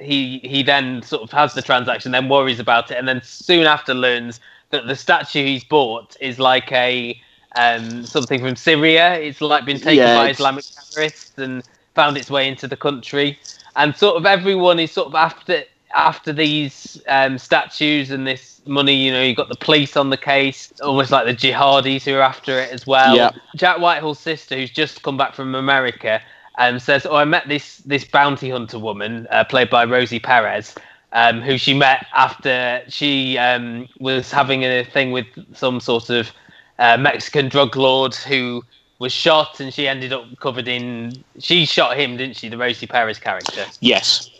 he 0.00 0.38
he 0.38 0.62
then 0.62 1.02
sort 1.02 1.22
of 1.22 1.30
has 1.32 1.54
the 1.54 1.62
transaction, 1.62 2.12
then 2.12 2.28
worries 2.28 2.60
about 2.60 2.90
it, 2.90 2.96
and 2.96 3.06
then 3.06 3.20
soon 3.22 3.66
after 3.66 3.94
learns 3.94 4.40
that 4.70 4.86
the 4.86 4.96
statue 4.96 5.44
he's 5.44 5.64
bought 5.64 6.16
is 6.20 6.38
like 6.38 6.72
a 6.72 7.20
um, 7.56 8.04
something 8.04 8.40
from 8.40 8.56
Syria. 8.56 9.14
It's 9.18 9.40
like 9.40 9.64
been 9.64 9.78
taken 9.78 9.96
Yeah, 9.96 10.14
by 10.14 10.30
Islamic 10.30 10.64
terrorists 10.64 11.38
and 11.38 11.62
found 11.94 12.16
its 12.16 12.30
way 12.30 12.48
into 12.48 12.68
the 12.68 12.76
country, 12.76 13.38
and 13.76 13.96
sort 13.96 14.16
of 14.16 14.26
everyone 14.26 14.78
is 14.78 14.92
sort 14.92 15.08
of 15.08 15.14
after 15.14 15.64
after 15.94 16.32
these 16.32 17.00
um, 17.08 17.38
statues 17.38 18.10
and 18.10 18.26
this 18.26 18.57
money. 18.68 18.94
You 18.94 19.12
know, 19.12 19.22
you 19.22 19.34
got 19.34 19.48
the 19.48 19.56
police 19.56 19.96
on 19.96 20.10
the 20.10 20.16
case, 20.16 20.72
almost 20.82 21.10
like 21.10 21.26
the 21.26 21.34
jihadis 21.34 22.04
who 22.04 22.14
are 22.14 22.22
after 22.22 22.58
it 22.58 22.70
as 22.70 22.86
well. 22.86 23.16
Yeah. 23.16 23.30
Jack 23.56 23.78
Whitehall's 23.78 24.18
sister, 24.18 24.56
who's 24.56 24.70
just 24.70 25.02
come 25.02 25.16
back 25.16 25.34
from 25.34 25.54
America, 25.54 26.20
um, 26.58 26.78
says, 26.78 27.06
"Oh, 27.06 27.16
I 27.16 27.24
met 27.24 27.48
this 27.48 27.78
this 27.78 28.04
bounty 28.04 28.50
hunter 28.50 28.78
woman 28.78 29.26
uh, 29.30 29.44
played 29.44 29.70
by 29.70 29.84
Rosie 29.84 30.20
Perez, 30.20 30.74
um, 31.12 31.40
who 31.40 31.58
she 31.58 31.74
met 31.74 32.06
after 32.14 32.82
she 32.88 33.38
um, 33.38 33.88
was 33.98 34.30
having 34.30 34.64
a 34.64 34.84
thing 34.84 35.12
with 35.12 35.26
some 35.54 35.80
sort 35.80 36.10
of 36.10 36.30
uh, 36.78 36.96
Mexican 36.96 37.48
drug 37.48 37.76
lord 37.76 38.14
who 38.14 38.62
was 38.98 39.12
shot, 39.12 39.60
and 39.60 39.72
she 39.72 39.86
ended 39.86 40.12
up 40.12 40.24
covered 40.40 40.68
in. 40.68 41.12
She 41.38 41.64
shot 41.64 41.96
him, 41.96 42.16
didn't 42.16 42.36
she? 42.36 42.48
The 42.48 42.58
Rosie 42.58 42.86
Perez 42.86 43.18
character, 43.18 43.64
Yes. 43.80 44.30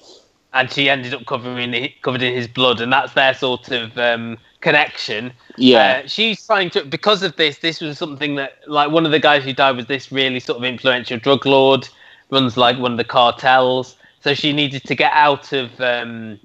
And 0.53 0.71
she 0.71 0.89
ended 0.89 1.15
up 1.15 1.27
covering 1.27 1.93
covered 2.03 2.23
in 2.23 2.35
his 2.35 2.49
blood, 2.49 2.81
and 2.81 2.93
that's 2.93 3.13
their 3.13 3.35
sort 3.35 3.71
of 3.71 3.97
um, 3.99 4.39
connection. 4.61 5.33
Yeah. 5.57 6.03
Uh, 6.05 6.09
she's 6.09 6.45
trying 6.45 6.71
to 6.71 6.85
because 6.85 7.23
of 7.23 7.37
this. 7.37 7.59
This 7.59 7.81
was 7.81 7.99
something 7.99 8.37
that 8.37 8.59
like 8.67 8.91
one 8.91 9.05
of 9.05 9.13
the 9.13 9.19
guys 9.19 9.45
who 9.45 9.53
died 9.53 9.77
was 9.77 9.87
this 9.87 10.11
really 10.11 10.41
sort 10.41 10.59
of 10.59 10.65
influential 10.65 11.19
drug 11.19 11.45
lord, 11.45 11.89
runs 12.31 12.57
like 12.57 12.79
one 12.79 12.93
of 12.93 12.99
the 12.99 13.05
cartels. 13.05 13.97
So 14.21 14.35
she 14.35 14.53
needed 14.53 14.85
to 14.85 14.95
get 14.95 15.13
out 15.13 15.53
of 15.53 15.81
um, 15.81 16.41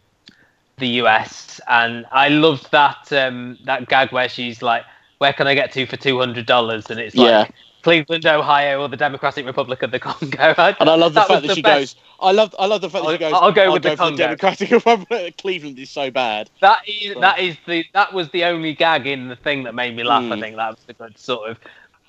the 0.77 0.87
US, 1.01 1.59
and 1.67 2.05
I 2.11 2.29
loved 2.29 2.71
that 2.71 3.11
um, 3.11 3.57
that 3.65 3.87
gag 3.87 4.11
where 4.11 4.29
she's 4.29 4.61
like, 4.61 4.83
"Where 5.19 5.33
can 5.33 5.47
I 5.47 5.53
get 5.55 5.71
to 5.73 5.85
for 5.85 5.97
two 5.97 6.19
hundred 6.19 6.45
dollars?" 6.45 6.89
And 6.89 6.99
it's 6.99 7.15
like. 7.15 7.29
Yeah. 7.29 7.47
Cleveland, 7.83 8.25
Ohio, 8.25 8.81
or 8.81 8.87
the 8.87 8.97
Democratic 8.97 9.45
Republic 9.45 9.83
of 9.83 9.91
the 9.91 9.99
Congo. 9.99 10.53
And 10.79 10.89
I 10.89 10.95
love 10.95 11.13
the 11.13 11.19
That 11.19 11.27
fact 11.27 11.41
that 11.43 11.47
the 11.49 11.55
she 11.55 11.61
best. 11.61 11.95
goes. 11.97 12.03
I 12.19 12.31
love. 12.31 12.55
I 12.57 12.65
love 12.65 12.81
the 12.81 12.89
fact 12.89 13.03
that 13.03 13.09
I'll- 13.09 13.13
she 13.15 13.19
goes. 13.19 13.33
I'll 13.33 13.51
go 13.51 13.71
with 13.73 13.83
the 13.83 13.91
for 13.91 13.97
Congo." 13.97 14.17
Democratic 14.17 14.71
Republic. 14.79 15.37
Cleveland 15.37 15.77
is 15.77 15.89
so 15.91 16.09
bad. 16.09 16.49
That 16.61 16.79
is 16.87 17.15
that 17.19 17.39
is 17.39 17.57
the 17.67 17.85
that 17.93 18.13
was 18.13 18.29
the 18.29 18.45
only 18.45 18.73
gag 18.73 19.05
in 19.05 19.27
the 19.27 19.35
thing 19.35 19.63
that 19.63 19.75
made 19.75 19.95
me 19.95 20.03
laugh. 20.03 20.23
I 20.23 20.35
Mm. 20.37 20.41
think 20.41 20.55
that 20.55 20.69
was 20.69 20.83
the 20.87 20.93
good 20.93 21.17
sort 21.17 21.49
of. 21.49 21.59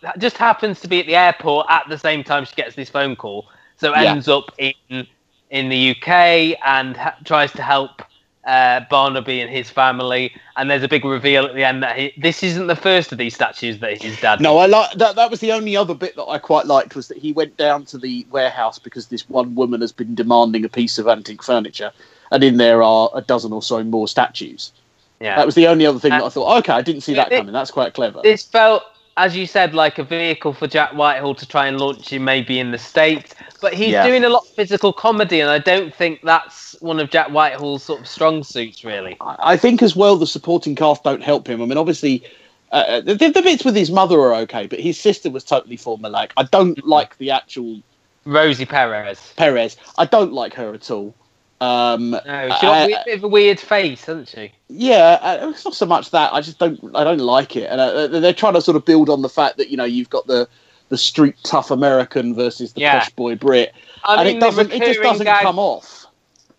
That 0.02 0.18
just 0.18 0.36
happens 0.36 0.80
to 0.80 0.88
be 0.88 1.00
at 1.00 1.06
the 1.06 1.16
airport 1.16 1.66
at 1.70 1.88
the 1.88 1.98
same 1.98 2.22
time 2.24 2.44
she 2.44 2.54
gets 2.54 2.74
this 2.76 2.90
phone 2.90 3.16
call, 3.16 3.48
so 3.76 3.90
Yeah. 3.94 4.12
ends 4.12 4.28
up 4.28 4.52
in 4.58 5.06
in 5.50 5.68
the 5.68 5.90
UK 5.90 6.56
and 6.64 6.96
ha- 6.96 7.16
tries 7.24 7.52
to 7.52 7.62
help 7.62 8.02
uh, 8.46 8.80
Barnaby 8.90 9.40
and 9.40 9.50
his 9.50 9.70
family. 9.70 10.32
And 10.56 10.70
there's 10.70 10.82
a 10.82 10.88
big 10.88 11.04
reveal 11.04 11.44
at 11.46 11.54
the 11.54 11.64
end 11.64 11.82
that 11.82 11.96
he, 11.98 12.12
this 12.16 12.42
isn't 12.42 12.66
the 12.66 12.76
first 12.76 13.10
of 13.12 13.18
these 13.18 13.34
statues 13.34 13.78
that 13.80 14.02
his 14.02 14.20
dad. 14.20 14.40
No, 14.40 14.58
I 14.58 14.66
like 14.66 14.92
that. 14.98 15.16
That 15.16 15.30
was 15.30 15.40
the 15.40 15.52
only 15.52 15.76
other 15.76 15.94
bit 15.94 16.14
that 16.16 16.24
I 16.26 16.38
quite 16.38 16.66
liked 16.66 16.94
was 16.94 17.08
that 17.08 17.18
he 17.18 17.32
went 17.32 17.56
down 17.56 17.84
to 17.86 17.98
the 17.98 18.26
warehouse 18.30 18.78
because 18.78 19.08
this 19.08 19.28
one 19.28 19.54
woman 19.54 19.80
has 19.80 19.92
been 19.92 20.14
demanding 20.14 20.64
a 20.64 20.68
piece 20.68 20.98
of 20.98 21.08
antique 21.08 21.42
furniture, 21.42 21.90
and 22.30 22.44
in 22.44 22.56
there 22.58 22.82
are 22.82 23.10
a 23.14 23.20
dozen 23.22 23.52
or 23.52 23.62
so 23.62 23.82
more 23.82 24.06
statues. 24.08 24.72
yeah. 25.20 25.36
That 25.36 25.46
was 25.46 25.54
the 25.54 25.66
only 25.66 25.86
other 25.86 25.98
thing 25.98 26.10
that 26.10 26.22
Uh, 26.22 26.26
I 26.26 26.28
thought. 26.28 26.58
Okay, 26.58 26.72
I 26.72 26.82
didn't 26.82 27.00
see 27.02 27.14
that 27.14 27.32
it- 27.32 27.38
coming. 27.38 27.52
That's 27.52 27.70
quite 27.70 27.94
clever. 27.94 28.20
this 28.22 28.42
felt, 28.44 28.82
as 29.16 29.36
you 29.36 29.46
said, 29.46 29.74
like 29.74 29.98
a 29.98 30.04
vehicle 30.04 30.52
for 30.52 30.66
Jack 30.66 30.92
Whitehall 30.92 31.34
to 31.36 31.46
try 31.46 31.66
and 31.68 31.78
launch 31.78 32.08
him 32.08 32.24
maybe 32.24 32.58
in 32.58 32.70
the 32.72 32.78
States. 32.78 33.34
But 33.60 33.74
he's 33.74 33.92
Yeah. 33.92 34.06
doing 34.06 34.24
a 34.24 34.28
lot 34.28 34.42
of 34.42 34.48
physical 34.50 34.92
comedy, 34.92 35.40
and 35.40 35.50
I 35.50 35.58
don't 35.58 35.94
think 35.94 36.20
that's 36.22 36.76
one 36.80 37.00
of 37.00 37.10
Jack 37.10 37.28
Whitehall's 37.28 37.84
sort 37.84 38.00
of 38.00 38.08
strong 38.08 38.42
suits, 38.42 38.84
really. 38.84 39.16
I 39.20 39.56
think 39.56 39.82
as 39.82 39.94
well 39.94 40.16
the 40.16 40.26
supporting 40.26 40.74
cast 40.74 41.04
don't 41.04 41.22
help 41.22 41.48
him. 41.48 41.62
I 41.62 41.66
mean, 41.66 41.78
obviously, 41.78 42.24
uh, 42.72 43.00
the, 43.00 43.14
the 43.14 43.42
bits 43.42 43.64
with 43.64 43.76
his 43.76 43.90
mother 43.90 44.18
are 44.20 44.34
okay, 44.34 44.66
but 44.66 44.80
his 44.80 44.98
sister 44.98 45.30
was 45.30 45.44
totally 45.44 45.76
formulaic. 45.76 46.32
I 46.36 46.42
don't 46.42 46.84
like 46.86 47.16
the 47.18 47.30
actual 47.30 47.80
Rosie 48.24 48.66
Perez. 48.66 49.32
Perez. 49.36 49.76
I 49.96 50.06
don't 50.06 50.32
like 50.32 50.54
her 50.54 50.74
at 50.74 50.90
all. 50.90 51.14
Um, 51.60 52.10
No, 52.10 52.18
she's 52.20 52.60
got 52.60 52.64
I- 52.64 52.80
a 52.90 53.04
bit 53.04 53.16
of 53.18 53.24
a 53.24 53.28
weird 53.28 53.58
face, 53.60 54.04
hasn't 54.04 54.28
she? 54.28 54.52
yeah, 54.68 55.18
uh, 55.22 55.48
it's 55.50 55.64
not 55.64 55.74
so 55.74 55.86
much 55.86 56.10
that 56.10 56.32
I 56.34 56.40
just 56.40 56.58
don't. 56.58 56.78
I 56.94 57.04
don't 57.04 57.18
like 57.20 57.56
it, 57.56 57.70
and 57.70 57.80
uh, 57.80 58.06
they're 58.08 58.32
trying 58.34 58.54
to 58.54 58.60
sort 58.60 58.76
of 58.76 58.84
build 58.84 59.08
on 59.08 59.22
the 59.22 59.28
fact 59.28 59.56
that 59.58 59.68
you 59.70 59.76
know 59.76 59.84
you've 59.84 60.10
got 60.10 60.26
the 60.26 60.48
the 60.90 60.98
street 60.98 61.36
tough 61.44 61.70
American 61.70 62.34
versus 62.34 62.72
the 62.74 62.80
Yeah. 62.82 62.98
posh 62.98 63.10
boy 63.10 63.36
Brit, 63.36 63.72
I 64.04 64.16
and 64.16 64.26
mean, 64.26 64.36
it 64.36 64.40
doesn't. 64.40 64.72
It 64.72 64.82
just 64.82 65.00
doesn't 65.00 65.24
gag- 65.24 65.42
come 65.42 65.58
off. 65.58 66.03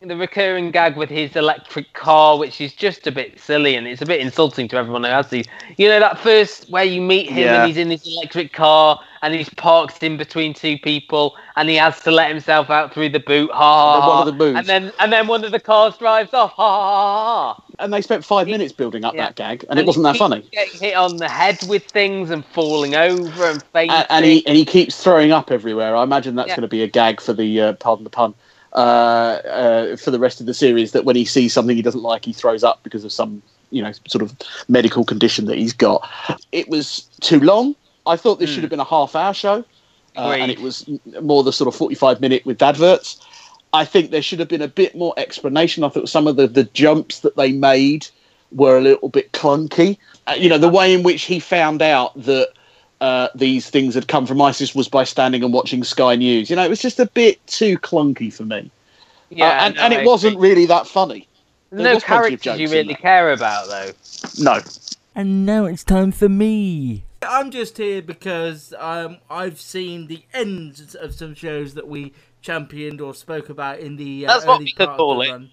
The 0.02 0.16
recurring 0.16 0.72
gag 0.72 0.98
with 0.98 1.10
his 1.10 1.36
electric 1.36 1.94
car, 1.94 2.38
which 2.38 2.62
is 2.62 2.74
just 2.74 3.08
a 3.08 3.12
bit 3.12 3.40
silly 3.40 3.76
and 3.76 3.88
it's 3.88 4.02
a 4.02 4.06
bit 4.06 4.20
insulting 4.20 4.68
to 4.68 4.76
everyone 4.78 5.04
who 5.04 5.10
has 5.10 5.30
these. 5.30 5.46
You 5.78 5.88
know, 5.88 6.00
that 6.00 6.20
first 6.20 6.70
where 6.70 6.84
you 6.84 7.02
meet 7.02 7.30
him 7.30 7.40
Yeah. 7.46 7.62
and 7.62 7.68
he's 7.68 7.78
in 7.78 7.90
his 7.90 8.06
electric 8.06 8.54
car 8.54 9.00
and 9.22 9.34
he's 9.34 9.50
parked 9.50 10.04
in 10.04 10.18
between 10.18 10.54
two 10.54 10.78
people 10.78 11.36
and 11.56 11.70
he 11.70 11.76
has 11.78 12.02
to 12.02 12.12
let 12.12 12.30
himself 12.30 12.70
out 12.70 12.94
through 12.94 13.10
the 13.10 13.20
boot. 13.20 13.50
Ha 13.52 13.58
ha 13.58 13.94
And 13.96 14.02
then 14.04 14.10
one 14.10 14.20
of 14.20 14.26
the 14.26 14.32
boots. 14.38 14.60
And 14.60 14.68
then 14.68 14.94
and 15.00 15.14
then 15.14 15.28
one 15.28 15.44
of 15.44 15.52
the 15.52 15.60
cars 15.60 15.98
drives 15.98 16.34
off. 16.34 16.52
Ha 16.52 16.70
ha 16.70 16.82
ha 16.82 17.54
ha. 17.56 17.64
And 17.80 17.92
they 17.92 18.02
spent 18.02 18.24
five 18.24 18.48
minutes 18.48 18.74
building 18.74 19.04
up 19.06 19.16
Yeah. 19.16 19.26
that 19.26 19.36
gag, 19.36 19.66
and, 19.70 19.80
it 19.80 19.86
wasn't 19.88 20.04
that 20.04 20.18
funny. 20.18 20.44
Getting 20.52 20.80
hit 20.80 20.96
on 20.96 21.18
the 21.18 21.28
head 21.28 21.58
with 21.68 21.84
things 21.86 22.30
and 22.30 22.46
falling 22.46 22.96
over 22.96 23.50
and 23.50 23.64
fainting. 23.74 23.96
and, 23.98 24.08
and 24.10 24.26
he 24.26 24.46
and 24.46 24.56
he 24.56 24.66
keeps 24.66 25.02
throwing 25.02 25.32
up 25.32 25.52
everywhere. 25.52 25.96
I 25.96 26.04
imagine 26.04 26.36
that's 26.36 26.50
Yeah. 26.50 26.56
going 26.58 26.62
to 26.64 26.68
be 26.68 26.84
a 26.84 26.88
gag 26.88 27.20
for 27.22 27.34
the 27.34 27.62
uh, 27.62 27.74
pardon 27.74 28.04
the 28.04 28.10
pun 28.10 28.36
uh, 28.76 29.40
uh, 29.48 29.96
for 29.98 30.12
the 30.12 30.20
rest 30.20 30.40
of 30.40 30.46
the 30.46 30.54
series. 30.54 30.92
That 30.92 31.06
when 31.06 31.16
he 31.16 31.26
sees 31.26 31.54
something 31.54 31.76
he 31.76 31.82
doesn't 31.82 32.04
like, 32.04 32.26
he 32.26 32.34
throws 32.34 32.64
up 32.64 32.84
because 32.84 33.04
of 33.04 33.12
some 33.12 33.42
you 33.72 33.82
know 33.82 33.92
sort 34.08 34.22
of 34.22 34.36
medical 34.68 35.04
condition 35.04 35.46
that 35.46 35.58
he's 35.58 35.74
got. 35.74 36.08
It 36.52 36.70
was 36.70 37.10
too 37.22 37.40
long. 37.40 37.76
I 38.06 38.18
thought 38.18 38.40
this 38.40 38.50
should 38.52 38.64
have 38.64 38.70
been 38.70 38.80
a 38.80 38.84
half 38.86 39.16
hour 39.16 39.34
show, 39.34 39.66
uh, 40.16 40.32
and 40.32 40.52
Hmm. 40.52 40.58
It 40.58 40.60
was 40.60 40.88
more 41.22 41.44
the 41.44 41.54
sort 41.54 41.68
of 41.68 41.76
forty 41.76 41.96
five 41.96 42.22
minute 42.22 42.46
with 42.46 42.62
adverts. 42.62 43.20
I 43.74 43.84
think 43.84 44.12
there 44.12 44.22
should 44.22 44.40
have 44.40 44.48
been 44.48 44.62
a 44.62 44.70
bit 44.70 44.96
more 44.96 45.14
explanation. 45.18 45.84
I 45.84 45.90
thought 45.90 46.08
some 46.08 46.28
of 46.28 46.38
the, 46.38 46.48
the 46.48 46.64
jumps 46.64 47.20
that 47.20 47.36
they 47.36 47.52
made 47.52 48.08
were 48.52 48.78
a 48.78 48.82
little 48.82 49.10
bit 49.10 49.34
clunky. 49.34 49.98
Uh, 50.28 50.36
you 50.38 50.48
know, 50.48 50.58
the 50.58 50.70
way 50.70 50.94
in 50.94 51.04
which 51.04 51.24
he 51.24 51.40
found 51.40 51.82
out 51.82 52.14
that 52.24 52.52
uh, 53.02 53.30
these 53.36 53.70
things 53.70 53.94
had 53.96 54.08
come 54.08 54.26
from 54.26 54.42
ISIS 54.42 54.74
was 54.76 54.88
by 54.88 55.04
standing 55.04 55.44
and 55.44 55.54
watching 55.54 55.84
Sky 55.84 56.16
News. 56.16 56.50
You 56.50 56.56
know, 56.56 56.64
it 56.64 56.70
was 56.70 56.82
just 56.82 57.00
a 57.00 57.06
bit 57.08 57.46
too 57.48 57.78
clunky 57.80 58.34
for 58.34 58.44
me. 58.44 58.72
yeah, 59.30 59.48
Uh, 59.48 59.66
and, 59.66 59.76
no, 59.76 59.82
and 59.82 59.94
it 59.94 60.06
wasn't 60.06 60.38
really 60.38 60.66
that 60.68 60.88
funny. 60.88 61.28
There 61.72 61.84
no 61.84 61.94
was 61.96 62.04
plenty 62.04 62.36
of 62.36 62.42
characters 62.42 62.60
you 62.60 62.70
really 62.70 62.96
care 62.96 63.32
about 63.32 63.68
though. 63.68 63.92
No. 64.40 64.60
And 65.14 65.46
now 65.46 65.66
it's 65.66 65.84
time 65.84 66.12
for 66.12 66.30
me. 66.30 67.04
I'm 67.22 67.50
just 67.52 67.78
here 67.78 68.02
because 68.02 68.74
um, 68.78 69.18
I've 69.30 69.60
seen 69.60 70.08
the 70.08 70.24
ends 70.34 70.94
of 70.96 71.16
some 71.16 71.34
shows 71.34 71.74
that 71.74 71.88
we 71.88 72.14
championed 72.42 73.02
or 73.02 73.14
spoke 73.14 73.50
about 73.50 73.80
in 73.80 73.96
the 73.96 74.26
uh, 74.26 74.34
That's 74.34 74.46
what 74.46 74.56
early 74.58 74.66
we 74.66 74.72
could 74.74 74.86
part 74.88 74.90
of 74.92 74.98
call 74.98 75.18
the 75.18 75.22
it. 75.28 75.32
run. 75.32 75.50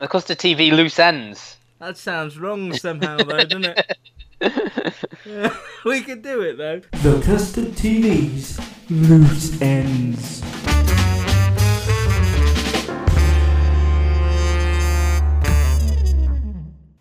Of 0.00 0.10
course, 0.10 0.24
the 0.24 0.36
TV 0.36 0.70
loose 0.70 0.98
ends. 0.98 1.56
That 1.78 1.96
sounds 1.96 2.38
wrong 2.38 2.72
somehow, 2.74 3.16
though, 3.18 3.38
doesn't 3.44 3.64
it? 3.64 3.98
Yeah, 4.40 5.56
we 5.84 6.02
could 6.02 6.22
do 6.22 6.40
it 6.42 6.58
though. 6.58 6.80
The 7.02 7.20
Custard 7.22 7.72
TV's 7.72 8.60
loose 8.90 9.60
ends. 9.60 10.42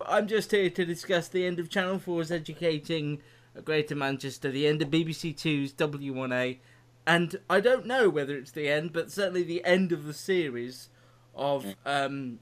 I'm 0.07 0.27
just 0.27 0.51
here 0.51 0.69
to 0.69 0.85
discuss 0.85 1.27
the 1.27 1.45
end 1.45 1.59
of 1.59 1.69
Channel 1.69 1.99
4's 1.99 2.31
Educating 2.31 3.21
a 3.53 3.61
Greater 3.61 3.95
Manchester, 3.95 4.49
the 4.49 4.67
end 4.67 4.81
of 4.81 4.89
BBC 4.89 5.35
2's 5.35 5.73
W1A, 5.73 6.57
and 7.05 7.35
I 7.49 7.59
don't 7.59 7.85
know 7.85 8.09
whether 8.09 8.37
it's 8.37 8.51
the 8.51 8.69
end, 8.69 8.93
but 8.93 9.11
certainly 9.11 9.43
the 9.43 9.63
end 9.65 9.91
of 9.91 10.05
the 10.05 10.13
series 10.13 10.89
of 11.35 11.65
um, 11.85 12.39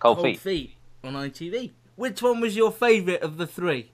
Cold, 0.00 0.16
Cold 0.18 0.26
feet. 0.26 0.40
Feet 0.40 0.74
on 1.04 1.14
ITV. 1.14 1.72
Which 1.94 2.22
one 2.22 2.40
was 2.40 2.56
your 2.56 2.72
favourite 2.72 3.22
of 3.22 3.36
the 3.36 3.46
three? 3.46 3.92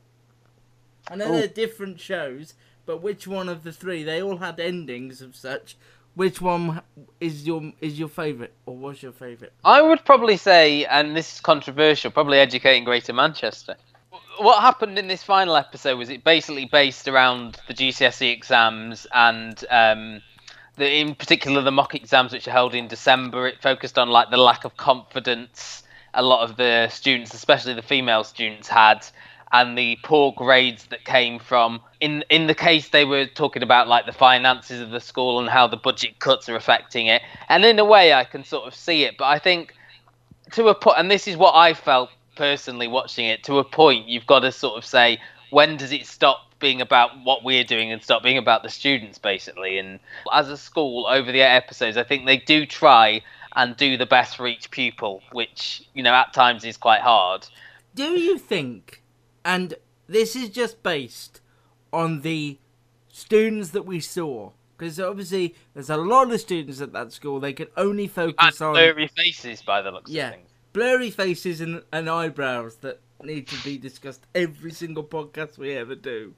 I 1.09 1.17
know 1.17 1.33
they're 1.33 1.49
different 1.49 2.01
shows, 2.01 2.55
but 2.87 3.03
which 3.03 3.27
one 3.27 3.49
of 3.49 3.65
the 3.65 3.73
three? 3.73 4.03
They 4.03 4.23
all 4.23 4.39
had 4.39 4.61
endings 4.61 5.21
of 5.21 5.35
such. 5.37 5.77
Which 6.15 6.41
one 6.41 6.83
is 7.21 7.47
your 7.47 7.73
is 7.81 7.99
your 7.99 8.09
favourite, 8.09 8.53
or 8.67 8.77
was 8.77 9.03
your 9.03 9.13
favourite? 9.13 9.53
I 9.65 9.81
would 9.81 10.05
probably 10.05 10.37
say, 10.37 10.85
and 10.85 11.17
this 11.17 11.35
is 11.35 11.41
controversial, 11.41 12.11
probably 12.11 12.39
educating 12.39 12.85
Greater 12.85 13.13
Manchester. 13.13 13.77
What 14.39 14.61
happened 14.61 14.99
in 14.99 15.09
this 15.09 15.23
final 15.23 15.57
episode 15.57 15.97
was 15.97 16.11
it 16.11 16.25
basically 16.25 16.67
based 16.67 17.09
around 17.09 17.59
the 17.69 17.75
GCSE 17.75 18.33
exams 18.33 19.07
and 19.15 19.65
um, 19.71 20.23
the, 20.77 20.91
in 21.01 21.15
particular 21.15 21.63
the 21.63 21.71
mock 21.71 21.95
exams 21.95 22.33
which 22.33 22.47
are 22.49 22.53
held 22.53 22.75
in 22.75 22.89
December. 22.89 23.47
It 23.47 23.63
focused 23.63 23.99
on 23.99 24.09
like 24.09 24.31
the 24.31 24.39
lack 24.39 24.65
of 24.65 24.77
confidence 24.77 25.83
a 26.15 26.23
lot 26.23 26.49
of 26.49 26.57
the 26.57 26.89
students, 26.89 27.35
especially 27.35 27.75
the 27.75 27.83
female 27.83 28.25
students, 28.25 28.69
had, 28.69 29.07
and 29.53 29.77
the 29.77 29.99
poor 30.03 30.33
grades 30.33 30.87
that 30.87 31.05
came 31.05 31.39
from. 31.39 31.81
In 32.01 32.25
in 32.31 32.47
the 32.47 32.55
case, 32.55 32.89
they 32.89 33.05
were 33.05 33.27
talking 33.27 33.63
about 33.63 33.89
like 33.89 34.07
the 34.07 34.13
finances 34.13 34.81
of 34.81 34.91
the 34.91 35.01
school 35.01 35.41
and 35.41 35.49
how 35.49 35.67
the 35.67 35.77
budget 35.77 36.19
cuts 36.19 36.49
are 36.49 36.57
affecting 36.57 37.07
it. 37.07 37.23
And 37.49 37.65
in 37.65 37.79
a 37.79 37.85
way, 37.85 38.13
I 38.13 38.25
can 38.25 38.45
sort 38.45 38.67
of 38.67 38.75
see 38.75 39.05
it, 39.05 39.17
but 39.19 39.27
I 39.27 39.39
think 39.39 39.75
to 40.53 40.69
a 40.69 40.75
point, 40.75 40.99
and 40.99 41.11
this 41.11 41.29
is 41.29 41.37
what 41.37 41.55
I 41.55 41.75
felt 41.75 42.11
personally 42.37 42.89
watching 42.89 43.27
it. 43.27 43.45
To 43.45 43.59
a 43.59 43.65
point, 43.65 44.09
you've 44.09 44.27
got 44.27 44.41
to 44.41 44.53
sort 44.53 44.77
of 44.77 44.85
say 44.85 45.21
when 45.51 45.77
does 45.77 45.93
it 45.93 46.07
stop 46.07 46.47
being 46.59 46.81
about 46.81 47.11
what 47.25 47.45
we're 47.45 47.65
doing 47.65 47.93
and 47.93 48.03
stop 48.03 48.23
being 48.23 48.39
about 48.39 48.63
the 48.63 48.71
students, 48.71 49.19
basically. 49.19 49.79
And 49.79 49.99
as 50.33 50.49
a 50.49 50.57
school, 50.57 51.07
over 51.07 51.31
the 51.31 51.43
episodes, 51.43 51.99
I 51.99 52.05
think 52.05 52.25
they 52.25 52.39
do 52.39 52.65
try 52.65 53.21
and 53.55 53.77
do 53.77 53.99
the 53.99 54.07
best 54.07 54.37
for 54.37 54.47
each 54.47 54.71
pupil, 54.71 55.23
which 55.33 55.87
you 55.93 56.03
know 56.03 56.15
at 56.15 56.33
times 56.33 56.65
is 56.65 56.79
quite 56.79 57.03
hard. 57.03 57.47
Do 57.95 58.13
you 58.19 58.39
think, 58.39 59.02
and 59.45 59.75
this 60.07 60.35
is 60.37 60.49
just 60.49 60.83
based 60.83 61.41
on 61.93 62.21
the 62.23 62.59
students 63.09 63.71
that 63.71 63.85
we 63.85 64.01
saw, 64.01 64.53
because 64.77 64.99
obviously 65.01 65.55
there's 65.75 65.91
a 65.91 65.97
lot 65.97 66.33
of 66.33 66.41
students 66.41 66.81
at 66.81 66.93
that 66.93 67.13
school. 67.13 67.41
They 67.41 67.53
can 67.53 67.69
only 67.77 68.09
focus 68.09 68.61
And 68.61 68.69
on 68.69 68.73
blurry 68.75 69.09
faces 69.09 69.63
by 69.63 69.83
the 69.83 69.91
looks 69.91 70.11
yeah, 70.11 70.29
of 70.29 70.35
things. 70.35 70.51
blurry 70.73 71.11
faces 71.11 71.61
and, 71.61 71.83
and 71.93 72.09
eyebrows 72.09 72.77
that 72.77 73.01
need 73.23 73.47
to 73.49 73.63
be 73.63 73.79
discussed 73.79 74.27
every 74.35 74.73
single 74.73 75.05
podcast 75.05 75.57
we 75.59 75.73
ever 75.75 75.95
do. 75.95 76.35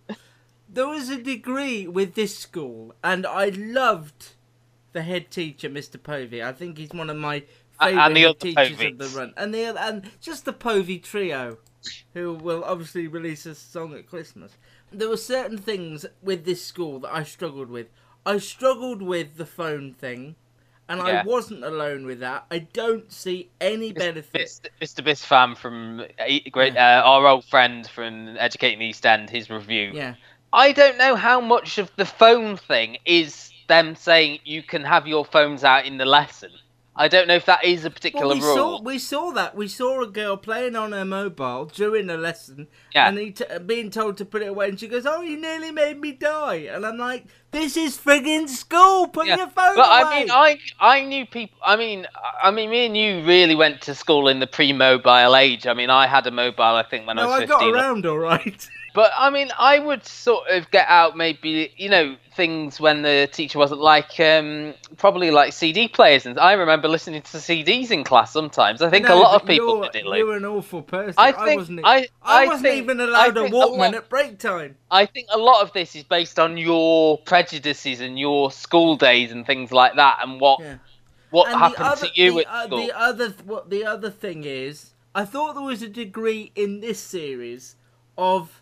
There 0.68 0.88
was 0.88 1.09
a 1.09 1.22
degree 1.22 1.86
with 1.86 2.14
this 2.14 2.36
school, 2.36 2.94
and 3.02 3.26
I 3.26 3.50
loved 3.50 4.30
the 4.92 5.02
head 5.02 5.30
teacher, 5.30 5.68
Mr. 5.70 6.02
Povey. 6.02 6.42
I 6.42 6.52
think 6.52 6.78
he's 6.78 6.90
one 6.90 7.11
of 7.11 7.16
my 7.16 7.44
favourite 7.80 8.07
and 8.07 8.16
the 8.16 8.20
head 8.22 8.40
teachers 8.40 8.80
of 8.80 8.98
the 8.98 9.09
run, 9.18 9.34
and 9.36 9.55
the 9.55 9.64
and 9.80 10.11
just 10.20 10.44
the 10.44 10.52
Povey 10.52 10.98
trio, 10.98 11.59
who 12.14 12.35
will 12.35 12.64
obviously 12.64 13.07
release 13.07 13.47
a 13.47 13.55
song 13.55 13.95
at 13.95 14.09
Christmas. 14.09 14.53
There 14.93 15.09
were 15.09 15.16
certain 15.16 15.59
things 15.59 16.07
with 16.22 16.45
this 16.45 16.64
school 16.64 17.01
that 17.01 17.14
I 17.14 17.22
struggled 17.24 17.70
with. 17.70 17.89
I 18.26 18.39
struggled 18.39 19.03
with 19.03 19.37
the 19.37 19.47
phone 19.47 19.93
thing, 19.93 20.37
and 20.89 21.01
I 21.01 21.22
wasn't 21.22 21.64
alone 21.64 22.07
with 22.07 22.20
that. 22.20 22.47
I 22.51 22.61
don't 22.61 23.11
see 23.12 23.51
any 23.61 23.93
benefit. 23.93 24.70
Mr. 24.80 25.05
Bispham 25.05 25.57
from 25.57 26.05
great, 26.51 26.76
uh, 26.76 27.03
our 27.05 27.26
old 27.26 27.45
friend 27.45 27.87
from 27.87 28.37
Educating 28.39 28.78
the 28.78 28.87
East 28.87 29.05
End, 29.05 29.30
his 29.30 29.51
review. 29.51 29.91
Yeah. 29.95 30.14
I 30.53 30.72
don't 30.72 30.99
know 30.99 31.16
how 31.16 31.41
much 31.41 31.78
of 31.78 31.91
the 31.97 32.05
phone 32.05 32.57
thing 32.57 32.99
is 33.05 33.51
them 33.66 33.97
saying 33.97 34.39
you 34.45 34.62
can 34.62 34.85
have 34.85 35.07
your 35.07 35.24
phones 35.24 35.64
out 35.64 35.87
in 35.87 35.99
the 35.99 36.05
lesson. 36.05 36.51
I 36.97 37.09
don't 37.09 37.26
know 37.26 37.34
if 37.34 37.47
that 37.47 37.64
is 37.64 37.84
a 37.84 37.90
particular 37.90 38.26
Well, 38.28 38.34
we 38.36 38.40
rule. 38.42 38.57
saw 38.57 38.80
we 38.82 38.99
saw 39.01 39.30
that 39.32 39.57
we 39.57 39.66
saw 39.66 40.03
a 40.03 40.07
girl 40.07 40.36
playing 40.36 40.76
on 40.76 40.92
her 40.92 41.05
mobile 41.05 41.64
during 41.66 42.09
a 42.09 42.16
lesson, 42.16 42.68
Yeah. 42.95 43.09
and 43.09 43.18
he 43.18 43.32
t- 43.32 43.45
being 43.66 43.90
told 43.90 44.16
to 44.18 44.24
put 44.24 44.42
it 44.42 44.47
away, 44.49 44.68
and 44.68 44.78
she 44.78 44.86
goes, 44.86 45.05
"Oh, 45.05 45.20
you 45.20 45.36
nearly 45.36 45.72
made 45.72 46.01
me 46.01 46.12
die," 46.12 46.68
and 46.72 46.86
I'm 46.86 46.97
like, 46.99 47.24
"This 47.51 47.76
is 47.76 47.99
friggin' 47.99 48.49
school. 48.49 49.09
Put 49.09 49.26
Yeah. 49.26 49.38
your 49.38 49.49
phone 49.49 49.76
away. 49.76 49.76
But 49.76 49.88
away." 50.05 50.16
I 50.16 50.20
mean, 50.20 50.30
I 50.30 50.59
I 50.80 51.01
knew 51.03 51.26
people. 51.26 51.59
I 51.66 51.74
mean, 51.74 52.07
I 52.42 52.53
mean, 52.53 52.70
me 52.70 52.86
and 52.86 52.97
you 52.97 53.24
really 53.26 53.57
went 53.57 53.80
to 53.82 53.95
school 53.95 54.28
in 54.28 54.38
the 54.38 54.47
pre-mobile 54.47 55.34
age. 55.34 55.66
I 55.66 55.74
mean, 55.74 55.90
I 55.90 56.07
had 56.07 56.26
a 56.28 56.30
mobile, 56.30 56.62
I 56.62 56.84
think, 56.84 57.09
when 57.09 57.18
I 57.18 57.22
no, 57.22 57.28
was 57.30 57.40
I 57.42 57.47
got 57.47 57.62
around 57.68 58.07
all 58.07 58.18
right. 58.18 58.68
But 58.95 59.11
I 59.18 59.28
mean, 59.30 59.51
I 59.59 59.80
would 59.80 60.07
sort 60.07 60.47
of 60.51 60.70
get 60.70 60.86
out 60.88 61.16
maybe 61.16 61.72
you 61.76 61.88
know 61.88 62.14
things 62.37 62.80
when 62.80 63.03
the 63.03 63.28
teacher 63.32 63.59
wasn't 63.59 63.80
like 63.80 64.18
um, 64.20 64.74
probably 64.97 65.30
like 65.30 65.53
CD 65.53 65.89
players, 65.89 66.26
and 66.26 66.39
I 66.39 66.53
remember 66.53 66.89
listening 66.89 67.22
to 67.22 67.37
CDs 67.39 67.91
in 67.91 68.05
class 68.05 68.32
sometimes. 68.32 68.82
I 68.82 68.91
think 68.91 69.07
No, 69.07 69.16
a 69.16 69.20
lot 69.20 69.41
of 69.41 69.47
people 69.47 69.82
did 69.82 69.97
it. 69.97 70.07
Luke. 70.07 70.18
You're 70.18 70.37
an 70.37 70.45
awful 70.45 70.82
person. 70.82 71.14
I 71.16 71.32
I, 71.32 71.57
wasn't. 71.57 71.80
I- 71.85 72.09
I 72.22 72.45
I 72.45 72.47
wasn't 72.47 72.62
think- 72.62 72.82
even 72.82 73.01
allowed 73.01 73.37
a 73.37 73.43
think 73.43 73.55
a 73.55 73.57
lot- 73.57 73.95
at 73.95 74.09
break 74.09 74.39
time. 74.39 74.76
I 74.91 75.07
think 75.07 75.28
a 75.32 75.39
lot 75.39 75.62
of 75.62 75.72
this 75.72 75.95
is 75.97 76.03
based 76.05 76.39
on 76.39 76.57
your 76.57 77.18
prejudices 77.18 78.01
and 78.01 78.18
your 78.18 78.51
school 78.51 78.97
days 78.97 79.32
and 79.32 79.47
things 79.47 79.70
like 79.72 79.95
that, 79.97 80.18
and 80.22 80.41
what 80.41 80.61
Yeah. 80.61 80.76
what 81.30 81.49
And 81.51 81.59
happened 81.59 81.87
other- 81.87 82.07
to 82.07 82.12
you 82.20 82.32
the, 82.35 82.41
at 82.41 82.47
uh, 82.55 82.66
school. 82.66 82.78
The 82.87 82.99
other, 82.99 83.28
what 83.45 83.70
the 83.70 83.85
other 83.85 84.11
thing 84.11 84.45
is, 84.45 84.91
I 85.14 85.24
thought 85.24 85.55
there 85.55 85.62
was 85.62 85.82
a 85.82 85.89
degree 85.89 86.53
in 86.55 86.80
this 86.80 86.99
series 87.01 87.76
of. 88.18 88.61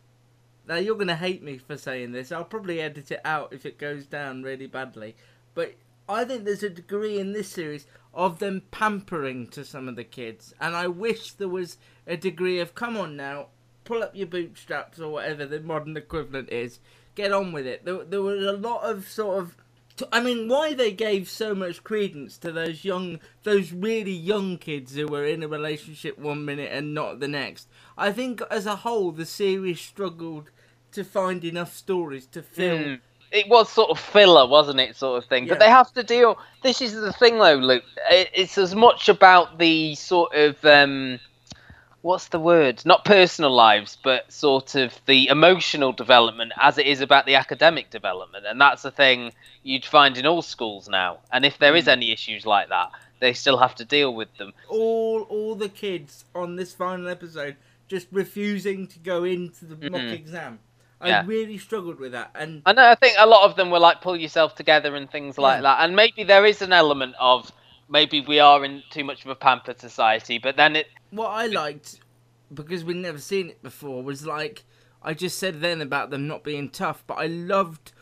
Now 0.66 0.76
you're 0.76 0.96
gonna 0.96 1.16
hate 1.16 1.42
me 1.42 1.58
for 1.58 1.76
saying 1.76 2.12
this. 2.12 2.32
I'll 2.32 2.44
probably 2.44 2.80
edit 2.80 3.10
it 3.10 3.20
out 3.24 3.52
if 3.52 3.66
it 3.66 3.78
goes 3.78 4.06
down 4.06 4.42
really 4.42 4.66
badly. 4.66 5.16
But 5.54 5.74
I 6.08 6.24
think 6.24 6.44
there's 6.44 6.62
a 6.62 6.70
degree 6.70 7.18
in 7.18 7.32
this 7.32 7.48
series 7.48 7.86
of 8.14 8.38
them 8.38 8.62
pampering 8.70 9.48
to 9.48 9.64
some 9.64 9.88
of 9.88 9.96
the 9.96 10.04
kids, 10.04 10.54
and 10.60 10.76
I 10.76 10.86
wish 10.86 11.32
there 11.32 11.48
was 11.48 11.78
a 12.06 12.16
degree 12.16 12.60
of 12.60 12.74
come 12.74 12.96
on 12.96 13.16
now, 13.16 13.46
pull 13.84 14.02
up 14.02 14.14
your 14.14 14.26
bootstraps 14.26 15.00
or 15.00 15.10
whatever 15.10 15.46
the 15.46 15.60
modern 15.60 15.96
equivalent 15.96 16.50
is. 16.50 16.80
Get 17.14 17.32
on 17.32 17.52
with 17.52 17.66
it. 17.66 17.84
There, 17.84 18.04
there 18.04 18.22
was 18.22 18.44
a 18.44 18.52
lot 18.52 18.82
of 18.84 19.08
sort 19.08 19.38
of 19.38 19.56
I 20.10 20.20
mean, 20.20 20.48
why 20.48 20.72
they 20.72 20.90
gave 20.90 21.28
so 21.28 21.54
much 21.54 21.84
credence 21.84 22.38
to 22.38 22.50
those 22.50 22.84
young, 22.84 23.20
those 23.42 23.72
really 23.72 24.12
young 24.12 24.56
kids 24.56 24.94
who 24.94 25.06
were 25.06 25.26
in 25.26 25.42
a 25.42 25.48
relationship 25.48 26.18
one 26.18 26.44
minute 26.44 26.70
and 26.72 26.94
not 26.94 27.20
the 27.20 27.28
next. 27.28 27.68
I 28.02 28.10
think 28.12 28.42
as 28.50 28.66
a 28.66 28.76
whole, 28.76 29.12
the 29.12 29.24
series 29.24 29.80
struggled 29.80 30.50
to 30.92 31.04
find 31.04 31.44
enough 31.44 31.72
stories 31.72 32.26
to 32.26 32.42
fill. 32.42 32.78
Mm. 32.78 33.00
It 33.30 33.48
was 33.48 33.70
sort 33.70 33.90
of 33.90 33.98
filler, 33.98 34.46
wasn't 34.46 34.80
it, 34.80 34.96
sort 34.96 35.22
of 35.22 35.28
thing. 35.28 35.44
Yeah. 35.44 35.52
But 35.52 35.60
they 35.60 35.68
have 35.70 35.92
to 35.94 36.02
deal. 36.02 36.36
This 36.62 36.82
is 36.82 36.92
the 36.94 37.12
thing, 37.12 37.38
though, 37.38 37.54
Luke. 37.54 37.84
It's 38.10 38.58
as 38.58 38.74
much 38.74 39.08
about 39.08 39.58
the 39.58 39.94
sort 39.94 40.34
of 40.34 40.62
um, 40.64 41.20
what's 42.02 42.28
the 42.28 42.40
word? 42.40 42.82
Not 42.84 43.04
personal 43.04 43.54
lives, 43.54 43.96
but 44.02 44.30
sort 44.30 44.74
of 44.74 44.92
the 45.06 45.28
emotional 45.28 45.92
development 45.92 46.52
as 46.60 46.76
it 46.78 46.86
is 46.86 47.00
about 47.00 47.24
the 47.24 47.36
academic 47.36 47.88
development. 47.90 48.44
And 48.46 48.60
that's 48.60 48.82
the 48.82 48.90
thing 48.90 49.32
you'd 49.62 49.84
find 49.84 50.18
in 50.18 50.26
all 50.26 50.42
schools 50.42 50.88
now. 50.88 51.18
And 51.32 51.44
if 51.44 51.56
there 51.58 51.76
is 51.76 51.84
Mm. 51.84 51.92
any 51.92 52.10
issues 52.12 52.44
like 52.44 52.68
that, 52.68 52.90
they 53.20 53.32
still 53.32 53.58
have 53.58 53.76
to 53.76 53.84
deal 53.84 54.12
with 54.12 54.36
them. 54.36 54.52
All, 54.68 55.22
all 55.30 55.54
the 55.54 55.68
kids 55.68 56.24
on 56.34 56.56
this 56.56 56.74
final 56.74 57.08
episode 57.08 57.56
just 57.92 58.08
refusing 58.10 58.86
to 58.86 58.98
go 58.98 59.22
into 59.22 59.66
the 59.66 59.76
mock 59.90 60.00
Mhm. 60.00 60.12
exam. 60.14 60.58
I 60.98 61.08
Yeah. 61.08 61.22
really 61.26 61.58
struggled 61.58 61.98
with 62.00 62.12
that, 62.12 62.30
and 62.34 62.62
I 62.64 62.72
know. 62.72 62.88
I 62.88 62.94
think 62.94 63.16
a 63.18 63.26
lot 63.26 63.42
of 63.48 63.56
them 63.56 63.68
were 63.70 63.78
like 63.80 64.00
pull 64.00 64.16
yourself 64.16 64.54
together 64.54 64.96
and 64.96 65.10
things 65.10 65.36
like 65.36 65.60
that. 65.62 65.80
And 65.80 65.94
maybe 65.94 66.24
there 66.24 66.46
is 66.46 66.62
an 66.62 66.72
element 66.72 67.14
of 67.20 67.52
maybe 67.90 68.20
we 68.22 68.38
are 68.38 68.64
in 68.64 68.82
too 68.90 69.04
much 69.04 69.24
of 69.24 69.30
a 69.30 69.34
pampered 69.34 69.78
society. 69.78 70.38
But 70.38 70.56
then 70.56 70.74
it 70.76 70.86
what 71.10 71.28
I 71.28 71.46
liked 71.48 72.00
because 72.54 72.82
we'd 72.84 72.96
never 72.96 73.18
seen 73.18 73.50
it 73.50 73.62
before 73.62 74.02
was 74.02 74.24
like 74.26 74.64
I 75.02 75.12
just 75.12 75.38
said 75.38 75.60
then 75.60 75.82
about 75.82 76.08
them 76.10 76.26
not 76.26 76.44
being 76.44 76.70
tough, 76.70 77.02
but 77.06 77.18
I 77.18 77.26
loved 77.26 77.92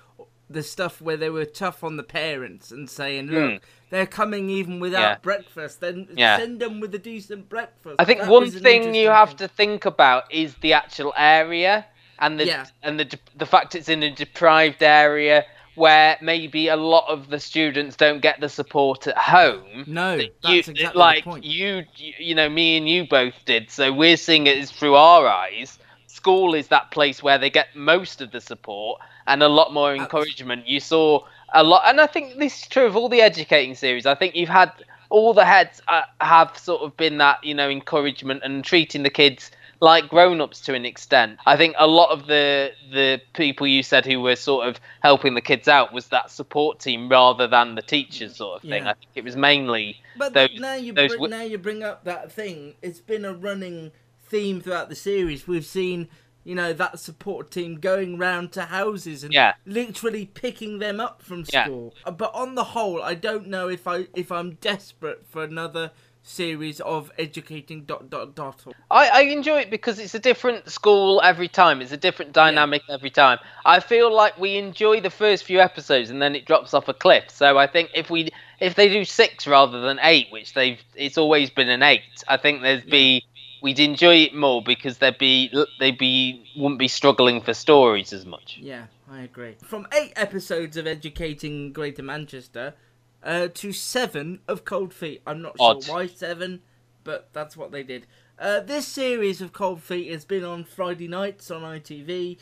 the 0.49 0.63
stuff 0.63 1.01
where 1.01 1.17
they 1.17 1.31
were 1.31 1.47
tough 1.47 1.83
on 1.83 1.97
the 1.97 2.03
parents 2.03 2.71
and 2.71 2.89
saying, 2.91 3.29
"Look, 3.29 3.53
Mm. 3.55 3.61
They're 3.91 4.07
coming 4.07 4.49
even 4.51 4.81
without 4.81 5.01
Yeah. 5.01 5.17
breakfast. 5.23 5.81
Then 5.81 6.09
Yeah. 6.17 6.39
send 6.39 6.61
them 6.61 6.81
with 6.81 6.95
a 6.95 6.99
decent 6.99 7.49
breakfast." 7.49 7.97
I 7.99 8.05
think 8.05 8.21
That 8.21 8.29
one 8.31 8.51
thing 8.51 8.95
you 8.95 9.09
have 9.09 9.31
thing. 9.31 9.39
to 9.39 9.49
think 9.49 9.85
about 9.85 10.33
is 10.33 10.55
the 10.63 10.73
actual 10.73 11.13
area 11.17 11.87
and 12.19 12.39
the 12.41 12.47
Yeah. 12.47 12.67
and 12.83 12.99
the 13.01 13.19
the 13.37 13.47
fact 13.47 13.75
it's 13.75 13.89
in 13.89 14.03
a 14.03 14.11
deprived 14.11 14.83
area 14.83 15.45
where 15.77 16.19
maybe 16.21 16.69
a 16.69 16.77
lot 16.77 17.07
of 17.09 17.31
the 17.31 17.39
students 17.41 17.97
don't 17.97 18.21
get 18.21 18.41
the 18.41 18.49
support 18.49 19.07
at 19.07 19.17
home. 19.17 19.85
No, 19.87 20.17
that 20.19 20.31
that's 20.43 20.53
you, 20.53 20.59
exactly 20.59 20.93
the 20.93 20.99
like 20.99 21.25
point. 21.25 21.45
you, 21.45 21.85
you 21.97 22.13
you 22.19 22.35
know 22.35 22.49
me 22.49 22.77
and 22.77 22.89
you 22.89 23.07
both 23.09 23.35
did. 23.47 23.71
So 23.71 23.93
we're 23.93 24.17
seeing 24.17 24.47
it 24.47 24.69
through 24.69 24.97
our 24.97 25.27
eyes. 25.27 25.79
School 26.07 26.55
is 26.55 26.69
that 26.69 26.91
place 26.91 27.23
where 27.23 27.39
they 27.39 27.49
get 27.51 27.75
most 27.75 28.21
of 28.21 28.31
the 28.33 28.41
support 28.41 29.01
and 29.27 29.43
a 29.43 29.49
lot 29.49 29.73
more 29.73 29.95
encouragement. 29.95 30.67
You 30.69 30.81
saw 30.81 31.21
a 31.53 31.63
lot, 31.63 31.83
and 31.87 32.01
I 32.01 32.07
think 32.07 32.39
this 32.39 32.63
is 32.63 32.69
true 32.69 32.87
of 32.87 32.97
all 32.97 33.09
the 33.09 33.21
educating 33.21 33.75
series. 33.75 34.07
I 34.07 34.15
think 34.15 34.35
you've 34.35 34.49
had 34.49 34.73
all 35.09 35.35
the 35.35 35.45
heads 35.45 35.81
uh, 35.89 36.03
have 36.21 36.57
sort 36.57 36.83
of 36.83 36.97
been 36.97 37.19
that 37.19 37.43
you 37.45 37.55
know 37.55 37.69
encouragement 37.69 38.43
and 38.45 38.65
treating 38.65 39.03
the 39.03 39.11
kids 39.11 39.51
like 39.81 40.09
grown-ups 40.09 40.61
to 40.61 40.75
an 40.75 40.85
extent. 40.85 41.39
I 41.47 41.57
think 41.57 41.75
a 41.79 41.87
lot 41.87 42.11
of 42.11 42.27
the 42.27 42.73
the 42.93 43.21
people 43.33 43.67
you 43.67 43.83
said 43.83 44.05
who 44.05 44.21
were 44.21 44.37
sort 44.37 44.69
of 44.69 44.79
helping 45.03 45.35
the 45.35 45.41
kids 45.41 45.69
out 45.69 45.93
was 45.93 46.09
that 46.09 46.31
support 46.31 46.81
team 46.81 47.09
rather 47.09 47.47
than 47.47 47.75
the 47.75 47.83
teachers 47.83 48.37
sort 48.37 48.57
of 48.57 48.69
thing. 48.69 48.85
Yeah. 48.85 48.91
I 48.91 48.95
think 48.95 49.11
it 49.15 49.25
was 49.25 49.37
mainly 49.37 50.01
But 50.17 50.35
those 50.35 50.51
now 50.55 50.75
you 50.75 50.93
those 50.93 51.13
wi- 51.13 51.37
now 51.37 51.43
you 51.43 51.59
bring 51.59 51.83
up 51.83 52.05
that 52.05 52.31
thing. 52.31 52.75
It's 52.83 53.01
been 53.01 53.25
a 53.25 53.33
running 53.33 53.93
theme 54.23 54.61
throughout 54.61 54.89
the 54.91 54.97
series. 54.97 55.49
We've 55.49 55.67
seen 55.67 56.09
you 56.45 56.55
know 56.55 56.73
that 56.73 56.99
support 56.99 57.51
team 57.51 57.77
going 57.77 58.19
round 58.19 58.53
to 58.53 58.63
houses 58.63 59.25
and 59.25 59.33
Yeah. 59.33 59.55
literally 59.67 60.27
picking 60.27 60.79
them 60.79 61.01
up 61.01 61.23
from 61.23 61.45
school. 61.45 61.95
Uh, 62.05 62.11
But 62.11 62.35
on 62.35 62.55
the 62.55 62.65
whole, 62.65 63.03
I 63.03 63.15
don't 63.15 63.47
know 63.49 63.69
if 63.69 63.87
I 63.87 64.07
if 64.15 64.33
I'm 64.33 64.55
desperate 64.55 65.27
for 65.27 65.45
another 65.45 65.93
series 66.23 66.81
of 66.81 67.11
educating 67.19 67.85
dot 67.85 68.11
dot 68.11 68.35
dot. 68.35 68.63
I, 68.91 69.09
I 69.09 69.21
enjoy 69.23 69.61
it 69.61 69.71
because 69.71 69.99
it's 69.99 70.15
a 70.15 70.19
different 70.19 70.71
school 70.71 71.21
every 71.25 71.49
time. 71.49 71.81
It's 71.81 71.93
a 71.93 71.97
different 71.97 72.33
dynamic 72.33 72.83
every 72.91 73.11
time. 73.11 73.39
I 73.65 73.81
feel 73.81 74.15
like 74.15 74.39
we 74.39 74.57
enjoy 74.57 75.01
the 75.01 75.11
first 75.11 75.45
few 75.45 75.61
episodes 75.61 76.11
and 76.11 76.21
then 76.21 76.35
it 76.37 76.45
drops 76.45 76.75
off 76.75 76.89
a 76.89 76.95
cliff. 76.95 77.31
So 77.31 77.59
I 77.59 77.67
think 77.67 77.91
if 77.95 78.11
we 78.11 78.29
if 78.61 78.75
they 78.75 78.91
do 78.91 79.05
six 79.05 79.47
rather 79.47 79.81
than 79.81 79.99
eight, 80.03 80.27
which 80.31 80.53
they've 80.53 80.81
it's 80.95 81.17
always 81.17 81.49
been 81.51 81.71
an 81.71 81.83
eight, 81.83 82.03
I 82.29 82.37
think 82.37 82.61
there'd 82.61 82.87
be 82.91 83.25
we'd 83.63 83.79
enjoy 83.81 84.17
it 84.17 84.35
more 84.35 84.63
because 84.63 84.99
there'd 84.99 85.19
be 85.19 85.51
they'd 85.79 85.99
be 85.99 86.45
wouldn't 86.57 86.79
be 86.79 86.89
struggling 86.89 87.41
for 87.41 87.55
stories 87.55 88.13
as 88.13 88.25
much. 88.27 88.59
Yeah, 88.61 88.87
I 89.11 89.23
agree. 89.23 89.57
From 89.65 89.87
eight 89.93 90.13
episodes 90.17 90.77
of 90.77 90.87
educating 90.87 91.73
Greater 91.73 92.03
Manchester 92.03 92.75
uh, 93.23 93.49
to 93.55 93.73
seven 93.73 94.41
of 94.49 94.65
Cold 94.65 94.95
Feet. 94.95 95.23
I'm 95.27 95.43
not 95.43 95.57
Odd. 95.61 95.85
sure 95.85 95.95
why 95.95 96.07
seven, 96.07 96.61
but 97.05 97.29
that's 97.33 97.57
what 97.57 97.71
they 97.73 97.83
did. 97.83 98.07
Uh, 98.39 98.61
this 98.61 98.87
series 98.87 99.41
of 99.43 99.53
Cold 99.53 99.83
Feet 99.83 100.11
has 100.11 100.25
been 100.25 100.45
on 100.45 100.65
Friday 100.65 101.09
nights 101.09 101.51
on 101.51 101.61
ITV, 101.63 102.39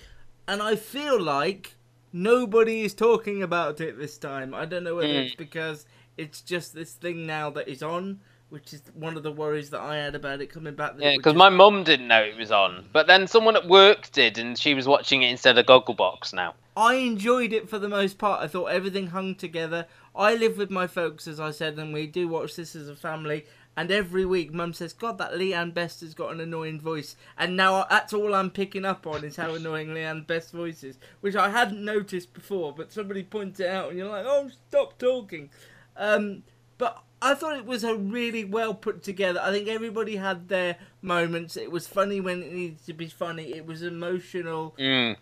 and 0.47 0.63
I 0.63 0.77
feel 0.77 1.21
like 1.21 1.75
nobody 2.13 2.83
is 2.83 2.95
talking 2.95 3.43
about 3.43 3.81
it 3.81 3.99
this 3.99 4.17
time. 4.19 4.55
I 4.55 4.65
don't 4.65 4.85
know 4.85 4.95
whether 4.95 5.09
Mm. 5.09 5.27
it's 5.27 5.35
because 5.35 5.87
it's 6.17 6.41
just 6.41 6.75
this 6.75 6.93
thing 6.95 7.27
now 7.27 7.51
that 7.51 7.69
is 7.69 7.83
on, 7.83 8.21
which 8.51 8.73
is 8.73 8.83
one 8.95 9.17
of 9.17 9.23
the 9.23 9.33
worries 9.33 9.71
that 9.71 9.81
I 9.81 9.97
had 9.97 10.15
about 10.15 10.41
it 10.41 10.47
coming 10.47 10.75
back. 10.75 10.95
Yeah, 10.99 11.17
because 11.17 11.35
my 11.35 11.49
mum 11.49 11.85
didn't 11.85 12.09
know 12.09 12.23
it 12.23 12.37
was 12.37 12.51
on, 12.51 12.87
but 12.93 13.07
then 13.07 13.27
someone 13.27 13.57
at 13.57 13.69
work 13.69 14.11
did, 14.13 14.39
and 14.39 14.59
she 14.59 14.75
was 14.75 14.87
watching 14.87 15.23
it 15.23 15.31
instead 15.31 15.59
of 15.59 15.67
Gogglebox 15.67 16.33
now. 16.33 16.55
I 16.77 16.95
enjoyed 16.95 17.53
it 17.53 17.69
for 17.69 17.79
the 17.79 17.89
most 17.89 18.19
part. 18.19 18.43
I 18.43 18.49
thought 18.49 18.67
everything 18.67 19.09
hung 19.09 19.35
together. 19.35 19.87
I 20.15 20.35
live 20.35 20.57
with 20.57 20.71
my 20.71 20.87
folks, 20.87 21.27
as 21.27 21.41
I 21.41 21.51
said, 21.51 21.79
and 21.79 21.93
we 21.93 22.07
do 22.07 22.29
watch 22.29 22.57
this 22.57 22.75
as 22.75 22.89
a 22.89 22.97
family. 22.97 23.47
And 23.77 23.93
every 23.93 24.25
week, 24.25 24.53
Mum 24.53 24.73
says, 24.73 24.93
"God, 24.93 25.19
that 25.19 25.35
Leanne 25.35 25.73
Best 25.73 26.01
has 26.01 26.13
got 26.13 26.33
an 26.33 26.41
annoying 26.41 26.81
voice." 26.81 27.15
And 27.37 27.57
now 27.57 27.87
that's 27.89 28.13
all 28.13 28.35
I'm 28.35 28.51
picking 28.51 28.85
up 28.85 29.07
on 29.07 29.23
is 29.23 29.37
how 29.37 29.55
annoying 29.55 29.89
Leanne 29.89 30.27
Best's 30.27 30.51
voice 30.51 30.83
is, 30.83 30.99
which 31.21 31.37
I 31.37 31.51
hadn't 31.51 31.85
noticed 31.85 32.33
before. 32.33 32.73
But 32.73 32.93
somebody 32.93 33.23
points 33.23 33.61
it 33.61 33.69
out, 33.69 33.91
and 33.91 33.99
you're 33.99 34.09
like, 34.09 34.27
"Oh, 34.27 34.51
stop 34.69 34.99
talking." 34.99 35.51
Um, 35.97 36.43
but 36.77 37.05
I 37.21 37.35
thought 37.35 37.57
it 37.57 37.67
was 37.67 37.85
a 37.85 37.95
really 37.97 38.45
well 38.45 38.75
put 38.75 39.03
together. 39.03 39.41
I 39.43 39.51
think 39.51 39.69
everybody 39.69 40.17
had 40.17 40.49
their 40.49 40.77
moments. 41.03 41.57
It 41.57 41.71
was 41.71 41.87
funny 41.87 42.21
when 42.21 42.43
it 42.43 42.53
needed 42.53 42.85
to 42.87 42.93
be 42.93 43.07
funny. 43.09 43.55
It 43.55 43.67
was 43.67 43.83
emotional 43.83 44.75
Mm. 44.79 45.17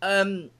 um, 0.00 0.50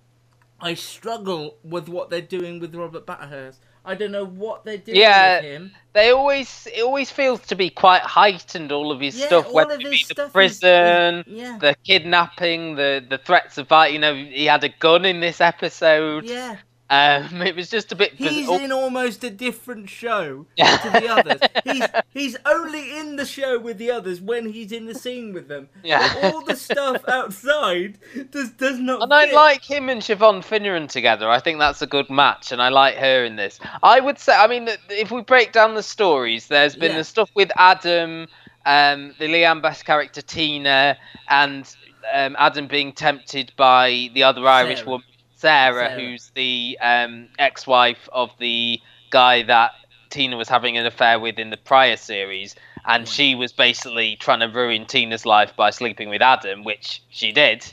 I 0.60 0.74
struggle 0.74 1.56
with 1.64 1.88
what 1.88 2.08
they're 2.10 2.20
doing 2.20 2.60
with 2.60 2.74
Robert 2.74 3.04
Bathurst. 3.04 3.60
I 3.84 3.96
don't 3.96 4.12
know 4.12 4.24
what 4.24 4.64
they're 4.64 4.76
doing 4.76 4.96
Yeah, 4.98 5.36
with 5.36 5.44
him. 5.44 5.72
They 5.92 6.10
always, 6.10 6.68
it 6.72 6.82
always 6.84 7.10
feels 7.10 7.40
to 7.48 7.56
be 7.56 7.68
quite 7.68 8.02
heightened. 8.02 8.70
All 8.70 8.92
of 8.92 9.00
his 9.00 9.18
Yeah, 9.18 9.26
stuff, 9.26 9.46
all 9.46 9.54
whether 9.54 9.74
of 9.74 9.80
it 9.80 9.90
his 9.90 10.06
be 10.08 10.14
the 10.14 10.28
prison, 10.28 11.24
is- 11.26 11.26
yeah. 11.26 11.58
the 11.60 11.74
kidnapping, 11.84 12.76
the 12.76 13.04
the 13.08 13.18
threats 13.18 13.58
of 13.58 13.66
violence. 13.68 13.92
You 13.94 13.98
know, 13.98 14.14
he 14.14 14.44
had 14.46 14.62
a 14.62 14.68
gun 14.68 15.04
in 15.04 15.18
this 15.18 15.40
episode. 15.40 16.26
Yeah, 16.26 16.58
Um, 16.92 17.40
it 17.42 17.56
was 17.56 17.70
just 17.70 17.90
a 17.90 17.96
bit. 17.96 18.12
he's 18.12 18.46
oh, 18.46 18.62
in 18.62 18.70
almost 18.70 19.24
a 19.24 19.30
different 19.30 19.88
show 19.88 20.44
to 20.58 20.90
the 20.92 21.08
others. 21.08 21.40
He's 21.64 21.86
he's 22.10 22.36
only 22.44 22.98
in 22.98 23.16
the 23.16 23.24
show 23.24 23.58
with 23.58 23.78
the 23.78 23.90
others 23.90 24.20
when 24.20 24.52
he's 24.52 24.72
in 24.72 24.84
the 24.84 24.94
scene 24.94 25.32
with 25.32 25.48
them. 25.48 25.70
Yeah. 25.82 26.06
All 26.22 26.44
the 26.44 26.54
stuff 26.54 27.02
outside 27.08 27.98
does 28.30 28.50
does 28.50 28.78
not. 28.78 29.02
And 29.02 29.14
I 29.14 29.32
like 29.32 29.64
him 29.64 29.88
and 29.88 30.02
Siobhan 30.02 30.44
Finneran 30.44 30.86
together. 30.86 31.30
I 31.30 31.40
think 31.40 31.58
that's 31.58 31.80
a 31.80 31.86
good 31.86 32.10
match, 32.10 32.52
and 32.52 32.60
I 32.60 32.68
like 32.68 32.96
her 32.96 33.24
in 33.24 33.36
this. 33.36 33.58
I 33.82 33.98
would 33.98 34.18
say, 34.18 34.34
I 34.36 34.46
mean, 34.46 34.68
if 34.90 35.10
we 35.10 35.22
break 35.22 35.52
down 35.52 35.74
the 35.74 35.82
stories, 35.82 36.48
there's 36.48 36.76
been 36.76 36.92
Yeah. 36.92 36.98
the 36.98 37.04
stuff 37.04 37.30
with 37.34 37.50
Adam, 37.56 38.26
um, 38.66 39.14
the 39.18 39.28
Leanne 39.28 39.62
Best 39.62 39.86
character 39.86 40.20
Tina, 40.20 40.98
and 41.30 41.74
um, 42.12 42.36
Adam 42.38 42.66
being 42.66 42.92
tempted 42.92 43.50
by 43.56 44.10
the 44.12 44.24
other 44.24 44.46
Irish 44.46 44.80
Sarah. 44.80 44.90
woman, 44.90 45.06
Sarah, 45.42 45.88
Sarah. 45.88 46.00
who's 46.00 46.30
the 46.34 46.78
um, 46.80 47.28
ex-wife 47.38 48.08
of 48.12 48.30
the 48.38 48.80
guy 49.10 49.42
that 49.42 49.72
Tina 50.10 50.36
was 50.36 50.48
having 50.48 50.76
an 50.78 50.86
affair 50.86 51.18
with 51.20 51.38
in 51.38 51.50
the 51.50 51.56
prior 51.56 51.96
series. 51.96 52.54
And 52.84 53.06
she 53.06 53.34
was 53.34 53.52
basically 53.52 54.16
trying 54.16 54.40
to 54.40 54.46
ruin 54.46 54.86
Tina's 54.86 55.24
life 55.26 55.52
by 55.56 55.70
sleeping 55.70 56.08
with 56.08 56.20
Adam, 56.22 56.64
which 56.64 57.02
she 57.10 57.30
did. 57.32 57.64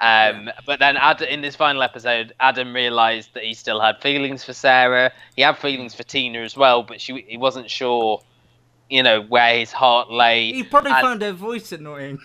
Um, 0.00 0.50
But 0.66 0.78
then 0.80 0.96
Ad- 0.96 1.22
in 1.22 1.40
this 1.42 1.54
final 1.56 1.82
episode, 1.82 2.32
Adam 2.40 2.72
realised 2.74 3.34
that 3.34 3.44
he 3.44 3.54
still 3.54 3.80
had 3.80 4.00
feelings 4.00 4.44
for 4.44 4.52
Sarah. 4.52 5.12
He 5.36 5.42
had 5.42 5.58
feelings 5.58 5.94
for 5.94 6.02
Tina 6.04 6.40
as 6.40 6.56
well, 6.56 6.82
but 6.82 7.00
she 7.00 7.24
he 7.28 7.36
wasn't 7.36 7.68
sure, 7.70 8.20
you 8.90 9.02
know, 9.02 9.20
where 9.22 9.58
his 9.58 9.72
heart 9.72 10.10
lay. 10.10 10.52
He 10.52 10.62
probably 10.64 10.92
And- 10.92 11.00
found 11.02 11.22
her 11.22 11.32
voice 11.32 11.70
annoying. 11.72 12.18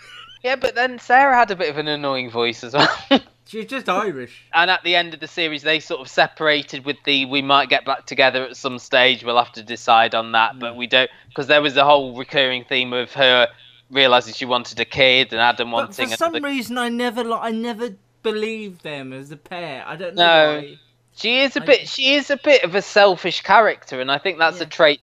Yeah, 0.44 0.56
but 0.58 0.76
then 0.76 1.00
Sarah 1.00 1.36
had 1.36 1.52
a 1.52 1.56
bit 1.56 1.70
of 1.70 1.78
an 1.78 1.88
annoying 1.88 2.30
voice 2.30 2.64
as 2.64 2.74
well. 2.74 2.96
She's 3.54 3.66
just 3.68 3.88
Irish. 3.88 4.46
and 4.54 4.70
at 4.72 4.84
the 4.84 4.96
end 4.96 5.14
of 5.14 5.20
the 5.20 5.28
series, 5.28 5.62
they 5.62 5.80
sort 5.80 6.02
of 6.02 6.08
separated 6.08 6.86
with 6.86 6.98
the 7.06 7.26
we 7.26 7.42
might 7.44 7.70
get 7.70 7.86
back 7.86 8.06
together 8.08 8.44
at 8.44 8.58
some 8.58 8.80
stage. 8.80 9.24
We'll 9.24 9.38
have 9.38 9.54
to 9.54 9.62
decide 9.64 10.16
on 10.16 10.32
that, 10.32 10.58
but 10.60 10.76
we 10.76 10.88
don't 10.88 11.10
because 11.30 11.46
there 11.48 11.62
was 11.62 11.78
a 11.78 11.86
whole 11.86 12.18
recurring 12.18 12.66
theme 12.68 12.94
of 12.94 13.14
her 13.14 13.48
realizing 13.92 14.34
she 14.34 14.46
wanted 14.46 14.80
a 14.80 14.86
kid 14.86 15.32
and 15.34 15.40
Adam 15.40 15.70
But 15.70 15.76
wanting 15.78 16.10
for 16.10 16.16
some 16.18 16.34
another. 16.34 16.52
reason, 16.54 16.80
I 16.80 16.90
never 16.90 17.24
li- 17.24 17.38
I 17.40 17.52
never 17.52 17.92
believed 18.24 18.82
them 18.84 19.14
as 19.14 19.30
a 19.30 19.38
pair. 19.38 19.84
I 19.86 19.96
don't 19.98 20.16
know 20.16 20.26
No. 20.56 20.58
why. 20.62 20.80
She 21.16 21.42
is 21.42 21.56
a 21.56 21.62
I- 21.62 21.66
bit. 21.66 21.88
She 21.88 22.16
is 22.16 22.32
a 22.32 22.38
bit 22.38 22.64
of 22.64 22.74
a 22.74 22.82
selfish 22.82 23.42
character, 23.42 24.02
and 24.02 24.12
I 24.12 24.18
think 24.18 24.40
that's 24.40 24.62
a 24.62 24.66
trait. 24.66 25.00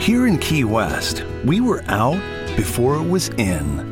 Here 0.00 0.26
in 0.26 0.38
Key 0.38 0.64
West, 0.64 1.22
we 1.44 1.60
were 1.60 1.84
out 1.86 2.20
before 2.56 2.96
it 2.96 3.08
was 3.08 3.28
in. 3.38 3.91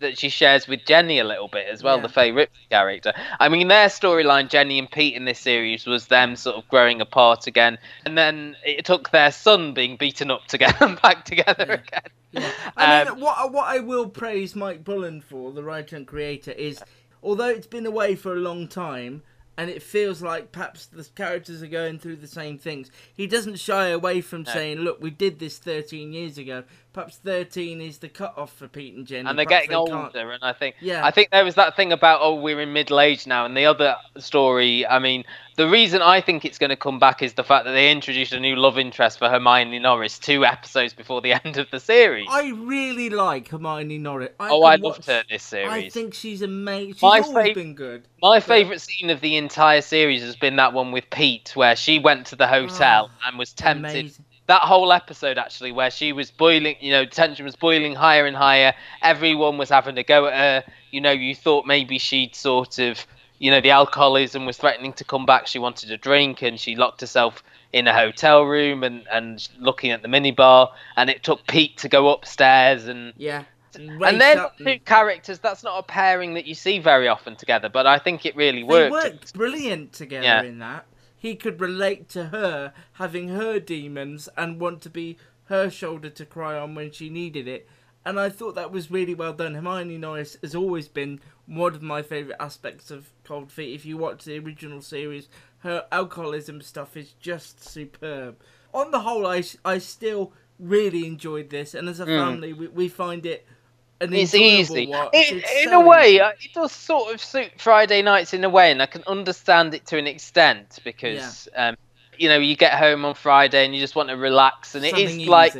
That 0.00 0.18
she 0.18 0.28
shares 0.28 0.68
with 0.68 0.84
Jenny 0.84 1.18
a 1.20 1.24
little 1.24 1.48
bit 1.48 1.66
as 1.68 1.82
well, 1.82 1.96
Yeah. 1.96 2.02
the 2.02 2.08
Fay 2.10 2.30
Ripley 2.30 2.66
character. 2.70 3.14
I 3.40 3.48
mean, 3.48 3.68
their 3.68 3.88
storyline, 3.88 4.50
Jenny 4.50 4.78
and 4.78 4.90
Pete 4.90 5.14
in 5.14 5.24
this 5.24 5.38
series, 5.38 5.86
was 5.86 6.08
them 6.08 6.36
sort 6.36 6.56
of 6.56 6.68
growing 6.68 7.00
apart 7.00 7.46
again, 7.46 7.78
and 8.04 8.16
then 8.18 8.56
it 8.62 8.84
took 8.84 9.10
their 9.10 9.32
son 9.32 9.72
being 9.72 9.96
beaten 9.96 10.30
up 10.30 10.46
to 10.48 10.58
get 10.58 10.78
them 10.80 10.98
back 11.02 11.24
together 11.24 11.64
again. 11.86 12.10
Yeah. 12.32 12.52
I 12.76 13.04
mean, 13.04 13.08
Um, 13.12 13.20
what 13.20 13.52
what 13.52 13.68
I 13.68 13.78
will 13.78 14.10
praise 14.10 14.54
Mike 14.54 14.84
Bullen 14.84 15.22
for, 15.22 15.50
the 15.50 15.62
writer 15.62 15.96
and 15.96 16.06
creator, 16.06 16.50
is 16.52 16.82
although 17.22 17.48
it's 17.48 17.66
been 17.66 17.86
away 17.86 18.16
for 18.16 18.34
a 18.34 18.40
long 18.40 18.68
time 18.68 19.22
and 19.56 19.70
it 19.70 19.82
feels 19.82 20.20
like 20.20 20.52
perhaps 20.52 20.84
the 20.84 21.04
characters 21.14 21.62
are 21.62 21.66
going 21.66 21.98
through 21.98 22.16
the 22.16 22.26
same 22.26 22.58
things, 22.58 22.90
he 23.14 23.26
doesn't 23.26 23.58
shy 23.58 23.86
away 23.88 24.20
from 24.20 24.44
saying, 24.44 24.80
"Look, 24.80 25.00
we 25.00 25.08
did 25.08 25.38
this 25.38 25.56
13 25.56 26.12
years 26.12 26.36
ago. 26.36 26.64
Perhaps 26.96 27.18
13 27.18 27.82
is 27.82 27.98
the 27.98 28.08
cut 28.08 28.32
off 28.38 28.54
for 28.56 28.68
Pete 28.68 28.94
and 28.94 29.06
Jenny, 29.06 29.28
and 29.28 29.38
they're 29.38 29.44
Perhaps 29.44 29.66
getting 29.68 29.84
they 29.84 29.90
can't- 29.92 30.14
older 30.16 30.30
and 30.32 30.42
i 30.42 30.54
think 30.54 30.76
Yeah. 30.80 31.04
i 31.04 31.10
think 31.10 31.28
there 31.30 31.44
was 31.44 31.54
that 31.56 31.76
thing 31.76 31.92
about 31.92 32.20
oh 32.22 32.36
we're 32.36 32.58
in 32.62 32.72
middle 32.72 32.98
age 33.00 33.26
now 33.26 33.44
and 33.44 33.54
the 33.54 33.66
other 33.66 33.96
story 34.16 34.86
i 34.86 34.98
mean 34.98 35.24
the 35.56 35.68
reason 35.68 36.00
i 36.00 36.22
think 36.22 36.46
it's 36.46 36.56
going 36.56 36.70
to 36.70 36.76
come 36.76 36.98
back 36.98 37.20
is 37.22 37.34
the 37.34 37.44
fact 37.44 37.66
that 37.66 37.72
they 37.72 37.90
introduced 37.90 38.32
a 38.32 38.40
new 38.40 38.56
love 38.56 38.78
interest 38.78 39.18
for 39.18 39.28
hermione 39.28 39.78
norris 39.78 40.18
two 40.18 40.46
episodes 40.46 40.94
before 40.94 41.20
the 41.20 41.32
end 41.44 41.58
of 41.58 41.70
the 41.70 41.78
series 41.80 42.26
I 42.30 42.48
really 42.52 43.10
like 43.10 43.48
Hermione 43.48 43.98
Norris. 43.98 44.30
I 44.40 44.48
oh 44.48 44.62
i 44.62 44.76
watch- 44.76 44.80
loved 44.80 45.06
her 45.06 45.22
this 45.28 45.42
series. 45.42 45.68
I 45.70 45.88
think 45.90 46.14
she's 46.14 46.40
amazing. 46.40 46.94
She's 46.94 47.02
My 47.02 47.20
always 47.20 47.48
fav- 47.50 47.54
been 47.54 47.74
good. 47.74 48.08
my 48.22 48.40
favourite 48.40 48.80
scene 48.80 49.10
of 49.10 49.20
the 49.20 49.36
entire 49.36 49.82
series 49.82 50.22
has 50.22 50.34
been 50.36 50.56
that 50.56 50.72
one 50.72 50.92
with 50.92 51.10
Pete, 51.10 51.52
where 51.54 51.76
she 51.76 51.98
went 51.98 52.26
to 52.28 52.36
the 52.36 52.46
hotel 52.46 53.10
ah, 53.12 53.28
and 53.28 53.38
was 53.38 53.52
tempted. 53.52 53.90
Amazing. 53.90 54.24
That 54.46 54.62
whole 54.62 54.92
episode, 54.92 55.38
actually, 55.38 55.72
where 55.72 55.90
she 55.90 56.12
was 56.12 56.30
boiling, 56.30 56.76
you 56.80 56.92
know, 56.92 57.04
tension 57.04 57.44
was 57.44 57.56
boiling 57.56 57.94
higher 57.96 58.26
and 58.26 58.36
higher. 58.36 58.74
Everyone 59.02 59.58
was 59.58 59.68
having 59.70 59.96
to 59.96 60.04
go 60.04 60.26
at 60.26 60.34
her. 60.64 60.72
You 60.92 61.00
know, 61.00 61.10
you 61.10 61.34
thought 61.34 61.66
maybe 61.66 61.98
she'd 61.98 62.36
sort 62.36 62.78
of, 62.78 63.04
you 63.40 63.50
know, 63.50 63.60
the 63.60 63.70
alcoholism 63.70 64.46
was 64.46 64.56
threatening 64.56 64.92
to 64.94 65.04
come 65.04 65.26
back. 65.26 65.48
She 65.48 65.58
wanted 65.58 65.90
a 65.90 65.96
drink 65.96 66.42
and 66.42 66.60
she 66.60 66.76
locked 66.76 67.00
herself 67.00 67.42
in 67.72 67.88
a 67.88 67.92
hotel 67.92 68.44
room 68.44 68.84
and, 68.84 69.04
and 69.10 69.46
looking 69.58 69.90
at 69.90 70.02
the 70.02 70.08
minibar. 70.08 70.70
And 70.96 71.10
it 71.10 71.24
took 71.24 71.44
Pete 71.48 71.76
to 71.78 71.88
go 71.88 72.08
upstairs 72.12 72.86
and 72.86 73.12
Yeah. 73.16 73.42
and 73.74 74.20
then 74.20 74.46
two 74.58 74.78
characters. 74.84 75.40
That's 75.40 75.64
not 75.64 75.76
a 75.78 75.82
pairing 75.82 76.34
that 76.34 76.46
you 76.46 76.54
see 76.54 76.78
very 76.78 77.08
often 77.08 77.34
together, 77.34 77.68
but 77.68 77.84
I 77.86 77.98
think 77.98 78.24
it 78.24 78.36
really 78.36 78.58
They 78.62 78.62
worked. 78.62 78.92
worked 78.92 79.34
brilliant 79.34 79.92
together 79.92 80.24
Yeah. 80.24 80.42
in 80.44 80.60
that. 80.60 80.86
He 81.26 81.34
could 81.34 81.60
relate 81.60 82.08
to 82.10 82.26
her 82.26 82.72
having 82.92 83.30
her 83.30 83.58
demons 83.58 84.28
and 84.36 84.60
want 84.60 84.80
to 84.82 84.88
be 84.90 85.18
her 85.46 85.68
shoulder 85.68 86.08
to 86.08 86.24
cry 86.24 86.56
on 86.56 86.76
when 86.76 86.92
she 86.92 87.08
needed 87.08 87.48
it. 87.48 87.68
And 88.04 88.20
I 88.20 88.28
thought 88.28 88.54
that 88.54 88.70
was 88.70 88.92
really 88.92 89.12
well 89.12 89.32
done. 89.32 89.56
Hermione 89.56 89.98
Norris 89.98 90.36
has 90.40 90.54
always 90.54 90.86
been 90.86 91.18
one 91.46 91.74
of 91.74 91.82
my 91.82 92.02
favourite 92.02 92.40
aspects 92.40 92.92
of 92.92 93.10
Cold 93.24 93.50
Feet. 93.50 93.74
If 93.74 93.84
you 93.84 93.96
watch 93.96 94.24
the 94.24 94.38
original 94.38 94.80
series, 94.80 95.28
her 95.58 95.86
alcoholism 95.90 96.60
stuff 96.60 96.96
is 96.96 97.14
just 97.14 97.68
superb. 97.68 98.40
On 98.72 98.92
the 98.92 99.00
whole, 99.00 99.26
I, 99.26 99.42
I 99.64 99.78
still 99.78 100.32
really 100.60 101.06
enjoyed 101.08 101.50
this, 101.50 101.74
and 101.74 101.88
as 101.88 101.98
a 101.98 102.06
family, 102.06 102.52
we, 102.52 102.68
we 102.68 102.88
find 102.88 103.26
it 103.26 103.44
Mm. 103.44 103.55
It's 104.00 104.34
easy. 104.34 104.86
watch. 104.88 105.10
In, 105.14 105.38
It's 105.38 105.52
in 105.64 105.68
so 105.70 105.82
a 105.82 105.86
way, 105.86 106.08
easy. 106.14 106.18
it 106.18 106.52
does 106.54 106.72
sort 106.72 107.14
of 107.14 107.22
suit 107.22 107.52
Friday 107.58 108.02
nights 108.02 108.34
in 108.34 108.44
a 108.44 108.48
way, 108.48 108.70
and 108.70 108.82
I 108.82 108.86
can 108.86 109.02
understand 109.06 109.74
it 109.74 109.86
to 109.86 109.98
an 109.98 110.06
extent 110.06 110.78
because, 110.84 111.48
um, 111.56 111.76
you 112.18 112.28
know, 112.28 112.38
you 112.38 112.56
get 112.56 112.74
home 112.74 113.04
on 113.04 113.14
Friday 113.14 113.64
and 113.64 113.74
you 113.74 113.80
just 113.80 113.96
want 113.96 114.08
to 114.10 114.16
relax, 114.16 114.74
and 114.74 114.84
it 114.84 114.90
something 114.90 115.20
is 115.22 115.28
like. 115.28 115.54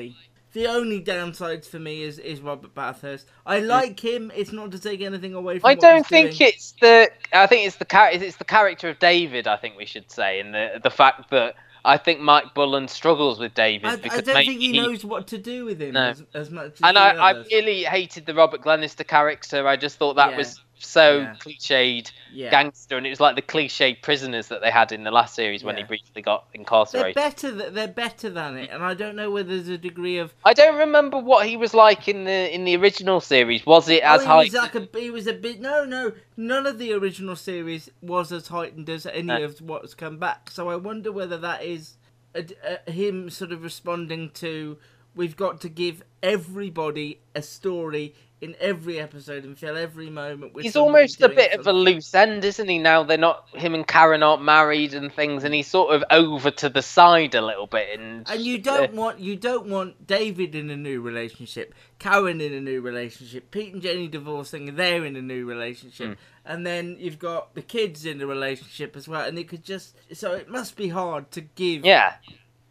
The 0.52 0.68
only 0.68 1.02
downsides 1.02 1.66
for 1.66 1.78
me 1.78 2.02
is, 2.02 2.18
is 2.18 2.40
Robert 2.40 2.74
Bathurst. 2.74 3.28
I 3.44 3.58
like 3.58 4.00
him. 4.00 4.32
It's 4.34 4.52
not 4.52 4.70
to 4.72 4.78
take 4.78 5.02
anything 5.02 5.34
away 5.34 5.58
from. 5.58 5.68
I 5.68 5.74
don't 5.74 6.06
think 6.06 6.38
doing. 6.38 6.48
it's 6.48 6.72
the. 6.80 7.10
I 7.34 7.46
think 7.46 7.66
it's 7.66 7.76
the 7.76 7.84
char- 7.84 8.10
It's 8.10 8.36
the 8.38 8.44
character 8.44 8.88
of 8.88 8.98
David. 8.98 9.46
I 9.46 9.56
think 9.58 9.76
we 9.76 9.84
should 9.84 10.10
say, 10.10 10.40
and 10.40 10.54
the 10.54 10.80
the 10.82 10.88
fact 10.88 11.30
that 11.30 11.56
I 11.86 11.96
think 11.98 12.20
Mike 12.20 12.52
Bullen 12.52 12.88
struggles 12.88 13.38
with 13.38 13.54
David 13.54 13.86
I, 13.88 13.92
I 13.92 13.96
because 13.96 14.22
don't 14.22 14.34
think 14.44 14.60
he 14.60 14.72
knows 14.72 15.04
what 15.04 15.28
to 15.28 15.38
do 15.38 15.64
with 15.64 15.80
him 15.80 15.92
No. 15.94 16.08
as, 16.08 16.22
as 16.34 16.50
much 16.50 16.72
as 16.72 16.80
And 16.82 16.98
I, 16.98 17.10
I 17.10 17.30
really 17.44 17.84
hated 17.84 18.26
the 18.26 18.34
Robert 18.34 18.60
Glenister 18.62 19.04
character. 19.04 19.66
I 19.68 19.76
just 19.76 19.96
thought 19.96 20.14
that 20.16 20.32
Yeah. 20.32 20.36
was 20.38 20.60
so 20.78 21.18
Yeah. 21.18 21.34
cliched 21.40 22.12
Yeah. 22.32 22.50
gangster, 22.50 22.96
and 22.96 23.06
it 23.06 23.10
was 23.10 23.20
like 23.20 23.34
the 23.36 23.42
cliched 23.42 24.02
prisoners 24.02 24.48
that 24.48 24.60
they 24.60 24.70
had 24.70 24.92
in 24.92 25.04
the 25.04 25.10
last 25.10 25.34
series 25.34 25.64
when 25.64 25.76
he 25.76 25.82
briefly 25.84 26.22
got 26.22 26.44
incarcerated. 26.54 27.14
They're 27.16 27.24
better. 27.30 27.52
th- 27.58 27.72
They're 27.72 27.88
better 27.88 28.30
than 28.30 28.56
it, 28.58 28.70
and 28.70 28.82
I 28.84 28.94
don't 28.94 29.16
know 29.16 29.30
whether 29.30 29.48
there's 29.54 29.68
a 29.68 29.78
degree 29.78 30.18
of. 30.18 30.34
I 30.44 30.52
don't 30.52 30.76
remember 30.76 31.18
what 31.18 31.46
he 31.46 31.56
was 31.56 31.72
like 31.74 32.08
in 32.08 32.24
the 32.24 32.54
in 32.54 32.64
the 32.64 32.76
original 32.76 33.20
series. 33.20 33.64
Was 33.66 33.88
it 33.88 34.02
as 34.02 34.20
oh, 34.20 34.24
he 34.24 34.26
high? 34.28 34.44
was 34.44 34.54
like 34.54 34.74
a. 34.74 34.88
He 34.98 35.10
was 35.10 35.26
a 35.26 35.32
bit. 35.32 35.60
No, 35.60 35.84
no. 35.84 36.12
None 36.36 36.66
of 36.66 36.78
the 36.78 36.92
original 36.92 37.36
series 37.36 37.90
was 38.02 38.30
as 38.32 38.48
heightened 38.48 38.90
as 38.90 39.06
any 39.06 39.22
No. 39.22 39.42
of 39.44 39.60
what's 39.60 39.94
come 39.94 40.18
back. 40.18 40.50
So 40.50 40.68
I 40.68 40.76
wonder 40.76 41.10
whether 41.10 41.38
that 41.38 41.62
is 41.64 41.94
a, 42.34 42.44
a- 42.86 42.90
him 42.90 43.30
sort 43.30 43.52
of 43.52 43.62
responding 43.62 44.30
to. 44.34 44.78
We've 45.16 45.36
got 45.36 45.62
to 45.62 45.68
give 45.68 46.02
everybody 46.22 47.20
a 47.34 47.42
story 47.42 48.14
in 48.42 48.54
every 48.60 49.00
episode 49.00 49.44
and 49.44 49.58
fill 49.58 49.78
every 49.78 50.10
moment 50.10 50.52
with. 50.52 50.62
He's 50.62 50.76
almost 50.76 51.22
a 51.22 51.28
bit 51.30 51.58
of 51.58 51.66
a 51.66 51.72
loose 51.72 52.14
end, 52.14 52.44
isn't 52.44 52.68
he? 52.68 52.78
Now 52.78 53.02
they're 53.02 53.16
not 53.16 53.48
him 53.54 53.74
and 53.74 53.86
Karen 53.86 54.22
aren't 54.22 54.42
married 54.42 54.92
and 54.92 55.10
things, 55.10 55.42
and 55.42 55.54
he's 55.54 55.68
sort 55.68 55.94
of 55.94 56.04
over 56.10 56.50
to 56.50 56.68
the 56.68 56.82
side 56.82 57.34
a 57.34 57.40
little 57.40 57.66
bit. 57.66 57.98
And 57.98 58.28
And 58.28 58.40
you 58.42 58.58
don't 58.58 58.92
want 58.92 59.20
you 59.20 59.36
don't 59.36 59.68
want 59.68 60.06
David 60.06 60.54
in 60.54 60.68
a 60.68 60.76
new 60.76 61.00
relationship, 61.00 61.74
Karen 61.98 62.42
in 62.42 62.52
a 62.52 62.60
new 62.60 62.82
relationship, 62.82 63.50
Pete 63.50 63.72
and 63.72 63.80
Jenny 63.80 64.06
divorcing, 64.06 64.76
they're 64.76 65.06
in 65.06 65.16
a 65.16 65.22
new 65.22 65.46
relationship, 65.46 66.08
Hmm. 66.08 66.14
and 66.44 66.66
then 66.66 66.96
you've 66.98 67.18
got 67.18 67.54
the 67.54 67.62
kids 67.62 68.04
in 68.04 68.20
a 68.20 68.26
relationship 68.26 68.96
as 68.96 69.08
well, 69.08 69.26
and 69.26 69.38
it 69.38 69.48
could 69.48 69.64
just 69.64 69.96
so 70.12 70.34
it 70.34 70.50
must 70.50 70.76
be 70.76 70.88
hard 70.88 71.30
to 71.30 71.40
give 71.40 71.86
yeah, 71.86 72.16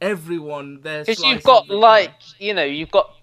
everyone 0.02 0.82
their 0.82 1.04
because 1.04 1.24
you've 1.24 1.44
got 1.44 1.68
the 1.68 1.74
pie. 1.74 1.80
like 1.80 2.14
you 2.40 2.54
know 2.54 2.64
you've 2.64 2.92
got 2.92 3.16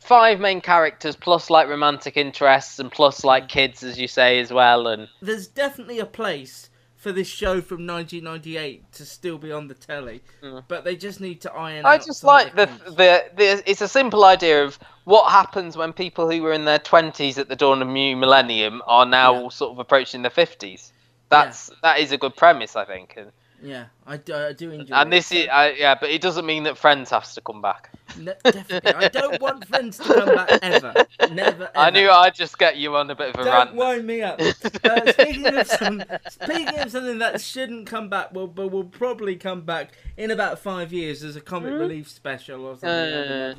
five 0.00 0.40
main 0.40 0.60
characters 0.60 1.16
plus 1.16 1.50
like 1.50 1.68
romantic 1.68 2.16
interests 2.16 2.78
and 2.78 2.90
plus 2.90 3.24
like 3.24 3.44
mm. 3.44 3.48
kids, 3.48 3.82
as 3.82 3.98
you 3.98 4.08
say 4.08 4.40
as 4.40 4.52
well, 4.52 4.86
and 4.86 5.08
there's 5.20 5.46
definitely 5.46 5.98
a 5.98 6.06
place 6.06 6.70
for 6.96 7.12
this 7.12 7.28
show 7.28 7.60
from 7.60 7.86
1998 7.86 8.90
to 8.92 9.04
still 9.04 9.38
be 9.38 9.52
on 9.52 9.68
the 9.68 9.74
telly, 9.74 10.22
mm. 10.42 10.64
but 10.66 10.84
they 10.84 10.96
just 10.96 11.20
need 11.20 11.40
to 11.42 11.52
iron. 11.52 11.84
I 11.84 11.98
just 11.98 12.24
like 12.24 12.54
the, 12.56 12.66
the 12.86 13.24
the 13.36 13.70
it's 13.70 13.80
a 13.80 13.88
simple 13.88 14.24
idea 14.24 14.64
of 14.64 14.78
what 15.04 15.30
happens 15.30 15.76
when 15.76 15.92
people 15.92 16.30
who 16.30 16.42
were 16.42 16.52
in 16.52 16.64
their 16.64 16.78
twenties 16.78 17.38
at 17.38 17.48
the 17.48 17.56
dawn 17.56 17.82
of 17.82 17.88
new 17.88 18.16
millennium 18.16 18.82
are 18.86 19.06
now 19.06 19.42
Yeah. 19.42 19.48
sort 19.50 19.72
of 19.72 19.78
approaching 19.78 20.22
their 20.22 20.30
fifties. 20.30 20.92
That's 21.28 21.70
that 21.82 21.98
is 21.98 22.12
a 22.12 22.18
good 22.18 22.34
premise, 22.36 22.76
I 22.76 22.84
think. 22.84 23.14
And, 23.16 23.30
yeah, 23.62 23.86
I 24.06 24.16
do, 24.16 24.34
I 24.34 24.52
do 24.52 24.70
enjoy. 24.70 24.94
and 24.94 25.08
it. 25.12 25.16
this 25.16 25.32
is 25.32 25.48
uh, 25.50 25.72
yeah, 25.76 25.94
but 25.98 26.10
it 26.10 26.20
doesn't 26.20 26.46
mean 26.46 26.64
that 26.64 26.76
Friends 26.76 27.10
has 27.10 27.34
to 27.34 27.40
come 27.40 27.62
back. 27.62 27.90
No, 28.18 28.32
definitely. 28.44 28.92
I 28.94 29.08
don't 29.08 29.40
want 29.40 29.66
friends 29.66 29.98
to 29.98 30.04
come 30.04 30.34
back 30.34 30.58
ever. 30.62 30.94
Never. 31.32 31.40
Ever. 31.40 31.70
I 31.76 31.90
knew 31.90 32.10
I'd 32.10 32.34
just 32.34 32.58
get 32.58 32.76
you 32.76 32.96
on 32.96 33.10
a 33.10 33.14
bit 33.14 33.34
of 33.34 33.40
a 33.40 33.44
Don't 33.44 33.52
rant. 33.52 33.74
wind 33.74 34.06
me 34.06 34.22
up. 34.22 34.40
Uh, 34.84 35.12
speaking 35.12 35.46
of 35.46 35.66
some, 35.66 36.04
speaking 36.28 36.78
of 36.78 36.90
something 36.90 37.18
that 37.18 37.40
shouldn't 37.40 37.86
come 37.86 38.08
back, 38.08 38.32
well, 38.32 38.46
but 38.46 38.68
will 38.68 38.84
probably 38.84 39.36
come 39.36 39.62
back 39.62 39.92
in 40.16 40.30
about 40.30 40.58
five 40.58 40.92
years 40.92 41.22
as 41.24 41.34
a 41.34 41.40
comic 41.40 41.72
relief 41.72 42.08
special 42.08 42.64
or 42.66 42.76
something. 42.76 42.88
Uh. 42.88 43.54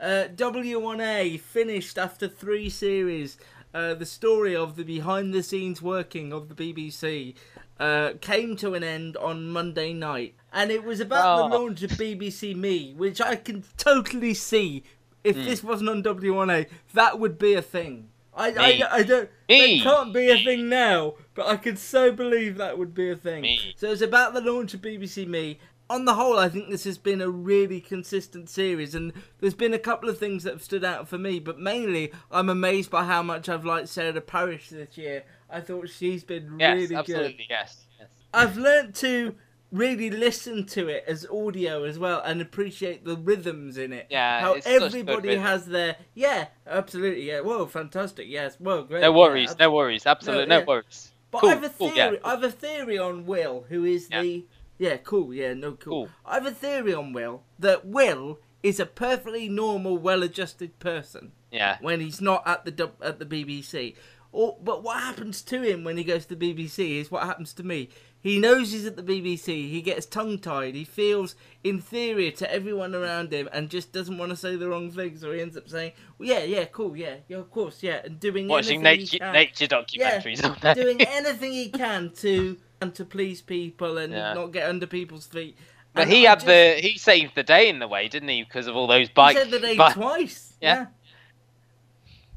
Uh, 0.00 0.28
W1A 0.28 1.38
finished 1.40 1.98
after 1.98 2.26
three 2.26 2.70
series. 2.70 3.38
Uh, 3.74 3.94
the 3.94 4.06
story 4.06 4.54
of 4.54 4.76
the 4.76 4.82
behind-the-scenes 4.84 5.80
working 5.80 6.32
of 6.32 6.48
the 6.48 6.54
BBC 6.54 7.34
uh, 7.82 8.12
came 8.20 8.54
to 8.56 8.74
an 8.74 8.84
end 8.84 9.16
on 9.16 9.48
Monday 9.48 9.92
night, 9.92 10.34
and 10.52 10.70
it 10.70 10.84
was 10.84 11.00
about 11.00 11.48
the 11.50 11.56
Oh. 11.56 11.58
launch 11.62 11.82
of 11.82 11.90
BBC 11.90 12.54
Me, 12.54 12.94
which 12.96 13.20
I 13.20 13.34
can 13.36 13.64
totally 13.76 14.34
see. 14.34 14.84
If 15.24 15.36
Hmm. 15.36 15.44
this 15.44 15.62
wasn't 15.64 15.90
on 15.90 16.02
W1A, 16.02 16.66
that 16.94 17.18
would 17.18 17.38
be 17.38 17.54
a 17.54 17.62
thing. 17.62 18.08
I. 18.34 18.48
I, 18.52 18.98
I 18.98 19.02
don't. 19.02 19.28
It 19.48 19.82
can't 19.82 20.12
be 20.14 20.30
a 20.30 20.42
thing 20.42 20.68
now, 20.68 21.14
but 21.34 21.46
I 21.46 21.56
could 21.56 21.78
so 21.78 22.10
believe 22.12 22.56
that 22.56 22.78
would 22.78 22.94
be 22.94 23.10
a 23.10 23.16
thing. 23.16 23.42
Me. 23.42 23.74
So 23.76 23.90
it's 23.92 24.00
about 24.00 24.32
the 24.34 24.40
launch 24.40 24.74
of 24.74 24.80
BBC 24.80 25.26
Me. 25.26 25.58
On 25.90 26.06
the 26.06 26.14
whole, 26.14 26.38
I 26.38 26.48
think 26.48 26.70
this 26.70 26.84
has 26.84 26.96
been 26.96 27.20
a 27.20 27.28
really 27.28 27.78
consistent 27.80 28.48
series, 28.48 28.94
and 28.94 29.12
there's 29.40 29.52
been 29.54 29.74
a 29.74 29.78
couple 29.78 30.08
of 30.08 30.18
things 30.18 30.42
that 30.44 30.54
have 30.54 30.62
stood 30.62 30.84
out 30.84 31.06
for 31.06 31.18
me. 31.18 31.38
But 31.38 31.58
mainly, 31.58 32.10
I'm 32.30 32.48
amazed 32.48 32.90
by 32.90 33.04
how 33.04 33.22
much 33.22 33.48
I've 33.48 33.66
liked 33.66 33.88
Sarah 33.90 34.20
Parish 34.22 34.70
this 34.70 34.96
year. 34.96 35.24
I 35.52 35.60
thought 35.60 35.88
she's 35.88 36.24
been 36.24 36.56
Yes, 36.58 36.74
really 36.74 36.86
good. 36.88 36.96
absolutely, 36.98 37.46
yes. 37.48 37.84
yes. 37.98 38.08
I've 38.32 38.56
learnt 38.56 38.94
to 38.96 39.34
really 39.70 40.10
listen 40.10 40.66
to 40.66 40.88
it 40.88 41.04
as 41.06 41.26
audio 41.26 41.84
as 41.84 41.98
well 41.98 42.20
and 42.24 42.40
appreciate 42.42 43.04
the 43.04 43.16
rhythms 43.16 43.78
in 43.78 43.92
it. 43.92 44.06
Yeah, 44.10 44.40
how 44.40 44.54
good 44.54 44.66
everybody 44.66 45.36
has 45.36 45.66
their 45.66 45.96
yeah, 46.14 46.46
absolutely, 46.66 47.26
yeah. 47.28 47.40
Whoa, 47.40 47.66
fantastic, 47.66 48.26
yes, 48.28 48.56
whoa, 48.58 48.82
great. 48.84 49.00
No 49.00 49.12
worries, 49.12 49.50
abs- 49.50 49.58
no 49.60 49.70
worries, 49.70 50.06
absolutely 50.06 50.46
No, 50.46 50.60
no, 50.60 50.64
worries. 50.66 51.10
But 51.30 51.40
cool, 51.40 51.50
I 51.50 51.54
have 51.54 51.64
a 51.64 51.68
cool, 51.70 51.90
theory. 51.90 52.14
yeah. 52.16 52.20
I 52.28 52.30
have 52.30 52.44
a 52.44 52.50
theory 52.50 52.98
on 52.98 53.24
Will, 53.26 53.64
who 53.68 53.84
is 53.84 54.08
Yeah. 54.10 54.22
the 54.22 54.44
yeah, 54.78 54.96
cool, 54.98 55.32
yeah, 55.32 55.54
no, 55.54 55.72
cool. 55.72 56.06
Cool. 56.06 56.08
I 56.26 56.34
have 56.34 56.46
a 56.46 56.50
theory 56.50 56.92
on 56.92 57.12
Will 57.12 57.42
that 57.58 57.86
Will 57.86 58.40
is 58.62 58.78
a 58.80 58.86
perfectly 58.86 59.48
normal, 59.48 59.96
well-adjusted 59.96 60.78
person 60.80 61.32
Yeah. 61.50 61.78
when 61.80 62.00
he's 62.00 62.20
not 62.20 62.42
at 62.46 62.64
the 62.64 62.90
at 63.00 63.18
the 63.18 63.24
BBC. 63.26 63.94
Or, 64.32 64.56
but 64.62 64.82
what 64.82 64.98
happens 65.00 65.42
to 65.42 65.60
him 65.60 65.84
when 65.84 65.98
he 65.98 66.04
goes 66.04 66.24
to 66.26 66.34
the 66.34 66.54
BBC 66.54 67.00
is 67.00 67.10
what 67.10 67.24
happens 67.24 67.52
to 67.54 67.62
me. 67.62 67.90
He 68.22 68.38
knows 68.38 68.72
he's 68.72 68.86
at 68.86 68.96
the 68.96 69.02
BBC. 69.02 69.68
He 69.68 69.82
gets 69.82 70.06
tongue-tied. 70.06 70.74
He 70.74 70.84
feels 70.84 71.34
inferior 71.64 72.30
to 72.32 72.50
everyone 72.52 72.94
around 72.94 73.32
him, 73.32 73.48
and 73.52 73.68
just 73.68 73.92
doesn't 73.92 74.16
want 74.16 74.30
to 74.30 74.36
say 74.36 74.56
the 74.56 74.68
wrong 74.68 74.90
things. 74.90 75.22
Or 75.24 75.34
he 75.34 75.40
ends 75.42 75.56
up 75.56 75.68
saying, 75.68 75.92
well, 76.18 76.28
"Yeah, 76.28 76.44
yeah, 76.44 76.64
cool, 76.66 76.96
yeah, 76.96 77.16
yeah, 77.28 77.38
of 77.38 77.50
course, 77.50 77.82
yeah," 77.82 78.00
and 78.04 78.18
doing 78.20 78.46
Watching 78.48 78.86
anything 78.86 79.18
nature, 79.20 79.32
nature 79.32 79.66
documentaries 79.66 80.60
day. 80.60 80.74
doing 80.74 81.00
anything 81.08 81.52
he 81.52 81.68
can 81.68 82.10
to 82.18 82.56
and 82.80 82.94
to 82.94 83.04
please 83.04 83.42
people 83.42 83.98
and 83.98 84.12
Yeah. 84.12 84.34
not 84.34 84.52
get 84.52 84.68
under 84.68 84.86
people's 84.86 85.26
feet. 85.26 85.56
But 85.92 86.02
And 86.04 86.12
he 86.12 86.26
I 86.26 86.30
had 86.30 86.36
just- 86.36 86.46
the 86.46 86.74
he 86.80 86.96
saved 86.98 87.34
the 87.34 87.42
day 87.42 87.68
in 87.68 87.80
the 87.80 87.88
way, 87.88 88.08
didn't 88.08 88.28
he? 88.28 88.42
Because 88.44 88.66
of 88.68 88.76
all 88.76 88.86
those 88.86 89.08
bikes. 89.10 89.38
he 89.38 89.44
said 89.44 89.50
the 89.52 89.60
day 89.66 89.76
bike- 89.76 89.94
twice. 89.94 90.54
Yeah. 90.60 90.74
Yeah. 90.74 90.86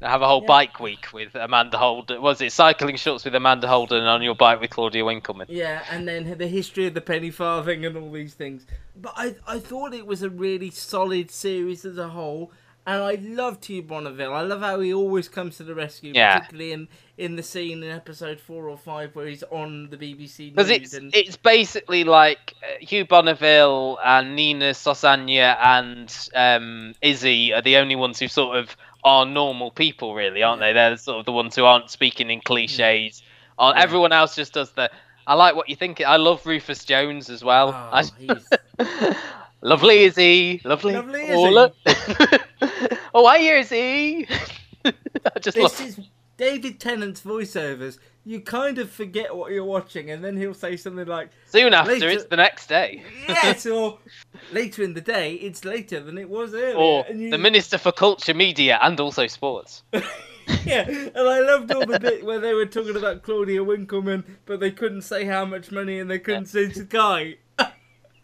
Have 0.02 0.22
a 0.22 0.26
whole 0.26 0.42
Yeah. 0.42 0.46
bike 0.48 0.80
week 0.80 1.12
with 1.12 1.34
Amanda 1.34 1.78
Holden. 1.78 2.20
Was 2.20 2.40
it 2.40 2.52
cycling 2.52 2.96
shorts 2.96 3.24
with 3.24 3.34
Amanda 3.34 3.66
Holden 3.66 3.98
and 4.00 4.08
on 4.08 4.22
your 4.22 4.34
bike 4.34 4.60
with 4.60 4.70
Claudia 4.70 5.04
Winkleman? 5.04 5.46
Yeah, 5.50 5.82
and 5.90 6.06
then 6.06 6.36
the 6.36 6.46
history 6.48 6.86
of 6.86 6.94
the 6.94 7.00
penny 7.00 7.30
farthing 7.30 7.84
and 7.84 7.96
all 7.96 8.10
these 8.12 8.34
things. 8.34 8.66
But 8.94 9.14
I 9.16 9.34
I 9.46 9.58
thought 9.58 9.94
it 9.94 10.06
was 10.06 10.22
a 10.22 10.30
really 10.30 10.70
solid 10.70 11.30
series 11.30 11.84
as 11.84 11.96
a 11.98 12.08
whole. 12.08 12.52
And 12.88 13.02
I 13.02 13.18
love 13.20 13.58
Hugh 13.64 13.82
Bonneville. 13.82 14.32
I 14.32 14.42
love 14.42 14.60
how 14.60 14.78
he 14.78 14.94
always 14.94 15.28
comes 15.28 15.56
to 15.56 15.64
the 15.64 15.74
rescue, 15.74 16.12
Yeah. 16.14 16.38
particularly 16.38 16.70
in, 16.70 16.86
in 17.18 17.34
the 17.34 17.42
scene 17.42 17.82
in 17.82 17.90
episode 17.90 18.38
four 18.38 18.68
or 18.68 18.78
five 18.78 19.16
where 19.16 19.26
he's 19.26 19.42
on 19.50 19.88
the 19.90 19.96
BBC 19.96 20.50
Because 20.54 20.68
News. 20.68 20.78
it's 20.82 20.94
and 20.94 21.12
it's 21.16 21.36
basically 21.36 22.04
like 22.04 22.54
uh, 22.62 22.66
Hugh 22.78 23.04
Bonneville 23.04 23.98
and 24.04 24.36
Nina 24.36 24.70
Sosanya 24.70 25.56
and 25.60 26.14
um, 26.36 26.94
Izzy 27.02 27.52
are 27.52 27.60
the 27.60 27.76
only 27.78 27.96
ones 27.96 28.20
who 28.20 28.28
sort 28.28 28.56
of 28.56 28.76
are 29.06 29.24
normal 29.24 29.70
people, 29.70 30.14
really, 30.14 30.42
aren't 30.42 30.60
they? 30.60 30.72
They're 30.74 30.96
sort 30.98 31.20
of 31.20 31.24
the 31.26 31.32
ones 31.32 31.54
who 31.56 31.64
aren't 31.64 31.88
speaking 31.90 32.28
in 32.28 32.40
cliches. 32.40 33.22
Yeah. 33.58 33.72
Everyone 33.76 34.12
else 34.12 34.34
just 34.36 34.52
does 34.52 34.72
the. 34.72 34.90
I 35.26 35.34
like 35.34 35.54
what 35.56 35.68
you 35.68 35.76
think. 35.76 36.00
I 36.02 36.16
love 36.16 36.44
Rufus 36.44 36.84
Jones 36.84 37.30
as 37.30 37.42
well. 37.42 37.68
Oh, 37.68 38.02
I- 38.78 39.16
lovely 39.62 40.04
Izzy, 40.04 40.60
lovely. 40.64 40.94
Lovely 40.94 41.24
Oh, 41.30 41.44
Izzy. 41.46 41.54
look. 41.54 41.74
oh, 43.14 43.26
hi, 43.26 43.38
Izzy. 43.38 44.28
I 44.84 45.38
just 45.40 45.54
this 45.56 45.80
love. 45.80 45.80
is 45.80 46.00
David 46.36 46.78
Tennant's 46.80 47.22
voiceovers. 47.22 47.98
You 48.28 48.40
kind 48.40 48.78
of 48.78 48.90
forget 48.90 49.36
what 49.36 49.52
you're 49.52 49.64
watching, 49.64 50.10
and 50.10 50.22
then 50.22 50.36
he'll 50.36 50.52
say 50.52 50.76
something 50.76 51.06
like, 51.06 51.30
Soon 51.46 51.72
after, 51.72 51.92
later- 51.92 52.08
it's 52.08 52.24
the 52.24 52.36
next 52.36 52.66
day. 52.68 53.04
"Yes," 53.28 53.64
or 53.66 54.00
later 54.52 54.82
in 54.82 54.94
the 54.94 55.00
day, 55.00 55.34
it's 55.34 55.64
later 55.64 56.00
than 56.00 56.18
it 56.18 56.28
was 56.28 56.52
earlier. 56.52 56.74
Or 56.74 57.06
and 57.08 57.20
you, 57.20 57.30
the 57.30 57.38
Minister 57.38 57.78
for 57.78 57.92
Culture, 57.92 58.34
Media, 58.34 58.80
and 58.82 58.98
also 58.98 59.28
Sports. 59.28 59.84
yeah, 60.64 60.88
and 60.88 61.16
I 61.28 61.38
loved 61.38 61.70
all 61.70 61.86
the 61.86 62.00
bit 62.00 62.24
where 62.26 62.40
they 62.40 62.52
were 62.52 62.66
talking 62.66 62.96
about 62.96 63.22
Claudia 63.22 63.62
Winkleman, 63.62 64.24
but 64.44 64.58
they 64.58 64.72
couldn't 64.72 65.02
say 65.02 65.24
how 65.24 65.44
much 65.44 65.70
money, 65.70 66.00
and 66.00 66.10
they 66.10 66.18
couldn't 66.18 66.46
say 66.46 66.68
Sky. 66.70 67.36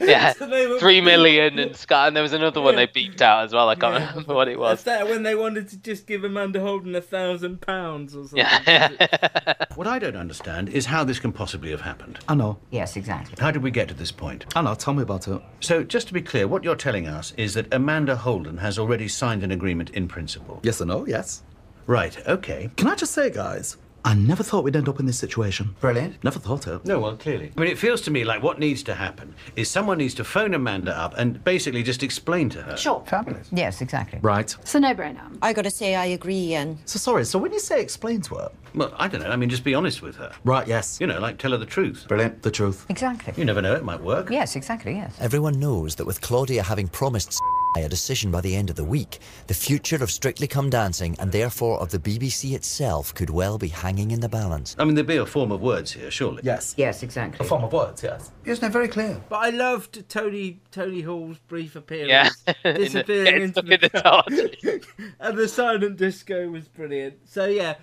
Yeah, 0.03 0.33
So 0.39 0.79
three 0.79 1.01
million 1.01 1.59
and 1.59 1.77
Scott, 1.77 2.09
and 2.09 2.17
there 2.17 2.23
was 2.23 2.33
another 2.33 2.61
one 2.61 2.75
Yeah. 2.75 2.87
they 2.87 3.09
beeped 3.09 3.21
out 3.21 3.45
as 3.45 3.53
well. 3.53 3.69
I 3.69 3.75
can't 3.75 3.95
Yeah. 4.01 4.09
remember 4.11 4.35
what 4.35 4.49
it 4.49 4.59
That's 4.59 4.61
was. 4.61 4.85
that 4.85 5.09
when 5.09 5.23
they 5.23 5.35
wanted 5.35 5.69
to 5.69 5.77
just 5.77 6.07
give 6.07 6.25
Amanda 6.25 6.61
Holden 6.61 6.95
a 6.95 7.01
thousand 7.01 7.61
pounds 7.61 8.15
or 8.17 8.23
something. 8.25 8.39
Yeah, 8.39 9.55
What 9.75 9.87
I 9.87 9.99
don't 9.99 10.17
understand 10.17 10.69
is 10.69 10.87
how 10.87 11.05
this 11.05 11.19
can 11.19 11.33
possibly 11.33 11.71
have 11.71 11.81
happened. 11.81 12.19
I 12.29 12.35
know. 12.35 12.59
Yes, 12.71 12.97
exactly. 12.97 13.35
How 13.41 13.51
did 13.51 13.63
we 13.63 13.71
get 13.71 13.89
to 13.89 13.95
this 13.95 14.13
point? 14.13 14.45
I 14.55 14.63
know. 14.63 14.75
Tell 14.75 14.95
me 14.95 15.03
about 15.03 15.27
it. 15.29 15.41
So, 15.61 15.83
just 15.83 16.09
to 16.09 16.13
be 16.15 16.21
clear, 16.23 16.47
what 16.47 16.63
you're 16.65 16.77
telling 16.77 17.07
us 17.09 17.33
is 17.37 17.55
that 17.55 17.73
Amanda 17.73 18.17
Holden 18.17 18.59
has 18.59 18.79
already 18.79 19.09
signed 19.09 19.43
an 19.43 19.51
agreement 19.51 19.91
in 19.91 20.09
principle. 20.09 20.61
Yes 20.63 20.81
or 20.81 20.87
no? 20.87 21.07
Yes. 21.07 21.43
Right, 21.87 22.17
okay. 22.29 22.71
Can 22.77 22.87
I 22.89 22.95
just 22.95 23.13
say, 23.13 23.31
guys, 23.31 23.77
I 24.05 24.15
never 24.15 24.43
thought 24.43 24.65
we'd 24.65 24.75
end 24.75 24.89
up 24.89 24.99
in 24.99 25.07
this 25.07 25.19
situation. 25.19 25.77
Brilliant. 25.81 26.23
Never 26.25 26.41
thought 26.41 26.65
so. 26.65 26.81
No, 26.85 26.99
well, 26.99 27.17
clearly. 27.17 27.53
I 27.57 27.61
mean, 27.61 27.71
it 27.71 27.79
feels 27.79 28.01
to 28.03 28.11
me 28.11 28.25
like 28.25 28.43
what 28.43 28.59
needs 28.59 28.83
to 28.85 28.95
happen 28.95 29.33
is 29.55 29.71
someone 29.71 29.99
needs 29.99 30.15
to 30.15 30.25
phone 30.25 30.55
Amanda 30.55 30.97
up 30.97 31.15
and 31.17 31.43
basically 31.45 31.85
just 31.85 32.03
explain 32.03 32.49
to 32.51 32.63
her. 32.63 32.77
Sure. 32.77 33.05
Fabulous. 33.07 33.49
Yes, 33.53 33.81
exactly. 33.81 34.19
Right. 34.21 34.55
So 34.65 34.81
no-brainer. 34.81 35.39
I 35.41 35.53
gotta 35.53 35.71
say, 35.71 35.95
I 35.95 36.07
agree, 36.07 36.35
Ian. 36.53 36.79
So 36.85 36.99
sorry, 36.99 37.25
so 37.25 37.39
when 37.39 37.53
you 37.53 37.61
say 37.61 37.81
explain 37.81 38.23
to 38.23 38.35
her. 38.37 38.51
Well, 38.75 38.93
I 38.97 39.07
don't 39.07 39.21
know. 39.23 39.29
I 39.29 39.37
mean, 39.37 39.51
just 39.51 39.65
be 39.65 39.75
honest 39.75 40.03
with 40.03 40.17
her. 40.17 40.33
Right, 40.45 40.67
yes. 40.67 40.99
You 41.01 41.07
know, 41.07 41.21
like 41.21 41.39
tell 41.39 41.53
her 41.53 41.59
the 41.59 41.67
truth. 41.67 42.07
Brilliant. 42.09 42.43
The 42.43 42.51
truth. 42.51 42.87
Exactly. 42.89 43.35
You 43.37 43.45
never 43.45 43.63
know, 43.63 43.75
it 43.75 43.85
might 43.85 44.01
work. 44.03 44.31
Yes, 44.31 44.57
exactly, 44.57 44.95
yes. 44.95 45.15
Everyone 45.21 45.61
knows 45.61 45.95
that 45.97 46.07
with 46.07 46.21
Claudia 46.21 46.63
having 46.63 46.89
promised 46.89 47.39
a 47.77 47.89
decision 47.89 48.31
by 48.31 48.41
the 48.41 48.57
end 48.57 48.69
of 48.71 48.77
the 48.77 48.85
week, 48.85 49.19
the 49.47 49.55
future 49.55 50.03
of 50.03 50.11
Strictly 50.11 50.47
Come 50.49 50.71
Dancing 50.71 51.15
and 51.21 51.31
therefore 51.31 51.79
of 51.81 51.91
the 51.91 51.99
BBC 51.99 52.55
itself 52.55 53.15
could 53.15 53.31
well 53.31 53.59
be 53.59 53.69
hanging 53.69 53.92
in 53.99 54.21
the 54.21 54.29
balance. 54.29 54.75
I 54.79 54.85
mean, 54.85 54.95
there'd 54.95 55.07
be 55.07 55.17
a 55.17 55.27
form 55.27 55.53
of 55.53 55.61
words 55.61 55.93
here, 55.93 56.11
surely. 56.11 56.41
Yes. 56.45 56.75
Yes, 56.77 57.03
exactly. 57.03 57.45
A 57.45 57.49
form 57.49 57.65
of 57.65 57.73
words, 57.73 58.03
yes. 58.03 58.31
Isn't 58.45 58.65
it 58.65 58.73
very 58.73 58.89
clear? 58.89 59.21
But 59.29 59.37
I 59.37 59.51
loved 59.51 60.09
Tony 60.09 60.61
Tony 60.71 61.01
Hall's 61.03 61.39
brief 61.49 61.77
appearance. 61.77 62.43
Yeah. 62.47 62.53
disappearing 62.75 63.25
Getting 63.25 63.43
into 63.43 63.53
stuck 63.61 63.71
in 63.71 63.81
the 63.81 63.89
dark. 63.89 64.27
and 65.21 65.39
the 65.39 65.49
silent 65.49 65.97
disco 65.97 66.49
was 66.49 66.69
brilliant. 66.69 67.29
So 67.29 67.47
yeah, 67.47 67.75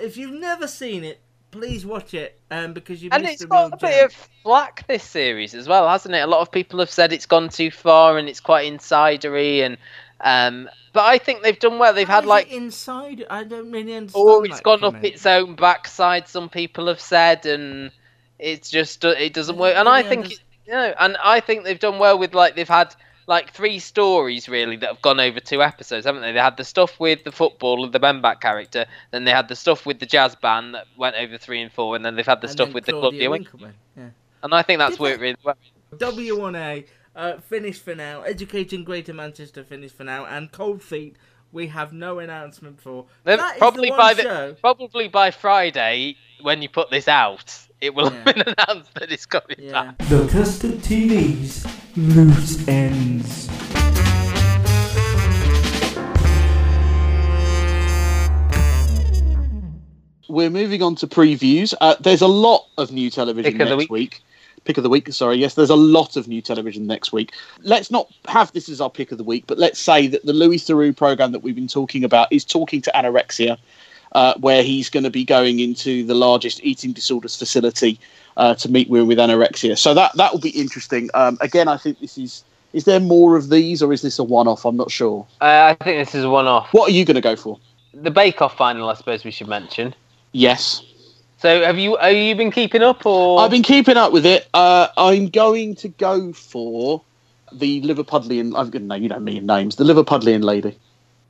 if 0.00 0.16
you've 0.16 0.38
never 0.40 0.66
seen 0.66 1.04
it, 1.04 1.20
please 1.50 1.84
watch 1.86 2.14
it. 2.14 2.40
Um, 2.50 2.72
because 2.72 3.02
you 3.02 3.10
And 3.12 3.22
missed 3.22 3.34
it's 3.34 3.42
a 3.42 3.46
real 3.46 3.68
got 3.70 3.82
a 3.82 3.86
bit 3.86 3.94
gem. 3.96 4.04
of 4.06 4.12
flack 4.42 4.86
this 4.86 5.02
series 5.04 5.54
as 5.54 5.68
well, 5.68 5.88
hasn't 5.88 6.14
it? 6.14 6.20
A 6.20 6.26
lot 6.26 6.40
of 6.40 6.50
people 6.50 6.78
have 6.78 6.90
said 6.90 7.12
it's 7.12 7.26
gone 7.26 7.48
too 7.48 7.70
far 7.70 8.16
and 8.18 8.28
it's 8.28 8.40
quite 8.40 8.70
insidery 8.72 9.60
and 9.64 9.76
um 10.20 10.68
but 10.92 11.04
I 11.04 11.18
think 11.18 11.42
they've 11.42 11.58
done 11.58 11.78
well. 11.78 11.94
They've 11.94 12.08
How 12.08 12.16
had 12.16 12.26
like 12.26 12.50
it 12.50 12.56
inside. 12.56 13.24
I 13.30 13.44
don't 13.44 13.70
really 13.70 13.94
understand. 13.94 14.24
or 14.26 14.44
it's 14.46 14.60
gone 14.60 14.82
up 14.82 15.04
its 15.04 15.24
own 15.26 15.54
backside. 15.54 16.26
Some 16.26 16.48
people 16.48 16.88
have 16.88 17.00
said, 17.00 17.46
and 17.46 17.92
it's 18.38 18.68
just 18.70 19.04
uh, 19.04 19.10
it 19.10 19.32
doesn't 19.34 19.58
work. 19.58 19.76
And 19.76 19.88
I 19.88 20.02
think 20.02 20.26
underst- 20.26 20.40
you 20.66 20.72
know, 20.72 20.94
and 20.98 21.16
I 21.22 21.40
think 21.40 21.64
they've 21.64 21.78
done 21.78 21.98
well 21.98 22.18
with 22.18 22.34
like 22.34 22.56
they've 22.56 22.66
had 22.68 22.96
like 23.28 23.52
three 23.52 23.78
stories 23.78 24.48
really 24.48 24.76
that 24.76 24.88
have 24.88 25.02
gone 25.02 25.20
over 25.20 25.38
two 25.38 25.62
episodes, 25.62 26.06
haven't 26.06 26.22
they? 26.22 26.32
They 26.32 26.40
had 26.40 26.56
the 26.56 26.64
stuff 26.64 26.98
with 26.98 27.22
the 27.24 27.30
football 27.32 27.84
and 27.84 27.92
the 27.92 28.00
Benback 28.00 28.40
character, 28.40 28.86
then 29.10 29.24
they 29.24 29.30
had 29.30 29.48
the 29.48 29.54
stuff 29.56 29.84
with 29.86 30.00
the 30.00 30.06
jazz 30.06 30.34
band 30.34 30.74
that 30.74 30.86
went 30.96 31.14
over 31.16 31.36
three 31.36 31.60
and 31.60 31.70
four, 31.70 31.94
and 31.94 32.04
then 32.04 32.16
they've 32.16 32.26
had 32.26 32.40
the 32.40 32.46
And 32.46 32.52
stuff 32.52 32.72
with 32.72 32.86
the 32.86 32.92
Claudia 32.92 33.28
Winkleman. 33.30 33.74
Winkleman. 33.96 34.14
Yeah. 34.14 34.42
And 34.42 34.54
I 34.54 34.62
think 34.62 34.78
that's 34.78 34.92
Did 34.96 35.00
worked 35.00 35.18
they- 35.18 35.22
really 35.26 35.36
well. 35.44 35.56
W1A, 35.96 36.86
uh, 37.18 37.38
finished 37.40 37.82
for 37.82 37.94
now. 37.94 38.22
Educating 38.22 38.84
Greater 38.84 39.12
Manchester, 39.12 39.64
finished 39.64 39.96
for 39.96 40.04
now. 40.04 40.24
And 40.24 40.50
Cold 40.52 40.82
Feet, 40.82 41.16
we 41.52 41.66
have 41.66 41.92
no 41.92 42.20
announcement 42.20 42.80
for. 42.80 43.06
Then 43.24 43.38
That 43.38 43.56
is 43.56 43.58
probably 43.58 43.88
the 43.88 43.90
one 43.90 43.98
by 43.98 44.14
the 44.14 44.22
show. 44.22 44.56
probably 44.60 45.08
by 45.08 45.30
Friday 45.32 46.16
when 46.40 46.62
you 46.62 46.68
put 46.68 46.90
this 46.90 47.08
out, 47.08 47.58
it 47.80 47.94
will 47.94 48.10
have 48.10 48.24
been 48.24 48.42
announced 48.46 48.94
that 48.94 49.10
it's 49.10 49.26
coming 49.26 49.70
back. 49.70 49.98
The 49.98 50.28
Custard 50.28 50.78
TV's 50.78 51.66
loose 51.96 52.66
ends. 52.68 53.48
We're 60.30 60.50
moving 60.50 60.82
on 60.82 60.94
to 60.96 61.06
previews. 61.06 61.72
Uh, 61.80 61.96
there's 62.00 62.20
a 62.20 62.26
lot 62.28 62.66
of 62.76 62.92
new 62.92 63.08
television 63.08 63.52
Pick 63.52 63.62
of 63.62 63.68
next 63.70 63.78
week. 63.78 63.90
week. 63.90 64.22
Pick 64.68 64.76
of 64.76 64.82
the 64.82 64.90
week, 64.90 65.10
sorry. 65.14 65.38
Yes, 65.38 65.54
there's 65.54 65.70
a 65.70 65.76
lot 65.76 66.14
of 66.14 66.28
new 66.28 66.42
television 66.42 66.86
next 66.86 67.10
week. 67.10 67.32
Let's 67.62 67.90
not 67.90 68.12
have 68.26 68.52
this 68.52 68.68
as 68.68 68.82
our 68.82 68.90
pick 68.90 69.10
of 69.12 69.16
the 69.16 69.24
week, 69.24 69.44
but 69.46 69.56
let's 69.56 69.80
say 69.80 70.06
that 70.08 70.26
the 70.26 70.34
Louis 70.34 70.58
Theroux 70.58 70.94
program 70.94 71.32
that 71.32 71.38
we've 71.38 71.54
been 71.54 71.68
talking 71.68 72.04
about 72.04 72.30
is 72.30 72.44
talking 72.44 72.82
to 72.82 72.92
anorexia, 72.94 73.56
uh, 74.12 74.34
where 74.40 74.62
he's 74.62 74.90
going 74.90 75.04
to 75.04 75.10
be 75.10 75.24
going 75.24 75.60
into 75.60 76.04
the 76.04 76.14
largest 76.14 76.62
eating 76.62 76.92
disorders 76.92 77.34
facility 77.34 77.98
uh, 78.36 78.54
to 78.56 78.70
meet 78.70 78.90
with, 78.90 79.06
with 79.06 79.16
anorexia. 79.16 79.78
So 79.78 79.94
that 79.94 80.14
that 80.16 80.34
will 80.34 80.40
be 80.40 80.50
interesting. 80.50 81.08
Um, 81.14 81.38
again, 81.40 81.66
I 81.66 81.78
think 81.78 82.00
this 82.00 82.18
is. 82.18 82.44
Is 82.74 82.84
there 82.84 83.00
more 83.00 83.38
of 83.38 83.48
these, 83.48 83.82
or 83.82 83.90
is 83.94 84.02
this 84.02 84.18
a 84.18 84.22
one-off? 84.22 84.66
I'm 84.66 84.76
not 84.76 84.90
sure. 84.90 85.26
Uh, 85.40 85.74
I 85.80 85.82
think 85.82 86.04
this 86.04 86.14
is 86.14 86.24
a 86.24 86.28
one-off. 86.28 86.74
What 86.74 86.90
are 86.90 86.92
you 86.92 87.06
going 87.06 87.14
to 87.14 87.22
go 87.22 87.36
for? 87.36 87.58
The 87.94 88.10
Bake 88.10 88.42
Off 88.42 88.58
final, 88.58 88.90
I 88.90 88.94
suppose 88.94 89.24
we 89.24 89.30
should 89.30 89.48
mention. 89.48 89.94
Yes. 90.32 90.82
So 91.38 91.62
have 91.62 91.78
you? 91.78 91.96
Have 91.96 92.16
you 92.16 92.34
been 92.34 92.50
keeping 92.50 92.82
up, 92.82 93.06
or 93.06 93.40
I've 93.40 93.50
been 93.50 93.62
keeping 93.62 93.96
up 93.96 94.12
with 94.12 94.26
it. 94.26 94.48
Uh, 94.52 94.88
I'm 94.96 95.28
going 95.28 95.76
to 95.76 95.88
go 95.88 96.32
for 96.32 97.02
the 97.52 97.80
Liverpudlian. 97.82 98.52
Going 98.52 98.70
to 98.72 98.78
name 98.80 99.02
you 99.04 99.08
don't 99.08 99.24
mean 99.24 99.46
names. 99.46 99.76
The 99.76 99.84
Liverpudlian 99.84 100.42
lady. 100.42 100.76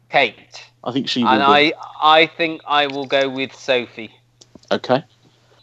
Kate? 0.08 0.64
I 0.82 0.92
think 0.92 1.08
she. 1.08 1.20
And. 1.20 1.42
I, 1.42 1.74
I 2.00 2.26
think 2.26 2.62
I 2.66 2.86
will 2.86 3.04
go 3.06 3.28
with 3.28 3.54
Sophie. 3.54 4.14
Okay. 4.72 5.04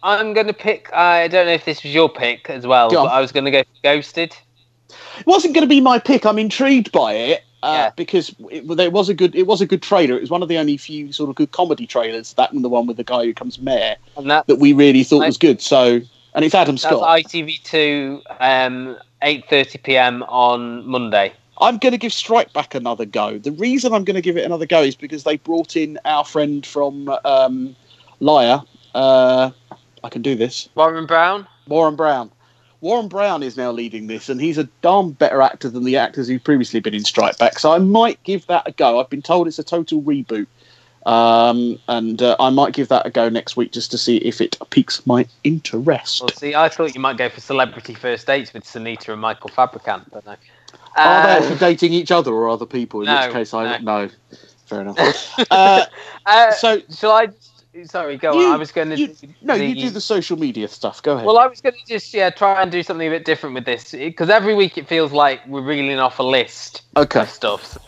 I'm 0.04 0.34
going 0.34 0.48
to 0.48 0.54
pick. 0.54 0.93
I 0.93 1.28
don't 1.28 1.48
know 1.48 1.54
if 1.54 1.66
this 1.66 1.82
was 1.84 1.93
your 1.93 2.10
pick 2.10 2.48
as 2.52 2.68
well, 2.68 2.91
Go 2.91 3.00
on. 3.00 3.06
but 3.08 3.14
I 3.14 3.22
was 3.22 3.32
going 3.32 3.46
to 3.46 3.52
go 3.52 3.64
for 3.64 3.80
Ghosted. 3.84 4.36
It 5.20 5.26
wasn't 5.26 5.56
going 5.56 5.64
to 5.64 5.70
be 5.70 5.82
my 5.82 5.98
pick. 5.98 6.26
I'm 6.28 6.38
intrigued 6.38 6.91
by 6.91 7.14
it 7.14 7.43
uh, 7.66 7.91
because 7.95 8.36
it, 8.51 8.68
there 8.78 8.91
was 8.91 9.09
a 9.09 9.13
good. 9.13 9.36
It 9.36 9.47
was 9.47 9.59
a 9.59 9.66
good 9.66 9.82
trailer. 9.82 10.16
It 10.16 10.22
was 10.22 10.30
one 10.30 10.43
of 10.43 10.49
the 10.49 10.57
only 10.57 10.78
few 10.78 11.11
sort 11.11 11.30
of 11.30 11.36
good 11.36 11.51
comedy 11.51 11.88
trailers. 11.88 12.34
That 12.34 12.51
and 12.51 12.63
the 12.63 12.70
one 12.70 12.86
with 12.86 12.97
the 12.97 13.03
guy 13.03 13.26
who 13.26 13.34
comes 13.34 13.59
mayor 13.59 13.95
And 14.18 14.30
that, 14.30 14.45
that 14.47 14.57
we 14.57 14.74
really 14.74 15.03
thought 15.03 15.26
was 15.26 15.38
good. 15.38 15.61
So, 15.61 16.01
and 16.36 16.45
it's 16.45 16.53
Adam 16.53 16.78
Scott. 16.78 17.01
ITV2, 17.01 18.22
um, 18.39 18.97
8:30 19.24 19.84
p.m. 19.84 20.24
on 20.24 20.86
Monday. 20.88 21.34
I'm 21.59 21.78
going 21.78 21.93
to 21.93 21.97
give 21.97 22.13
Strike 22.13 22.53
Back 22.53 22.76
another 22.76 23.05
go. 23.05 23.39
The 23.39 23.51
reason 23.53 23.93
I'm 23.93 24.03
going 24.03 24.16
to 24.16 24.22
give 24.22 24.38
it 24.38 24.45
another 24.45 24.66
go 24.66 24.84
is 24.84 24.95
because 24.95 25.24
they 25.24 25.38
brought 25.38 25.76
in 25.76 25.97
our 26.05 26.26
friend 26.26 26.66
from 26.66 27.09
um, 27.24 27.76
Liar. 28.20 28.61
Uh, 28.93 29.51
I 30.03 30.09
can 30.09 30.22
do 30.22 30.36
this. 30.36 30.70
Warren 30.76 31.05
Brown. 31.05 31.47
Warren 31.68 31.95
Brown. 31.95 32.30
Warren 32.86 33.07
Brown 33.07 33.41
is 33.41 33.57
now 33.57 33.71
leading 33.71 34.05
this, 34.05 34.29
and 34.29 34.39
he's 34.39 34.59
a 34.59 34.65
darn 34.83 35.13
better 35.13 35.41
actor 35.41 35.71
than 35.71 35.86
the 35.86 35.97
actors 35.97 36.27
who've 36.27 36.43
previously 36.43 36.79
been 36.79 36.93
in 36.93 37.03
Strike 37.03 37.39
Back. 37.39 37.57
So 37.57 37.71
I 37.71 37.79
might 37.79 38.21
give 38.21 38.45
that 38.45 38.67
a 38.67 38.71
go. 38.73 38.99
I've 38.99 39.09
been 39.09 39.23
told 39.23 39.47
it's 39.47 39.57
a 39.57 39.63
total 39.63 40.03
reboot, 40.03 40.45
um, 41.07 41.79
and 41.88 42.21
uh, 42.21 42.36
I 42.39 42.51
might 42.51 42.75
give 42.75 42.89
that 42.89 43.03
a 43.03 43.09
go 43.09 43.27
next 43.27 43.57
week 43.57 43.71
just 43.71 43.89
to 43.89 43.97
see 43.97 44.17
if 44.17 44.39
it 44.39 44.59
piques 44.69 45.03
my 45.07 45.25
interest. 45.43 46.21
Well, 46.21 46.29
see, 46.29 46.53
I 46.53 46.69
thought 46.69 46.93
you 46.93 47.01
might 47.01 47.17
go 47.17 47.27
for 47.27 47.41
Celebrity 47.41 47.95
First 47.95 48.27
Dates 48.27 48.53
with 48.53 48.65
Sunita 48.65 49.13
and 49.13 49.19
Michael 49.19 49.49
Fabricant, 49.49 50.11
but 50.11 50.23
no. 50.23 50.33
Are 50.33 50.38
Uh, 50.95 51.39
they 51.39 51.49
for 51.49 51.59
dating 51.59 51.91
each 51.91 52.11
other 52.11 52.31
or 52.31 52.49
other 52.49 52.67
people? 52.67 53.01
In 53.01 53.07
no, 53.07 53.19
which 53.19 53.33
case, 53.33 53.53
I 53.55 53.79
no. 53.79 54.03
no. 54.03 54.09
Fair 54.67 54.81
enough. 54.81 55.39
uh, 55.49 55.86
uh, 56.27 56.51
so, 56.51 56.79
shall 56.95 57.13
I? 57.13 57.29
Sorry, 57.84 58.15
go 58.17 58.39
You- 58.39 58.47
on. 58.47 58.53
I 58.53 58.55
was 58.57 58.71
going 58.71 58.89
to. 58.89 58.97
you- 58.97 59.15
no, 59.41 59.53
you 59.53 59.76
do 59.76 59.89
the 59.89 59.99
social 60.01 60.39
media 60.39 60.67
stuff. 60.67 61.03
Go 61.03 61.13
ahead. 61.15 61.26
Well, 61.26 61.38
I 61.38 61.47
was 61.47 61.59
going 61.59 61.76
to 61.76 61.86
just 61.86 62.13
yeah 62.13 62.30
try 62.30 62.61
and 62.61 62.71
do 62.71 62.82
something 62.82 63.07
a 63.07 63.11
bit 63.11 63.26
different 63.26 63.53
with 63.55 63.65
this 63.65 63.91
because 63.91 64.30
every 64.30 64.55
week 64.55 64.78
it 64.78 64.88
feels 64.88 65.11
like 65.11 65.45
we're 65.47 65.61
reeling 65.61 65.99
off 65.99 66.19
a 66.19 66.23
list 66.23 66.84
okay. 66.95 67.21
of 67.21 67.30
stuff. 67.30 67.65
So, 67.65 67.80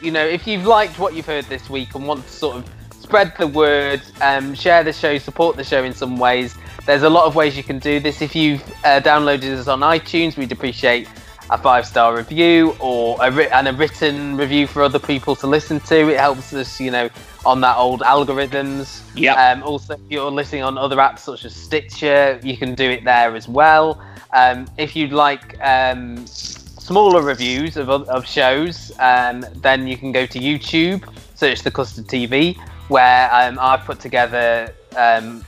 you 0.00 0.10
know, 0.10 0.24
if 0.24 0.46
you've 0.46 0.66
liked 0.66 0.98
what 0.98 1.14
you've 1.14 1.26
heard 1.26 1.44
this 1.46 1.68
week 1.68 1.94
and 1.94 2.06
want 2.06 2.26
to 2.26 2.32
sort 2.32 2.56
of 2.56 2.70
spread 2.98 3.34
the 3.38 3.46
word, 3.46 4.00
um, 4.22 4.54
share 4.54 4.82
the 4.82 4.92
show, 4.92 5.18
support 5.18 5.56
the 5.56 5.64
show 5.64 5.84
in 5.84 5.92
some 5.92 6.18
ways, 6.18 6.56
there's 6.86 7.02
a 7.02 7.10
lot 7.10 7.26
of 7.26 7.34
ways 7.34 7.56
you 7.56 7.62
can 7.62 7.78
do 7.78 8.00
this. 8.00 8.22
If 8.22 8.34
you've 8.34 8.62
uh, 8.84 9.00
downloaded 9.00 9.58
us 9.58 9.68
on 9.68 9.80
iTunes, 9.80 10.36
we'd 10.38 10.52
appreciate 10.52 11.08
a 11.50 11.58
five 11.58 11.86
star 11.86 12.16
review 12.16 12.74
or 12.80 13.18
a 13.20 13.30
writ- 13.30 13.52
and 13.52 13.68
a 13.68 13.72
written 13.74 14.36
review 14.36 14.66
for 14.66 14.82
other 14.82 14.98
people 14.98 15.36
to 15.36 15.46
listen 15.46 15.80
to. 15.80 16.08
It 16.08 16.18
helps 16.18 16.52
us, 16.54 16.80
you 16.80 16.90
know, 16.90 17.10
on 17.46 17.60
that 17.60 17.76
old 17.76 18.00
algorithms. 18.00 19.02
Yeah. 19.14 19.34
Um, 19.34 19.62
also, 19.62 19.94
if 19.94 20.00
you're 20.08 20.30
listening 20.30 20.62
on 20.62 20.78
other 20.78 20.96
apps 20.96 21.20
such 21.20 21.44
as 21.44 21.54
Stitcher, 21.54 22.40
you 22.42 22.56
can 22.56 22.74
do 22.74 22.88
it 22.90 23.04
there 23.04 23.34
as 23.36 23.48
well. 23.48 24.02
Um, 24.32 24.66
if 24.78 24.96
you'd 24.96 25.12
like 25.12 25.58
um, 25.60 26.26
smaller 26.26 27.22
reviews 27.22 27.76
of, 27.76 27.88
of 27.88 28.26
shows, 28.26 28.92
um, 28.98 29.44
then 29.56 29.86
you 29.86 29.96
can 29.96 30.12
go 30.12 30.26
to 30.26 30.38
YouTube, 30.38 31.02
search 31.34 31.62
the 31.62 31.70
Custard 31.70 32.06
TV, 32.06 32.56
where 32.88 33.32
um, 33.32 33.58
I've 33.60 33.84
put 33.84 34.00
together 34.00 34.74
um, 34.96 35.44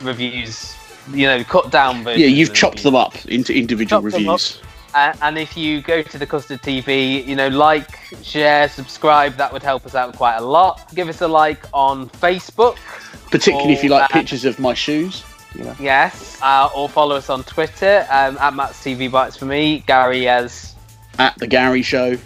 reviews, 0.00 0.76
you 1.12 1.26
know, 1.26 1.42
cut 1.44 1.70
down 1.70 2.04
versions. 2.04 2.22
yeah, 2.22 2.28
you've 2.28 2.54
chopped 2.54 2.82
them 2.82 2.94
up 2.94 3.14
into 3.26 3.52
individual 3.54 4.00
Chopped 4.02 4.14
reviews. 4.14 4.60
And 4.94 5.38
if 5.38 5.56
you 5.56 5.80
go 5.80 6.02
to 6.02 6.18
the 6.18 6.26
Custard 6.26 6.62
TV, 6.62 7.24
you 7.26 7.36
know, 7.36 7.48
like, 7.48 7.98
share, 8.22 8.68
subscribe, 8.68 9.36
that 9.36 9.52
would 9.52 9.62
help 9.62 9.86
us 9.86 9.94
out 9.94 10.16
quite 10.16 10.36
a 10.36 10.44
lot. 10.44 10.92
Give 10.94 11.08
us 11.08 11.20
a 11.20 11.28
like 11.28 11.64
on 11.72 12.08
Facebook. 12.08 12.76
Particularly 13.30 13.74
if 13.74 13.84
you 13.84 13.90
like 13.90 14.04
uh, 14.04 14.08
pictures 14.08 14.44
of 14.44 14.58
my 14.58 14.74
shoes. 14.74 15.24
You 15.54 15.64
know. 15.64 15.76
Yes. 15.80 16.40
Uh, 16.42 16.68
or 16.74 16.88
follow 16.88 17.16
us 17.16 17.28
on 17.30 17.44
Twitter 17.44 18.06
um, 18.10 18.38
at 18.38 18.54
Matt's 18.54 18.82
TV 18.84 19.10
Bites 19.10 19.36
for 19.36 19.44
me, 19.46 19.80
Gary 19.86 20.28
as, 20.28 20.74
At 21.18 21.36
the 21.38 21.46
Gary 21.46 21.82
Show. 21.82 22.16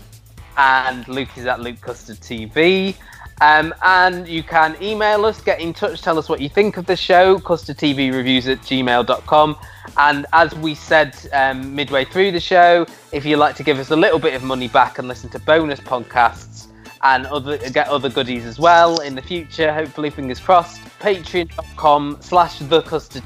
and 0.56 1.06
Luke 1.08 1.36
is 1.36 1.46
at 1.46 1.60
Luke 1.60 1.80
Custard 1.80 2.16
TV. 2.20 2.94
Um, 3.41 3.74
and 3.82 4.28
you 4.28 4.43
can 4.43 4.76
email 4.80 5.24
us, 5.26 5.41
get 5.41 5.61
in 5.61 5.74
touch, 5.74 6.03
tell 6.03 6.18
us 6.18 6.28
what 6.28 6.41
you 6.41 6.49
think 6.49 6.76
of 6.76 6.87
the 6.87 6.97
show, 6.97 7.39
custardtvreviews 7.39 8.51
at 8.51 8.61
gmail.com. 8.61 9.57
And 9.97 10.26
as 10.32 10.55
we 10.55 10.74
said 10.74 11.16
um, 11.32 11.74
midway 11.74 12.05
through 12.05 12.32
the 12.32 12.41
show, 12.41 12.87
if 13.12 13.24
you'd 13.24 13.39
like 13.39 13.57
to 13.57 13.62
give 13.62 13.78
us 13.78 13.91
a 13.91 13.97
little 13.97 14.18
bit 14.18 14.35
of 14.35 14.43
money 14.43 14.68
back 14.68 14.99
and 14.99 15.09
listen 15.09 15.30
to 15.30 15.39
bonus 15.41 15.80
podcasts 15.80 16.68
and 17.05 17.26
other 17.26 17.59
get 17.70 17.87
other 17.89 18.09
goodies 18.09 18.47
as 18.47 18.59
well 18.59 19.01
in 19.01 19.14
the 19.14 19.22
future. 19.22 19.72
Hopefully, 19.72 20.11
fingers 20.11 20.41
crossed. 20.41 20.80
Patreon.com 21.01 22.18
slash 22.20 22.59
the 22.61 22.82
custard 22.82 23.22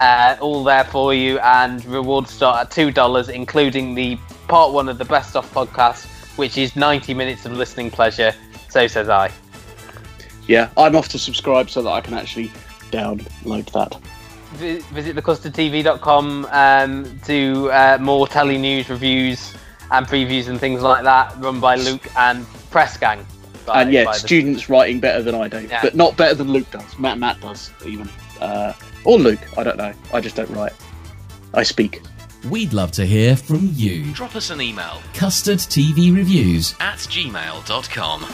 Uh, 0.00 0.36
all 0.40 0.64
there 0.64 0.84
for 0.84 1.12
you, 1.12 1.38
and 1.40 1.84
rewards 1.84 2.30
start 2.30 2.66
at 2.66 2.70
two 2.70 2.90
dollars, 2.90 3.28
including 3.28 3.94
the 3.94 4.16
part 4.48 4.72
one 4.72 4.88
of 4.88 4.96
the 4.96 5.04
best 5.04 5.36
of 5.36 5.48
podcast, 5.52 6.06
which 6.38 6.56
is 6.56 6.74
ninety 6.74 7.12
minutes 7.12 7.44
of 7.44 7.52
listening 7.52 7.90
pleasure. 7.90 8.34
So 8.72 8.86
says 8.86 9.10
I. 9.10 9.30
Yeah, 10.48 10.70
I'm 10.78 10.96
off 10.96 11.08
to 11.10 11.18
subscribe 11.18 11.68
so 11.68 11.82
that 11.82 11.90
I 11.90 12.00
can 12.00 12.14
actually 12.14 12.48
download 12.90 13.70
that. 13.72 14.00
Vi- 14.54 14.78
Visit 14.94 15.14
thecustardtv.com 15.16 16.48
um, 16.50 17.20
to 17.26 17.70
uh, 17.70 17.98
more 18.00 18.26
telly 18.26 18.56
news 18.56 18.88
reviews 18.88 19.52
and 19.90 20.06
previews 20.06 20.48
and 20.48 20.58
things 20.58 20.80
like 20.80 21.04
that, 21.04 21.36
run 21.38 21.60
by 21.60 21.74
Luke 21.76 22.08
and 22.16 22.46
Press 22.70 22.96
Gang. 22.96 23.26
by- 23.66 23.82
and 23.82 23.92
yeah, 23.92 24.04
by 24.04 24.12
the- 24.14 24.18
students 24.20 24.70
writing 24.70 25.00
better 25.00 25.22
than 25.22 25.34
I 25.34 25.48
do, 25.48 25.60
Yeah. 25.68 25.82
but 25.82 25.94
not 25.94 26.16
better 26.16 26.34
than 26.34 26.50
Luke 26.50 26.70
does. 26.70 26.98
Matt 26.98 27.18
Matt 27.18 27.42
does 27.42 27.70
even, 27.84 28.08
uh, 28.40 28.72
or 29.04 29.18
Luke. 29.18 29.38
I 29.58 29.62
don't 29.64 29.76
know. 29.76 29.92
I 30.14 30.20
just 30.22 30.34
don't 30.34 30.50
write. 30.50 30.72
I 31.52 31.62
speak. 31.62 32.00
We'd 32.48 32.72
love 32.72 32.90
to 32.92 33.06
hear 33.06 33.36
from 33.36 33.70
you. 33.74 34.12
Drop 34.12 34.34
us 34.34 34.50
an 34.50 34.60
email 34.60 35.00
custardtvreviews 35.14 35.92
TV 35.94 36.14
Reviews. 36.14 36.74
at 36.80 36.98
gmail.com. 36.98 38.26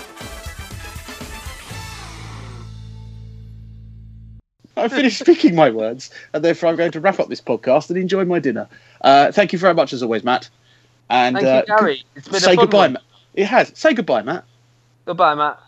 I've 4.76 4.92
finished 4.92 5.18
speaking 5.18 5.54
my 5.56 5.70
words, 5.70 6.10
and 6.32 6.44
therefore 6.44 6.68
I'm 6.70 6.76
going 6.76 6.92
to 6.92 7.00
wrap 7.00 7.18
up 7.18 7.28
this 7.28 7.40
podcast 7.40 7.90
and 7.90 7.98
enjoy 7.98 8.24
my 8.24 8.38
dinner. 8.38 8.68
Uh, 9.00 9.32
thank 9.32 9.52
you 9.52 9.58
very 9.58 9.74
much 9.74 9.92
as 9.92 10.02
always, 10.02 10.22
Matt. 10.22 10.48
And 11.10 11.34
Thank 11.36 11.68
you, 11.68 11.74
uh, 11.74 11.78
Gary. 11.78 12.04
It's 12.14 12.28
been 12.28 12.36
a 12.36 12.40
say 12.40 12.54
fun 12.54 12.64
goodbye, 12.64 12.78
one. 12.78 12.92
Matt. 12.94 13.02
It 13.34 13.46
has. 13.46 13.72
Say 13.74 13.92
goodbye, 13.94 14.22
Matt. 14.22 14.44
Goodbye, 15.04 15.34
Matt. 15.34 15.60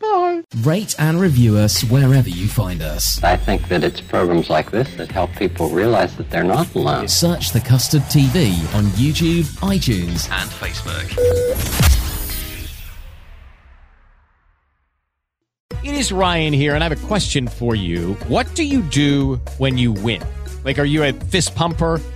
Bye. 0.00 0.42
Rate 0.58 0.94
and 0.98 1.20
review 1.20 1.56
us 1.56 1.82
wherever 1.84 2.28
you 2.28 2.48
find 2.48 2.82
us. 2.82 3.22
I 3.22 3.36
think 3.36 3.68
that 3.68 3.82
it's 3.82 4.00
programs 4.00 4.50
like 4.50 4.70
this 4.70 4.94
that 4.96 5.10
help 5.10 5.34
people 5.36 5.68
realize 5.70 6.16
that 6.16 6.30
they're 6.30 6.44
not 6.44 6.74
alone. 6.74 7.08
Search 7.08 7.50
the 7.52 7.60
Custard 7.60 8.02
TV 8.02 8.52
on 8.74 8.84
YouTube, 8.96 9.44
iTunes, 9.60 10.30
And 10.30 10.50
Facebook. 10.50 11.12
It 15.82 15.94
is 15.94 16.10
Ryan 16.10 16.52
here, 16.52 16.74
and 16.74 16.82
I 16.82 16.88
have 16.88 17.04
a 17.04 17.06
question 17.06 17.46
for 17.46 17.76
you. 17.76 18.14
What 18.26 18.52
do 18.54 18.64
you 18.64 18.82
do 18.82 19.36
when 19.58 19.78
you 19.78 19.92
win? 19.92 20.20
Like, 20.64 20.80
are 20.80 20.84
you 20.84 21.04
a 21.04 21.12
fist 21.12 21.54
pumper? 21.54 22.00